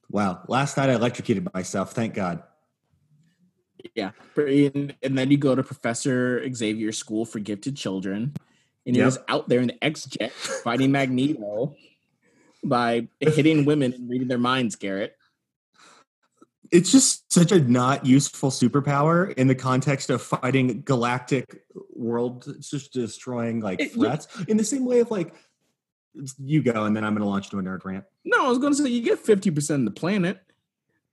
Wow. 0.09 0.41
Last 0.47 0.77
night 0.77 0.89
I 0.89 0.93
electrocuted 0.93 1.47
myself. 1.53 1.91
Thank 1.93 2.15
God. 2.15 2.41
Yeah, 3.95 4.11
and, 4.35 4.95
and 5.01 5.17
then 5.17 5.31
you 5.31 5.37
go 5.37 5.55
to 5.55 5.63
Professor 5.63 6.43
Xavier 6.53 6.91
School 6.91 7.25
for 7.25 7.39
Gifted 7.39 7.77
Children, 7.77 8.33
and 8.85 8.95
he 8.95 8.99
Yep. 8.99 9.05
was 9.05 9.17
out 9.27 9.49
there 9.49 9.59
in 9.61 9.67
the 9.67 9.83
X 9.83 10.05
Jet 10.05 10.31
fighting 10.31 10.91
Magneto 10.91 11.75
by 12.63 13.07
hitting 13.19 13.65
women 13.65 13.93
and 13.93 14.09
reading 14.09 14.27
their 14.27 14.37
minds. 14.37 14.75
Garrett. 14.75 15.15
It's 16.71 16.91
just 16.91 17.31
such 17.33 17.51
a 17.51 17.59
not 17.59 18.05
useful 18.05 18.51
superpower 18.51 19.33
in 19.33 19.47
the 19.47 19.55
context 19.55 20.09
of 20.11 20.21
fighting 20.21 20.81
galactic 20.83 21.63
world, 21.95 22.45
just 22.59 22.93
destroying 22.93 23.59
like 23.59 23.79
It- 23.81 23.93
threats. 23.93 24.27
In 24.47 24.57
the 24.57 24.63
same 24.63 24.85
way 24.85 24.99
of 24.99 25.09
like, 25.09 25.33
you 26.37 26.61
go, 26.61 26.85
and 26.85 26.95
then 26.95 27.03
I'm 27.03 27.13
going 27.13 27.23
to 27.23 27.27
launch 27.29 27.45
into 27.51 27.57
a 27.59 27.63
nerd 27.63 27.85
rant. 27.85 28.03
No, 28.25 28.45
I 28.45 28.49
was 28.49 28.57
going 28.59 28.73
to 28.73 28.83
say 28.83 28.89
you 28.89 29.01
get 29.01 29.19
fifty 29.19 29.49
percent 29.51 29.87
of 29.87 29.93
the 29.93 29.99
planet. 29.99 30.39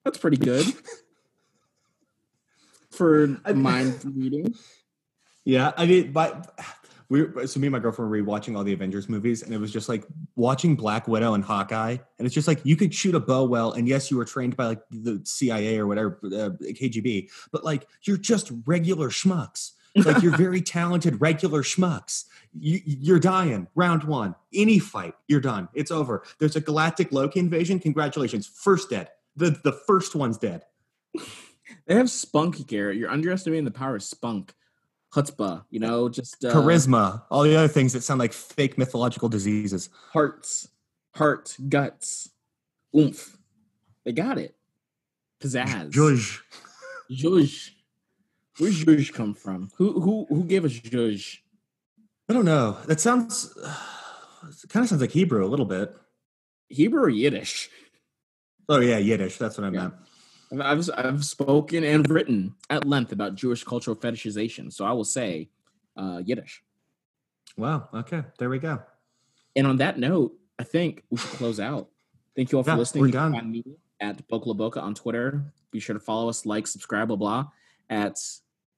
That's 0.05 0.19
pretty 0.19 0.37
good 0.37 0.67
for 2.97 3.39
I- 3.45 3.53
mind 3.53 4.01
reading. 4.17 4.55
Yeah, 5.45 5.73
I 5.77 5.87
mean, 5.87 6.11
but 6.11 6.59
we 7.09 7.23
were, 7.23 7.47
so 7.47 7.61
me 7.61 7.69
and 7.69 7.73
my 7.73 7.79
girlfriend 7.79 8.11
were 8.11 8.21
rewatching 8.21 8.57
all 8.57 8.65
the 8.65 8.73
Avengers 8.73 9.09
movies, 9.09 9.43
and 9.43 9.55
it 9.55 9.59
was 9.59 9.73
just 9.73 9.89
like 9.89 10.05
watching 10.35 10.75
Black 10.75 11.07
Widow 11.07 11.35
and 11.35 11.45
Hawkeye, 11.45 11.99
and 12.19 12.27
it's 12.27 12.35
just 12.35 12.49
like 12.49 12.61
you 12.65 12.75
could 12.75 12.93
shoot 12.93 13.15
a 13.15 13.21
bow 13.21 13.45
well, 13.45 13.71
and 13.73 13.87
yes, 13.87 14.11
you 14.11 14.17
were 14.17 14.25
trained 14.25 14.57
by 14.57 14.67
like 14.67 14.81
the 14.91 15.21
CIA 15.25 15.79
or 15.79 15.87
whatever, 15.87 16.19
uh, 16.25 16.51
KGB, 16.61 17.31
but 17.53 17.63
like 17.63 17.87
you're 18.03 18.17
just 18.17 18.51
regular 18.67 19.09
schmucks. 19.11 19.73
Like 19.95 20.21
you're 20.21 20.37
very 20.37 20.61
talented 20.77 21.21
regular 21.21 21.63
schmucks. 21.63 22.25
You, 22.53 22.81
you're 22.85 23.21
dying. 23.21 23.69
Round 23.75 24.05
one, 24.05 24.35
any 24.53 24.79
fight, 24.79 25.15
you're 25.29 25.41
done. 25.41 25.69
It's 25.75 25.91
over. 25.91 26.25
There's 26.39 26.57
a 26.57 26.61
galactic 26.61 27.13
Loki 27.13 27.39
invasion. 27.39 27.79
Congratulations, 27.79 28.47
first 28.49 28.91
dead. 28.91 29.11
The 29.37 29.59
the 29.63 29.73
first 29.73 30.17
one's 30.17 30.39
dead. 30.39 30.65
They 31.87 31.95
have 31.95 32.11
spunk, 32.11 32.67
Garrett. 32.67 32.97
You're 32.97 33.11
underestimating 33.11 33.65
the 33.65 33.71
power 33.71 33.97
of 33.97 34.03
spunk. 34.03 34.55
Chutzpah, 35.15 35.65
you 35.71 35.81
know, 35.81 36.09
just 36.09 36.45
uh, 36.45 36.53
Charisma, 36.53 37.23
all 37.31 37.43
the 37.45 37.57
other 37.57 37.69
things 37.69 37.93
that 37.95 38.03
sound 38.03 38.19
like 38.19 38.33
fake 38.35 38.77
mythological 38.77 39.29
diseases. 39.29 39.89
hearts, 40.13 40.69
heart, 41.15 41.57
guts, 41.69 42.29
oomph. 42.95 43.39
They 44.05 44.13
got 44.13 44.37
it. 44.37 44.55
Pizzazz. 45.41 45.91
Zhuzh. 45.93 46.41
Zhuzh. 47.11 47.71
Where's 48.59 48.85
Zhuzh 48.85 49.13
come 49.13 49.33
from? 49.35 49.71
Who 49.77 50.01
who 50.01 50.27
who 50.29 50.45
gave 50.45 50.65
us 50.65 50.73
Zhuzh? 50.73 51.39
I 52.29 52.33
don't 52.33 52.45
know. 52.45 52.77
That 52.87 53.01
sounds 53.01 53.57
it 53.57 54.69
kind 54.69 54.83
of 54.83 54.89
sounds 54.91 55.01
like 55.01 55.13
Hebrew 55.13 55.45
a 55.45 55.49
little 55.49 55.67
bit. 55.67 55.97
Hebrew 56.69 57.03
or 57.03 57.09
Yiddish? 57.09 57.71
Oh 58.69 58.81
yeah, 58.81 58.99
Yiddish. 58.99 59.39
That's 59.39 59.57
what 59.57 59.65
I 59.67 59.71
Yeah. 59.71 59.81
meant. 59.83 59.95
I've, 60.61 60.89
I've 60.97 61.25
spoken 61.25 61.83
and 61.85 62.09
written 62.09 62.55
at 62.71 62.85
length 62.87 63.13
about 63.13 63.35
Jewish 63.35 63.65
cultural 63.65 63.97
fetishization, 63.97 64.73
so 64.73 64.85
I 64.85 64.93
will 64.93 65.05
say 65.05 65.49
uh, 65.97 66.23
Yiddish. 66.25 66.63
Wow. 67.57 67.89
Okay. 67.93 68.23
There 68.39 68.49
we 68.51 68.59
go. 68.59 68.81
And 69.57 69.67
on 69.67 69.79
that 69.79 69.99
note, 69.99 70.35
I 70.59 70.65
think 70.65 71.03
we 71.11 71.17
should 71.19 71.31
close 71.31 71.59
out. 71.59 71.89
Thank 72.35 72.53
you 72.53 72.59
all 72.59 72.65
for 72.65 72.71
Yeah, 72.71 72.77
listening. 72.77 73.03
we're 73.03 73.11
done. 73.11 73.33
Find 73.33 73.51
me 73.51 73.65
at 74.01 74.27
Boca 74.29 74.49
La 74.49 74.55
Boca 74.55 74.81
on 74.81 74.95
Twitter. 74.95 75.53
Be 75.71 75.81
sure 75.81 75.95
to 75.95 76.01
follow 76.01 76.29
us, 76.29 76.45
like, 76.47 76.67
subscribe, 76.67 77.09
blah 77.09 77.17
blah. 77.17 77.47
At 77.89 78.17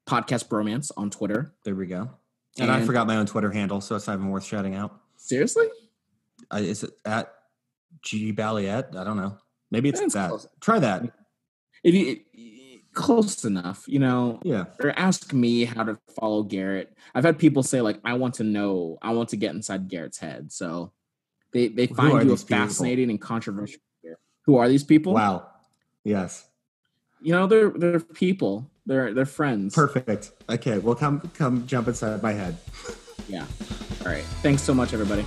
Podcast 0.07 0.49
Bromance 0.49 0.91
on 0.97 1.11
Twitter. 1.11 1.53
There 1.65 1.75
we 1.75 1.87
go. 1.87 2.11
And, 2.59 2.71
I 2.71 2.85
forgot 2.85 3.07
my 3.07 3.17
own 3.17 3.27
Twitter 3.27 3.51
handle, 3.51 3.81
so 3.81 3.95
it's 3.95 4.07
not 4.07 4.15
even 4.15 4.31
worth 4.31 4.45
shouting 4.45 4.75
out. 4.75 5.01
Seriously? 5.17 5.67
I, 6.51 6.61
is 6.61 6.83
it 6.85 6.91
at 7.05 7.33
G 8.03 8.33
Balliet? 8.33 8.97
I 8.97 9.05
don't 9.05 9.17
know. 9.17 9.37
Maybe 9.71 9.89
it's 9.89 10.01
That's 10.01 10.15
that. 10.15 10.29
close. 10.31 10.47
Try 10.61 10.79
that. 10.79 11.13
If 11.85 11.95
you 11.95 12.21
close 12.95 13.45
enough, 13.45 13.85
you 13.87 13.99
know, 13.99 14.41
Yeah. 14.43 14.65
or 14.83 14.91
ask 14.99 15.33
me 15.33 15.65
how 15.65 15.85
to 15.85 15.99
follow 16.19 16.43
Garrett. 16.43 16.93
I've 17.15 17.25
had 17.25 17.39
people 17.39 17.63
say 17.63 17.81
like, 17.81 18.01
I 18.05 18.15
want 18.15 18.35
to 18.35 18.45
know, 18.45 18.99
I 19.03 19.13
want 19.13 19.29
to 19.31 19.37
get 19.37 19.55
inside 19.55 19.89
Garrett's 19.89 20.19
head. 20.19 20.51
So 20.53 20.93
they 21.53 21.69
they 21.69 21.87
find 21.87 22.13
you 22.13 22.19
a 22.21 22.25
these 22.25 22.43
people? 22.45 22.59
fascinating 22.67 23.11
and 23.11 23.21
controversial. 23.21 23.81
figure. 24.03 24.19
Who 24.47 24.57
are 24.57 24.69
these 24.69 24.85
people? 24.85 25.15
Wow. 25.15 25.47
Yes. 26.05 26.47
You 27.23 27.33
know, 27.33 27.47
they're 27.47 27.71
they're 27.71 28.01
people. 28.01 28.71
They're 28.87 29.15
they're 29.15 29.27
friends. 29.27 29.75
Perfect. 29.75 30.33
Okay. 30.49 30.79
Well, 30.79 30.95
come 30.95 31.21
come 31.35 31.67
jump 31.67 31.89
inside 31.89 32.23
my 32.23 32.33
head. 32.33 32.57
Yeah. 33.29 33.45
All 34.01 34.07
right. 34.11 34.25
Thanks 34.43 34.63
so 34.63 34.73
much, 34.75 34.93
everybody. 34.93 35.25